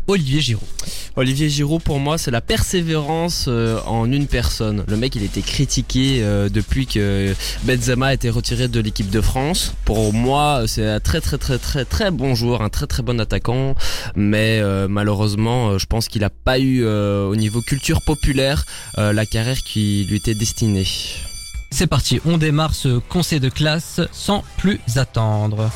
Olivier 0.09 0.41
Giroud 0.41 0.69
Olivier 1.17 1.49
Giroud, 1.49 1.83
pour 1.83 1.99
moi, 1.99 2.19
c'est 2.19 2.31
la 2.31 2.43
persévérance 2.43 3.47
euh, 3.49 3.81
en 3.87 4.13
une 4.13 4.27
personne. 4.27 4.85
Le 4.87 4.97
mec, 4.99 5.17
il 5.17 5.23
était 5.23 5.41
critiqué 5.41 6.19
euh, 6.21 6.51
depuis 6.51 6.87
que 6.87 7.35
Benzema 7.65 8.09
a 8.09 8.15
été 8.15 8.29
retiré 8.29 8.69
de 8.69 8.81
l'équipe 8.81 9.09
de 9.09 9.23
France. 9.23 9.75
Pour 9.87 10.13
moi, 10.13 10.65
c'est 10.67 10.87
un 10.87 11.01
très 11.01 11.23
très 11.23 11.39
très 11.39 11.59
très 11.59 11.87
très 11.87 12.11
bon 12.11 12.35
joueur, 12.35 12.61
un 12.61 12.69
très 12.69 12.87
très 12.87 13.03
bon 13.03 13.19
attaquant. 13.19 13.75
Mais 14.15 14.61
euh, 14.61 14.89
malheureusement, 14.89 15.79
je 15.79 15.87
pense 15.87 16.09
qu'il 16.09 16.21
n'a 16.21 16.31
pas 16.31 16.59
eu 16.59 16.85
au 16.87 17.35
niveau 17.35 17.63
culture 17.63 18.03
populaire 18.03 18.67
la 18.97 19.27
carrière 19.27 19.59
qui 19.59 20.07
lui 20.09 20.17
était 20.17 20.35
destinée. 20.35 20.87
C'est 21.71 21.87
parti, 21.87 22.21
on 22.27 22.37
démarre 22.37 22.75
ce 22.75 22.99
conseil 22.99 23.41
de 23.41 23.49
classe 23.49 24.01
sans 24.13 24.45
plus 24.59 24.81
attendre. 24.97 25.71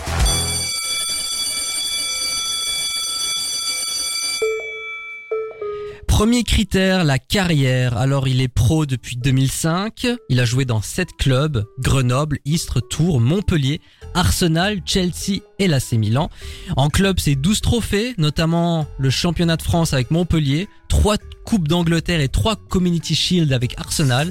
Premier 6.21 6.45
critère, 6.45 7.03
la 7.03 7.18
carrière. 7.18 7.97
Alors 7.97 8.29
il 8.29 8.43
est 8.43 8.49
pro 8.49 8.85
depuis 8.85 9.16
2005, 9.16 10.07
il 10.29 10.39
a 10.39 10.45
joué 10.45 10.66
dans 10.66 10.83
sept 10.83 11.09
clubs, 11.18 11.64
Grenoble, 11.79 12.41
Istres, 12.45 12.87
Tours, 12.87 13.23
Montpellier, 13.23 13.81
Arsenal, 14.12 14.83
Chelsea 14.85 15.41
et 15.59 15.66
l'AC 15.66 15.93
Milan. 15.93 16.29
En 16.77 16.91
club, 16.91 17.18
c'est 17.18 17.37
12 17.37 17.62
trophées, 17.62 18.12
notamment 18.18 18.87
le 18.99 19.09
championnat 19.09 19.57
de 19.57 19.62
France 19.62 19.95
avec 19.95 20.11
Montpellier, 20.11 20.68
3 20.89 21.16
coupes 21.47 21.68
d'Angleterre 21.68 22.21
et 22.21 22.29
3 22.29 22.57
Community 22.68 23.14
Shield 23.14 23.51
avec 23.55 23.81
Arsenal, 23.81 24.31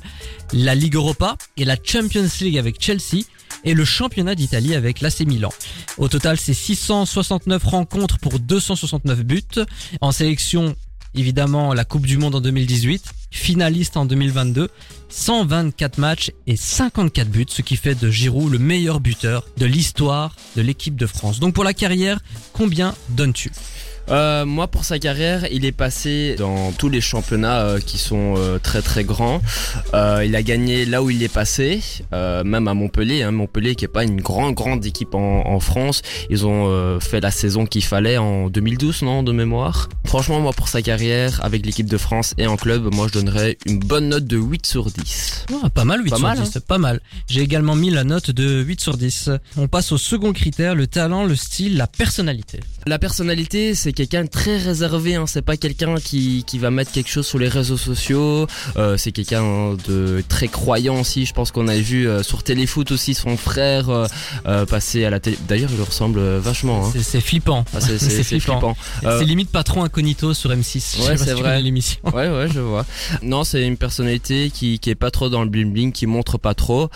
la 0.53 0.75
Ligue 0.75 0.93
Europa 0.93 1.37
et 1.57 1.65
la 1.65 1.75
Champions 1.83 2.29
League 2.39 2.59
avec 2.59 2.79
Chelsea 2.79 3.23
et 3.63 3.73
le 3.73 3.83
championnat 3.83 4.35
d'Italie 4.35 4.75
avec 4.75 5.01
l'AC 5.01 5.21
Milan. 5.21 5.49
Au 5.97 6.07
total, 6.07 6.37
c'est 6.37 6.53
669 6.53 7.63
rencontres 7.63 8.19
pour 8.19 8.39
269 8.39 9.23
buts. 9.23 9.41
En 10.01 10.11
sélection, 10.11 10.75
évidemment, 11.15 11.73
la 11.73 11.85
Coupe 11.85 12.05
du 12.05 12.17
Monde 12.17 12.35
en 12.35 12.41
2018, 12.41 13.03
finaliste 13.31 13.97
en 13.97 14.05
2022, 14.05 14.69
124 15.09 15.97
matchs 15.97 16.31
et 16.47 16.55
54 16.55 17.29
buts, 17.29 17.45
ce 17.49 17.61
qui 17.61 17.75
fait 17.75 17.95
de 17.95 18.09
Giroud 18.09 18.51
le 18.51 18.59
meilleur 18.59 18.99
buteur 18.99 19.45
de 19.57 19.65
l'histoire 19.65 20.35
de 20.55 20.61
l'équipe 20.61 20.95
de 20.95 21.05
France. 21.05 21.39
Donc 21.39 21.53
pour 21.53 21.63
la 21.63 21.73
carrière, 21.73 22.19
combien 22.53 22.95
donnes-tu? 23.09 23.51
Euh, 24.11 24.45
moi, 24.45 24.67
pour 24.67 24.85
sa 24.85 24.97
carrière, 24.97 25.45
il 25.51 25.65
est 25.65 25.71
passé 25.71 26.35
dans 26.37 26.71
tous 26.71 26.89
les 26.89 27.01
championnats 27.01 27.61
euh, 27.61 27.79
qui 27.79 27.97
sont 27.97 28.35
euh, 28.37 28.57
très 28.57 28.81
très 28.81 29.03
grands. 29.03 29.41
Il 29.93 30.35
a 30.35 30.43
gagné 30.43 30.85
là 30.85 31.03
où 31.03 31.09
il 31.09 31.21
est 31.23 31.33
passé, 31.33 31.81
même 32.11 32.67
à 32.67 32.73
Montpellier. 32.73 33.23
Hein, 33.23 33.31
Montpellier 33.31 33.75
qui 33.75 33.85
est 33.85 33.89
pas 33.89 34.03
une 34.03 34.21
grande 34.21 34.55
grande 34.55 34.85
équipe 34.85 35.15
en, 35.15 35.47
en 35.47 35.59
France. 35.59 36.01
Ils 36.29 36.45
ont 36.45 36.99
fait 36.99 37.19
la 37.19 37.31
saison 37.31 37.65
qu'il 37.65 37.83
fallait 37.83 38.17
en 38.17 38.49
2012, 38.49 39.03
non, 39.03 39.23
de 39.23 39.31
mémoire. 39.31 39.89
Franchement, 40.05 40.39
moi, 40.39 40.53
pour 40.53 40.67
sa 40.67 40.81
carrière 40.81 41.39
avec 41.43 41.65
l'équipe 41.65 41.87
de 41.87 41.97
France 41.97 42.33
et 42.37 42.47
en 42.47 42.57
club, 42.57 42.93
moi, 42.93 43.07
je 43.07 43.13
donnerais 43.13 43.57
une 43.65 43.79
bonne 43.79 44.09
note 44.09 44.25
de 44.25 44.37
8 44.37 44.65
sur 44.65 44.85
10. 44.85 45.45
Ah, 45.63 45.69
Pas 45.69 45.85
mal 45.85 46.03
8 46.03 46.09
Pas 46.09 46.15
sur 46.17 46.25
mal, 46.27 46.39
10, 46.41 46.59
pas 46.67 46.77
mal. 46.77 47.01
J'ai 47.27 47.41
également 47.41 47.75
mis 47.75 47.89
la 47.89 48.03
note 48.03 48.31
de 48.31 48.61
8 48.61 48.81
sur 48.81 48.97
10. 48.97 49.29
On 49.57 49.67
passe 49.67 49.91
au 49.91 49.97
second 49.97 50.33
critère, 50.33 50.75
le 50.75 50.87
talent, 50.87 51.25
le 51.25 51.35
style, 51.35 51.77
la 51.77 51.87
personnalité. 51.87 52.59
La 52.87 52.97
personnalité, 52.99 53.75
c'est 53.75 53.93
quelqu'un 53.99 54.23
de 54.23 54.29
très 54.29 54.55
réservé. 54.57 55.15
Hein. 55.15 55.25
C'est 55.27 55.41
pas 55.41 55.57
quelqu'un 55.57 55.95
qui, 55.95 56.45
qui 56.47 56.57
va 56.57 56.71
mettre 56.71 56.91
quelque 56.93 57.09
chose 57.09 57.27
sur 57.27 57.37
les 57.37 57.49
réseaux 57.49 57.75
sociaux. 57.75 58.47
Euh, 58.77 58.95
c'est 58.95 59.11
quelqu'un 59.11 59.75
de 59.89 60.23
très 60.29 60.47
croyant 60.47 61.01
aussi. 61.01 61.25
Je 61.25 61.33
pense 61.33 61.51
qu'on 61.51 61.67
a 61.67 61.75
vu 61.75 62.07
euh, 62.07 62.23
sur 62.23 62.43
Téléfoot 62.43 62.89
aussi 62.91 63.13
son 63.13 63.35
frère 63.35 63.89
euh, 63.89 64.07
euh, 64.47 64.65
passer 64.65 65.03
à 65.03 65.09
la 65.09 65.19
télé. 65.19 65.37
D'ailleurs, 65.49 65.69
il 65.71 65.75
lui 65.75 65.83
ressemble 65.83 66.19
euh, 66.19 66.39
vachement. 66.41 66.85
Hein. 66.87 66.91
C'est- 67.01 67.19
flippant. 67.19 67.65
Ah, 67.75 67.81
c'est- 67.81 67.97
c'est- 67.99 68.09
c'est 68.23 68.39
flippant. 68.39 68.77
Euh, 69.03 69.19
C'est 69.19 69.25
limite 69.25 69.49
patron 69.51 69.83
incognito 69.83 70.33
sur 70.33 70.49
M6. 70.51 70.95
Je 70.97 71.01
sais 71.01 71.09
Ouais, 71.09 71.17
c'est 71.17 71.35
si 71.35 71.41
vrai. 71.41 71.61
l'émission. 71.61 71.99
Ouais, 72.13 72.29
ouais, 72.29 72.47
je 72.53 72.61
vois. 72.61 72.85
Non, 73.21 73.43
c'est 73.43 73.67
une 73.67 73.75
personnalité 73.75 74.49
qui, 74.49 74.79
qui 74.79 74.89
est 74.89 74.95
pas 74.95 75.11
trop 75.11 75.27
dans 75.27 75.43
le 75.43 75.49
bling 75.49 75.73
bling, 75.73 75.91
qui 75.91 76.05
montre 76.05 76.37
pas 76.37 76.53
trop. 76.53 76.89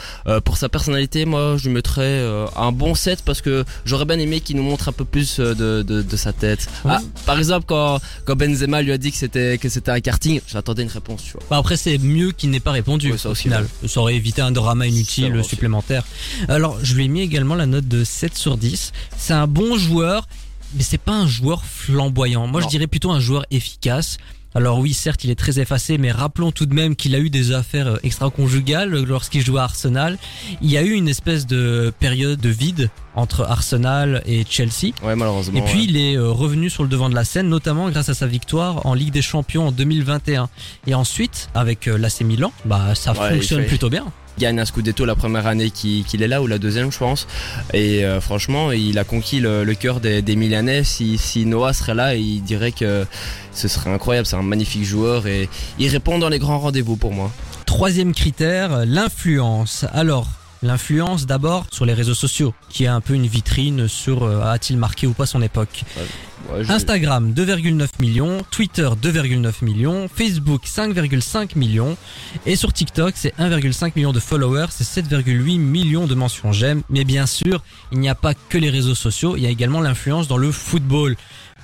Pour 0.45 0.55
sa 0.55 0.69
personnalité, 0.69 1.25
moi, 1.25 1.55
je 1.57 1.67
lui 1.67 1.73
mettrais 1.75 2.23
un 2.55 2.71
bon 2.71 2.95
7 2.95 3.23
parce 3.25 3.41
que 3.41 3.65
j'aurais 3.85 4.05
bien 4.05 4.19
aimé 4.19 4.39
qu'il 4.39 4.55
nous 4.55 4.63
montre 4.63 4.87
un 4.87 4.93
peu 4.93 5.03
plus 5.05 5.39
de, 5.39 5.53
de, 5.83 6.01
de 6.01 6.15
sa 6.17 6.31
tête. 6.31 6.67
Ah, 7.01 7.21
par 7.25 7.37
exemple, 7.37 7.65
quand, 7.67 7.99
quand 8.25 8.35
Benzema 8.35 8.81
lui 8.81 8.91
a 8.91 8.97
dit 8.97 9.11
que 9.11 9.17
c'était 9.17 9.57
que 9.57 9.69
c'était 9.69 9.91
un 9.91 9.99
karting, 9.99 10.41
j'attendais 10.47 10.83
une 10.83 10.89
réponse, 10.89 11.23
tu 11.23 11.31
vois. 11.33 11.41
Bah 11.49 11.57
après 11.57 11.77
c'est 11.77 11.97
mieux 11.97 12.31
qu'il 12.31 12.49
n'ait 12.49 12.59
pas 12.59 12.71
répondu 12.71 13.11
Ouais, 13.11 13.17
ça 13.17 13.29
au 13.29 13.35
final. 13.35 13.67
Ça 13.87 13.99
aurait 14.01 14.15
évité 14.15 14.41
un 14.41 14.51
drama 14.51 14.87
inutile 14.87 15.43
supplémentaire. 15.43 16.03
Alors 16.47 16.77
je 16.83 16.95
lui 16.95 17.05
ai 17.05 17.07
mis 17.07 17.21
également 17.21 17.55
la 17.55 17.65
note 17.65 17.87
de 17.87 18.03
7 18.03 18.35
sur 18.37 18.57
10. 18.57 18.91
C'est 19.17 19.33
un 19.33 19.47
bon 19.47 19.77
joueur, 19.77 20.27
mais 20.75 20.83
c'est 20.83 20.97
pas 20.97 21.13
un 21.13 21.27
joueur 21.27 21.63
flamboyant. 21.65 22.47
Moi 22.47 22.61
Non. 22.61 22.65
je 22.67 22.69
dirais 22.71 22.87
plutôt 22.87 23.11
un 23.11 23.19
joueur 23.19 23.45
efficace. 23.51 24.17
Alors 24.55 24.79
oui, 24.79 24.93
certes, 24.93 25.23
il 25.23 25.31
est 25.31 25.35
très 25.35 25.59
effacé, 25.59 25.97
mais 25.97 26.11
rappelons 26.11 26.51
tout 26.51 26.65
de 26.65 26.73
même 26.73 26.95
qu'il 26.95 27.15
a 27.15 27.19
eu 27.19 27.29
des 27.29 27.51
affaires 27.53 27.87
euh, 27.87 27.97
extra-conjugales 28.03 29.03
lorsqu'il 29.03 29.43
jouait 29.43 29.59
à 29.59 29.63
Arsenal. 29.63 30.17
Il 30.61 30.69
y 30.69 30.77
a 30.77 30.83
eu 30.83 30.91
une 30.91 31.07
espèce 31.07 31.47
de 31.47 31.91
période 31.99 32.39
de 32.39 32.49
vide 32.49 32.89
entre 33.15 33.41
Arsenal 33.43 34.21
et 34.25 34.43
Chelsea. 34.49 34.93
Ouais, 35.03 35.15
malheureusement. 35.15 35.57
Et 35.57 35.61
puis 35.63 35.79
ouais. 35.79 35.85
il 35.85 35.97
est 35.97 36.15
euh, 36.17 36.29
revenu 36.29 36.69
sur 36.69 36.83
le 36.83 36.89
devant 36.89 37.09
de 37.09 37.15
la 37.15 37.23
scène, 37.23 37.49
notamment 37.49 37.89
grâce 37.89 38.09
à 38.09 38.13
sa 38.13 38.27
victoire 38.27 38.85
en 38.85 38.93
Ligue 38.93 39.11
des 39.11 39.21
Champions 39.21 39.67
en 39.67 39.71
2021. 39.71 40.49
Et 40.87 40.93
ensuite, 40.93 41.49
avec 41.55 41.87
euh, 41.87 41.97
l'AC 41.97 42.21
Milan, 42.21 42.51
bah 42.65 42.95
ça 42.95 43.13
Ouais, 43.13 43.29
fonctionne 43.35 43.65
plutôt 43.65 43.89
bien. 43.89 44.05
Il 44.37 44.41
gagne 44.41 44.59
un 44.59 44.65
Scudetto 44.65 45.05
la 45.05 45.15
première 45.15 45.47
année 45.47 45.69
qu'il 45.71 46.21
est 46.21 46.27
là 46.27 46.41
ou 46.41 46.47
la 46.47 46.57
deuxième 46.57 46.91
je 46.91 46.97
pense. 46.97 47.27
Et 47.73 48.03
euh, 48.03 48.19
franchement 48.21 48.71
il 48.71 48.97
a 48.97 49.03
conquis 49.03 49.39
le, 49.39 49.63
le 49.63 49.75
cœur 49.75 49.99
des, 49.99 50.21
des 50.21 50.35
Milanais. 50.35 50.83
Si, 50.83 51.17
si 51.17 51.45
Noah 51.45 51.73
serait 51.73 51.95
là 51.95 52.15
il 52.15 52.41
dirait 52.41 52.71
que 52.71 53.05
ce 53.53 53.67
serait 53.67 53.91
incroyable. 53.91 54.25
C'est 54.25 54.35
un 54.35 54.41
magnifique 54.41 54.85
joueur 54.85 55.27
et 55.27 55.49
il 55.79 55.87
répond 55.89 56.17
dans 56.19 56.29
les 56.29 56.39
grands 56.39 56.59
rendez-vous 56.59 56.95
pour 56.95 57.13
moi. 57.13 57.31
Troisième 57.65 58.13
critère, 58.13 58.85
l'influence. 58.85 59.85
Alors, 59.93 60.27
l'influence 60.61 61.25
d'abord 61.25 61.65
sur 61.71 61.85
les 61.85 61.93
réseaux 61.93 62.13
sociaux, 62.13 62.53
qui 62.69 62.83
est 62.83 62.87
un 62.87 63.01
peu 63.01 63.13
une 63.13 63.27
vitrine 63.27 63.87
sur 63.87 64.23
euh, 64.23 64.41
a-t-il 64.41 64.77
marqué 64.77 65.07
ou 65.07 65.13
pas 65.13 65.25
son 65.25 65.41
époque. 65.41 65.83
Ouais, 65.97 66.03
Instagram 66.69 67.33
2,9 67.33 67.87
millions, 67.99 68.43
Twitter 68.51 68.89
2,9 69.01 69.63
millions, 69.63 70.07
Facebook 70.13 70.65
5,5 70.65 71.57
millions. 71.57 71.97
Et 72.45 72.55
sur 72.55 72.73
TikTok 72.73 73.13
c'est 73.15 73.35
1,5 73.37 73.93
million 73.95 74.11
de 74.11 74.19
followers, 74.19 74.67
c'est 74.69 75.01
7,8 75.01 75.57
millions 75.57 76.07
de 76.07 76.15
mentions. 76.15 76.51
J'aime. 76.51 76.83
Mais 76.89 77.03
bien 77.03 77.25
sûr, 77.25 77.63
il 77.91 77.99
n'y 77.99 78.09
a 78.09 78.15
pas 78.15 78.33
que 78.33 78.57
les 78.57 78.69
réseaux 78.69 78.95
sociaux, 78.95 79.35
il 79.37 79.43
y 79.43 79.47
a 79.47 79.49
également 79.49 79.81
l'influence 79.81 80.27
dans 80.27 80.37
le 80.37 80.51
football. 80.51 81.15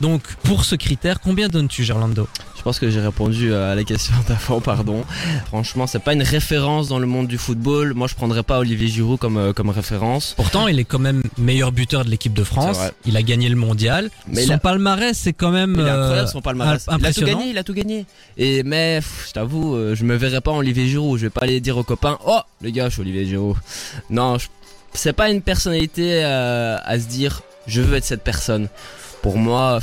Donc 0.02 0.22
pour 0.44 0.64
ce 0.66 0.76
critère, 0.76 1.20
combien 1.20 1.48
donnes-tu 1.50 1.84
Gerlando 1.84 2.28
Je 2.58 2.62
pense 2.62 2.80
que 2.80 2.90
j'ai 2.90 3.02
répondu 3.02 3.54
à 3.54 3.76
la 3.76 3.84
question 3.84 4.14
d'avant, 4.28 4.62
pardon. 4.62 5.04
Franchement, 5.48 5.88
c'est 5.88 6.00
pas 6.00 6.14
une 6.14 6.24
référence 6.24 6.88
dans 6.88 7.00
le 7.00 7.06
monde 7.06 7.28
du 7.28 7.38
football. 7.38 7.94
Moi, 7.94 8.08
je 8.08 8.16
prendrais 8.16 8.44
pas 8.44 8.60
Olivier 8.60 8.88
Giroud 8.88 9.20
comme, 9.20 9.38
euh, 9.38 9.52
comme 9.54 9.70
référence. 9.70 10.34
Pourtant, 10.38 10.68
il 10.68 10.80
est 10.80 10.86
quand 10.86 11.00
même 11.00 11.22
meilleur 11.38 11.72
buteur 11.74 12.06
de 12.06 12.10
l'équipe 12.10 12.34
de 12.34 12.44
France. 12.46 12.78
Il 13.06 13.18
a 13.18 13.22
gagné 13.24 13.50
le 13.50 13.56
mondial. 13.58 14.10
Mais 14.28 14.44
son 14.46 14.54
a- 14.54 14.58
palmarès, 14.58 15.18
c'est 15.18 15.34
quand 15.34 15.52
même 15.52 15.76
Il 15.78 15.82
est 15.82 15.90
euh, 15.90 16.02
incroyable 16.04 16.30
son 16.30 16.42
palmarès. 16.42 16.86
Il 16.98 17.06
a 17.06 17.14
tout 17.14 17.26
gagné, 17.26 17.50
il 17.50 17.58
a 17.58 17.64
tout 17.64 17.74
gagné. 17.74 18.06
Et 18.38 18.64
mais 18.64 18.98
pff, 19.02 19.26
je 19.30 19.34
t'avoue, 19.34 19.76
euh, 19.76 19.96
je 19.96 20.06
me 20.06 20.16
verrais 20.16 20.42
pas 20.42 20.52
en 20.52 20.58
Olivier 20.58 20.88
Giroud. 20.88 21.18
Je 21.20 21.26
vais 21.26 21.30
pas 21.30 21.42
aller 21.42 21.60
dire 21.60 21.78
aux 21.78 21.84
copains, 21.84 22.18
oh 22.26 22.40
les 22.62 22.72
gars, 22.72 22.88
je 22.88 22.94
suis 22.94 23.02
Olivier 23.02 23.26
Giroud. 23.26 23.58
Non, 24.10 24.38
je- 24.38 24.48
c'est 24.94 25.14
pas 25.14 25.30
une 25.30 25.42
personnalité 25.42 26.24
euh, 26.24 26.78
à 26.84 26.98
se 27.00 27.06
dire, 27.08 27.42
je 27.68 27.82
veux 27.82 27.98
être 27.98 28.06
cette 28.06 28.24
personne. 28.24 28.70
Pour 29.22 29.38
moi, 29.38 29.80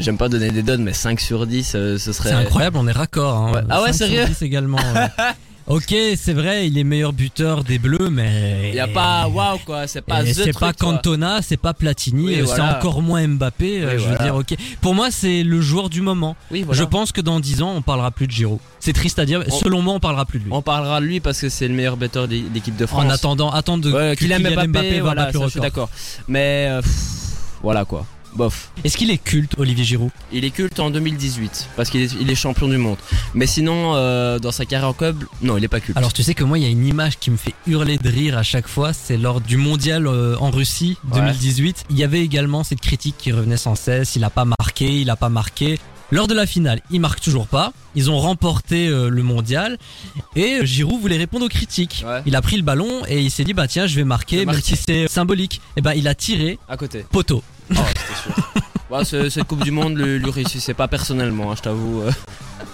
j'aime 0.00 0.16
pas 0.18 0.28
donner 0.28 0.50
des 0.50 0.62
donnes, 0.62 0.82
mais 0.82 0.92
5 0.92 1.20
sur 1.20 1.46
10, 1.46 1.72
euh, 1.74 1.98
ce 1.98 2.12
serait 2.12 2.30
C'est 2.30 2.34
incroyable, 2.34 2.76
on 2.78 2.86
est 2.86 2.92
raccord. 2.92 3.36
Hein. 3.36 3.52
Ouais. 3.52 3.60
Ah 3.68 3.82
ouais, 3.82 3.92
5 3.92 4.06
sur 4.06 4.06
sérieux 4.06 4.26
10 4.26 4.42
également. 4.42 4.78
ouais. 4.78 5.24
ok, 5.66 5.94
c'est 6.16 6.32
vrai, 6.34 6.68
il 6.68 6.78
est 6.78 6.84
meilleur 6.84 7.12
buteur 7.12 7.64
des 7.64 7.78
Bleus, 7.80 8.10
mais 8.10 8.68
Il 8.70 8.74
y 8.76 8.80
a 8.80 8.86
pas, 8.86 9.26
waouh 9.28 9.58
quoi, 9.66 9.86
c'est 9.88 10.02
pas 10.02 10.24
c'est 10.24 10.52
pas. 10.56 10.72
Cantona, 10.72 11.40
c'est 11.42 11.56
pas 11.56 11.74
Platini, 11.74 12.26
Oui, 12.26 12.40
voilà. 12.42 12.54
c'est 12.70 12.76
encore 12.78 13.02
moins 13.02 13.26
Mbappé. 13.26 13.82
euh, 13.82 13.96
Oui, 13.96 14.02
je 14.04 14.08
veux 14.08 14.18
dire, 14.18 14.36
ok. 14.36 14.54
Pour 14.80 14.94
moi, 14.94 15.10
c'est 15.10 15.42
le 15.42 15.60
joueur 15.60 15.90
du 15.90 16.00
moment. 16.00 16.36
Oui, 16.52 16.62
voilà. 16.62 16.78
Je 16.80 16.84
pense 16.84 17.10
que 17.10 17.20
dans 17.20 17.40
10 17.40 17.62
ans, 17.62 17.72
on 17.76 17.82
parlera 17.82 18.12
plus 18.12 18.28
de 18.28 18.32
Giroud. 18.32 18.60
C'est 18.78 18.92
triste 18.92 19.18
à 19.18 19.24
dire. 19.26 19.42
On- 19.50 19.58
Selon 19.58 19.82
moi, 19.82 19.94
on 19.94 20.00
parlera 20.00 20.24
plus 20.26 20.38
de 20.38 20.44
lui. 20.44 20.52
On 20.52 20.62
parlera 20.62 21.00
de 21.00 21.06
lui 21.06 21.18
parce 21.18 21.40
que 21.40 21.48
c'est 21.48 21.66
le 21.66 21.74
meilleur 21.74 21.96
buteur 21.96 22.28
de 22.28 22.36
l'équipe 22.54 22.76
de 22.76 22.86
France. 22.86 23.04
En 23.04 23.10
attendant, 23.10 23.50
attendre 23.50 23.82
de 23.84 23.92
Ouais, 23.92 24.14
qu'il 24.16 24.30
aime 24.30 24.42
Kylian 24.44 24.68
Mbappé, 24.68 24.96
va 24.98 25.02
voilà, 25.02 25.24
battre 25.24 25.34
le 25.34 25.40
ça, 25.40 25.46
je 25.46 25.50
suis 25.50 25.60
d'accord. 25.60 25.90
Mais 26.28 26.68
euh, 26.70 26.80
pff, 26.82 26.92
voilà 27.64 27.84
quoi. 27.84 28.06
Bof. 28.34 28.70
Est-ce 28.84 28.96
qu'il 28.96 29.10
est 29.10 29.18
culte, 29.18 29.54
Olivier 29.58 29.84
Giroud? 29.84 30.10
Il 30.32 30.44
est 30.44 30.50
culte 30.50 30.78
en 30.80 30.90
2018 30.90 31.68
parce 31.76 31.90
qu'il 31.90 32.02
est, 32.02 32.12
il 32.20 32.30
est 32.30 32.34
champion 32.34 32.68
du 32.68 32.76
monde. 32.76 32.96
Mais 33.34 33.46
sinon, 33.46 33.94
euh, 33.94 34.38
dans 34.38 34.52
sa 34.52 34.64
carrière 34.64 34.88
en 34.88 34.92
club, 34.92 35.24
non, 35.42 35.56
il 35.56 35.64
est 35.64 35.68
pas 35.68 35.80
culte. 35.80 35.96
Alors 35.96 36.12
tu 36.12 36.22
sais 36.22 36.34
que 36.34 36.44
moi 36.44 36.58
il 36.58 36.64
y 36.64 36.66
a 36.66 36.70
une 36.70 36.86
image 36.86 37.18
qui 37.18 37.30
me 37.30 37.36
fait 37.36 37.54
hurler 37.66 37.98
de 37.98 38.08
rire 38.08 38.36
à 38.38 38.42
chaque 38.42 38.68
fois, 38.68 38.92
c'est 38.92 39.16
lors 39.16 39.40
du 39.40 39.56
mondial 39.56 40.06
euh, 40.06 40.36
en 40.38 40.50
Russie 40.50 40.96
Ouais. 41.10 41.20
2018. 41.20 41.84
Il 41.90 41.98
y 41.98 42.04
avait 42.04 42.20
également 42.20 42.62
cette 42.64 42.80
critique 42.80 43.16
qui 43.18 43.32
revenait 43.32 43.56
sans 43.56 43.74
cesse, 43.74 44.14
il 44.16 44.24
a 44.24 44.30
pas 44.30 44.44
marqué, 44.44 45.00
il 45.00 45.10
a 45.10 45.16
pas 45.16 45.28
marqué. 45.28 45.78
Lors 46.10 46.26
de 46.26 46.32
la 46.32 46.46
finale, 46.46 46.80
il 46.90 47.00
marque 47.02 47.20
toujours 47.20 47.46
pas. 47.46 47.72
Ils 47.94 48.10
ont 48.10 48.18
remporté 48.18 48.88
euh, 48.88 49.10
le 49.10 49.22
mondial 49.22 49.76
et 50.36 50.60
Giroud 50.64 50.98
voulait 51.00 51.18
répondre 51.18 51.44
aux 51.44 51.48
critiques. 51.50 52.02
Ouais. 52.06 52.22
Il 52.24 52.34
a 52.34 52.40
pris 52.40 52.56
le 52.56 52.62
ballon 52.62 53.02
et 53.08 53.20
il 53.20 53.30
s'est 53.30 53.44
dit 53.44 53.52
bah 53.52 53.68
tiens 53.68 53.86
je 53.86 53.94
vais 53.96 54.04
marquer, 54.04 54.36
Je 54.36 54.40
vais 54.40 54.46
même 54.46 54.54
marquer. 54.56 54.76
si 54.76 54.82
c'est 54.86 55.08
symbolique. 55.08 55.60
Et 55.76 55.82
ben 55.82 55.92
il 55.94 56.08
a 56.08 56.14
tiré 56.14 56.58
à 56.68 56.76
côté. 56.78 57.04
poteau. 57.10 57.42
Oh, 57.70 57.74
c'était 57.88 58.34
sûr. 58.34 58.52
Bah, 58.90 59.04
ce- 59.04 59.28
cette 59.28 59.44
Coupe 59.44 59.62
du 59.62 59.70
Monde 59.70 59.98
lui, 59.98 60.18
lui 60.18 60.30
réussissait 60.30 60.72
pas 60.72 60.88
personnellement, 60.88 61.52
hein, 61.52 61.54
je 61.58 61.60
t'avoue. 61.60 62.00
euh. 62.00 62.10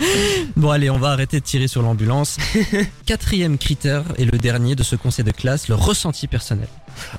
Bon 0.57 0.71
allez, 0.71 0.89
on 0.89 0.97
va 0.99 1.09
arrêter 1.11 1.41
de 1.41 1.45
tirer 1.45 1.67
sur 1.67 1.83
l'ambulance. 1.83 2.37
Quatrième 3.07 3.59
critère 3.59 4.05
et 4.17 4.25
le 4.25 4.39
dernier 4.39 4.77
de 4.77 4.85
ce 4.85 4.95
conseil 4.95 5.25
de 5.25 5.33
classe, 5.33 5.67
le 5.67 5.75
ressenti 5.75 6.29
personnel. 6.29 6.69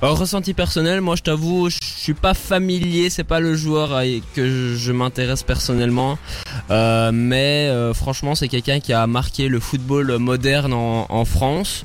Alors, 0.00 0.16
ressenti 0.18 0.54
personnel, 0.54 1.02
moi 1.02 1.14
je 1.16 1.22
t'avoue, 1.22 1.68
je 1.68 1.76
suis 1.82 2.14
pas 2.14 2.32
familier, 2.32 3.10
c'est 3.10 3.22
pas 3.24 3.38
le 3.40 3.54
joueur 3.54 3.92
à- 3.92 4.04
que 4.34 4.48
je, 4.48 4.76
je 4.76 4.92
m'intéresse 4.92 5.42
personnellement. 5.42 6.18
Euh, 6.70 7.10
mais 7.12 7.68
euh, 7.68 7.92
franchement, 7.92 8.34
c'est 8.34 8.48
quelqu'un 8.48 8.80
qui 8.80 8.94
a 8.94 9.06
marqué 9.06 9.48
le 9.48 9.60
football 9.60 10.16
moderne 10.16 10.72
en, 10.72 11.04
en 11.10 11.24
France. 11.26 11.84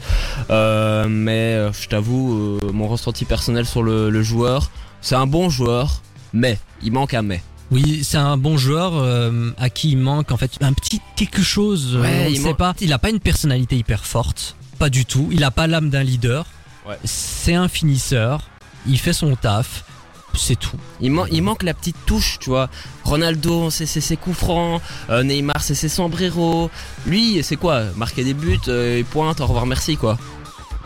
Euh, 0.50 1.08
mais 1.10 1.56
euh, 1.56 1.74
je 1.74 1.90
t'avoue, 1.90 2.60
euh, 2.64 2.72
mon 2.72 2.88
ressenti 2.88 3.26
personnel 3.26 3.66
sur 3.66 3.84
le, 3.84 4.10
le 4.10 4.24
joueur, 4.24 4.72
c'est 5.02 5.16
un 5.16 5.28
bon 5.28 5.50
joueur, 5.50 6.02
mais 6.34 6.58
il 6.84 6.92
manque 6.92 7.14
un 7.14 7.22
mais. 7.22 7.42
Oui, 7.72 8.04
c'est 8.04 8.18
un 8.18 8.36
bon 8.36 8.58
joueur 8.58 8.92
euh, 8.96 9.52
à 9.58 9.70
qui 9.70 9.92
il 9.92 9.98
manque 9.98 10.32
en 10.32 10.38
fait 10.38 10.52
un 10.62 10.74
petit 10.74 11.00
quelque 11.16 11.42
chose. 11.42 11.96
euh, 11.96 12.02
Ouais, 12.02 12.24
on 12.28 12.30
il 12.30 12.38
sait 12.42 12.54
pas. 12.54 12.74
Il 12.82 12.92
a 12.92 13.00
pas 13.00 13.10
une 13.10 13.20
personnalité 13.22 13.78
hyper 13.78 14.06
forte, 14.06 14.56
pas 14.78 14.90
du 14.90 15.06
tout. 15.06 15.30
Il 15.32 15.44
a 15.46 15.52
pas 15.52 15.68
l'âme 15.68 15.90
d'un 15.90 16.04
leader. 16.04 16.46
Ouais. 16.88 16.98
C'est 17.06 17.54
un 17.56 17.68
finisseur. 17.68 18.50
Il 18.88 18.98
fait 19.00 19.14
son 19.14 19.36
taf. 19.36 19.86
C'est 20.34 20.58
tout. 20.58 20.78
Il, 21.02 21.12
man- 21.12 21.28
il 21.32 21.42
manque 21.44 21.64
la 21.64 21.74
petite 21.74 21.98
touche, 22.06 22.38
tu 22.40 22.50
vois. 22.50 22.70
Ronaldo, 23.04 23.70
c'est 23.70 23.86
c'est 23.86 24.00
ses 24.02 24.16
coups 24.18 24.38
francs. 24.38 24.82
Euh, 25.10 25.24
Neymar, 25.24 25.62
c'est 25.62 25.76
ses 25.76 25.90
sombreros. 25.90 26.70
Lui, 27.06 27.44
c'est 27.44 27.58
quoi? 27.58 27.84
Marquer 27.98 28.24
des 28.24 28.34
buts, 28.34 28.58
euh, 28.70 28.98
et 29.00 29.04
pointe, 29.04 29.42
au 29.42 29.46
revoir, 29.46 29.66
merci, 29.66 29.98
quoi. 29.98 30.18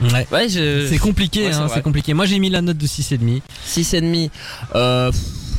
Ouais. 0.02 0.28
Ouais, 0.32 0.50
je... 0.50 0.88
C'est 0.90 0.98
compliqué, 0.98 1.48
hein, 1.52 1.68
c'est 1.74 1.82
compliqué. 1.82 2.14
Moi 2.14 2.26
j'ai 2.26 2.40
mis 2.40 2.50
la 2.50 2.62
note 2.62 2.78
de 2.78 2.88
6,5 2.88 3.42
6,5. 3.68 4.30
Euh, 4.76 5.12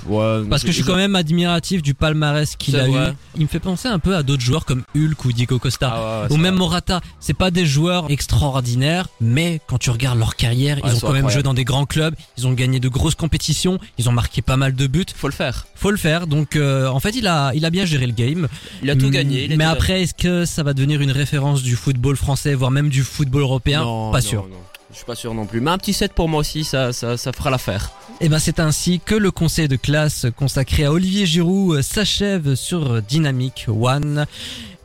ouais, 0.09 0.43
parce 0.49 0.63
que 0.63 0.69
je 0.69 0.73
suis 0.77 0.85
quand 0.85 0.97
même 0.97 1.15
admiratif 1.17 1.83
du 1.83 1.95
palmarès 1.95 2.57
qu'il 2.57 2.77
a 2.77 2.87
vrai. 2.87 3.11
eu. 3.11 3.13
Il 3.37 3.43
me 3.43 3.49
fait 3.49 3.61
penser 3.61 3.89
un 3.89 3.99
peu 3.99 4.17
à 4.17 4.23
d'autres 4.23 4.43
joueurs 4.43 4.65
comme 4.65 4.83
Hulk 4.97 5.25
ou 5.25 5.33
Diego 5.33 5.59
Costa. 5.59 5.93
Ah 5.95 6.01
ouais, 6.23 6.29
ouais, 6.29 6.33
ou 6.35 6.37
même 6.37 6.55
vrai. 6.55 6.59
Morata, 6.61 7.01
c'est 7.21 7.35
pas 7.35 7.51
des 7.51 7.67
joueurs 7.67 8.11
extraordinaires, 8.11 9.09
mais 9.21 9.61
quand 9.67 9.79
tu 9.79 9.91
regardes 9.91 10.19
leur 10.19 10.37
carrière, 10.37 10.79
ils 10.85 10.95
ont 10.97 11.01
quand 11.01 11.13
même 11.13 11.29
joué 11.31 11.43
dans 11.43 11.55
des 11.55 11.65
grands 11.65 11.87
clubs, 11.87 12.15
ils 12.37 12.47
ont 12.47 12.53
gagné 12.53 12.81
de 12.81 12.89
grosses 12.89 13.15
compétitions, 13.15 13.79
ils 13.99 14.09
ont 14.09 14.13
marqué 14.13 14.43
pas 14.43 14.57
mal 14.57 14.75
de 14.75 14.87
buts. 14.87 15.05
Faut 15.15 15.29
le 15.29 15.33
faire. 15.33 15.67
Faut 15.75 15.91
le 15.91 15.97
faire. 15.97 16.27
Donc 16.27 16.57
euh, 16.57 16.89
en 16.89 17.01
fait, 17.01 17.11
il 17.17 17.27
a 17.27 17.53
il 17.55 17.65
a 17.65 17.71
bien 17.71 17.85
géré 17.85 18.07
le 18.07 18.13
game. 18.13 18.49
Il 18.83 18.91
a 18.91 18.97
tout 18.97 19.11
gagné. 19.11 19.45
il 19.45 19.53
a 19.53 19.57
Mais 19.57 19.65
tout 19.65 19.71
après, 19.71 20.03
est-ce 20.03 20.15
que 20.15 20.45
ça 20.45 20.63
va 20.63 20.73
devenir 20.75 21.01
une 21.01 21.11
référence 21.13 21.63
du 21.63 21.77
football 21.77 22.17
français, 22.17 22.55
voire 22.55 22.71
même 22.71 22.89
du 22.89 23.03
football 23.03 23.43
européen? 23.43 23.83
Non, 23.83 24.11
Pas 24.13 24.21
non, 24.21 24.27
sûr. 24.27 24.43
non. 24.49 24.57
Je 24.97 25.01
suis 25.01 25.07
pas 25.07 25.15
sûr 25.15 25.35
non 25.35 25.45
plus. 25.45 25.61
Mais 25.61 25.71
un 25.71 25.77
petit 25.77 25.93
7 25.93 26.15
pour 26.15 26.27
moi 26.27 26.41
aussi, 26.41 26.65
ça, 26.65 26.91
ça, 26.91 27.19
ça 27.19 27.31
fera 27.31 27.51
l'affaire. 27.51 27.91
Et 28.23 28.31
ben 28.31 28.39
c'est 28.39 28.61
ainsi 28.61 28.99
que 29.05 29.15
le 29.15 29.31
conseil 29.31 29.69
de 29.69 29.77
classe 29.77 30.25
consacré 30.39 30.87
à 30.87 30.93
Olivier 30.93 31.27
Giroud 31.27 31.77
euh, 31.77 31.83
s'achève 31.83 32.55
sur 32.55 33.03
Dynamic 33.03 33.67
One. 33.69 34.25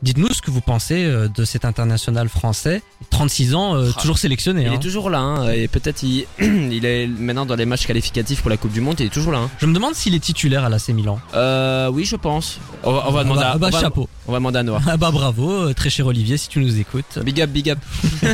Dites-nous 0.02 0.34
ce 0.34 0.42
que 0.42 0.50
vous 0.50 0.60
pensez 0.60 1.04
euh, 1.04 1.28
de 1.28 1.46
cet 1.46 1.64
international 1.64 2.28
français. 2.28 2.82
36 3.08 3.54
ans, 3.54 3.74
euh, 3.74 3.90
Ah, 3.96 4.00
toujours 4.02 4.18
sélectionné. 4.18 4.62
Il 4.64 4.68
hein. 4.68 4.72
est 4.74 4.80
toujours 4.80 5.08
là, 5.08 5.20
hein, 5.20 5.50
et 5.50 5.66
peut-être 5.66 6.02
il, 6.02 6.26
il 6.40 6.84
est 6.84 7.06
maintenant 7.06 7.46
dans 7.46 7.54
les 7.54 7.64
matchs 7.64 7.86
qualificatifs 7.86 8.42
pour 8.42 8.50
la 8.50 8.58
Coupe 8.58 8.72
du 8.72 8.82
Monde, 8.82 8.96
il 9.00 9.06
est 9.06 9.10
toujours 9.10 9.32
là. 9.32 9.38
hein. 9.38 9.50
Je 9.60 9.64
me 9.66 9.72
demande 9.72 9.94
s'il 9.94 10.14
est 10.14 10.20
titulaire 10.20 10.64
à 10.64 10.68
l'AC 10.68 10.88
Milan. 10.90 11.20
Euh, 11.34 11.88
oui, 11.90 12.04
je 12.04 12.16
pense. 12.16 12.58
On 12.82 12.92
va, 12.92 13.04
on 13.08 13.12
va 13.12 13.20
Ah 13.20 13.24
demander 13.24 13.40
bah, 13.40 13.46
à, 13.48 13.52
ah 13.54 13.58
bah, 13.58 13.68
on 13.68 13.70
va- 13.70 13.80
chapeau. 13.80 14.08
on 14.28 14.32
va 14.32 14.38
demander 14.38 14.58
à 14.58 14.62
Noah. 14.62 14.80
Ah 14.86 14.96
bah 14.98 15.10
bravo, 15.10 15.72
très 15.72 15.88
cher 15.88 16.06
Olivier, 16.06 16.36
si 16.36 16.48
tu 16.48 16.58
nous 16.60 16.78
écoutes. 16.78 17.18
Big 17.24 17.40
up, 17.40 17.48
big 17.48 17.70
up. 17.70 17.78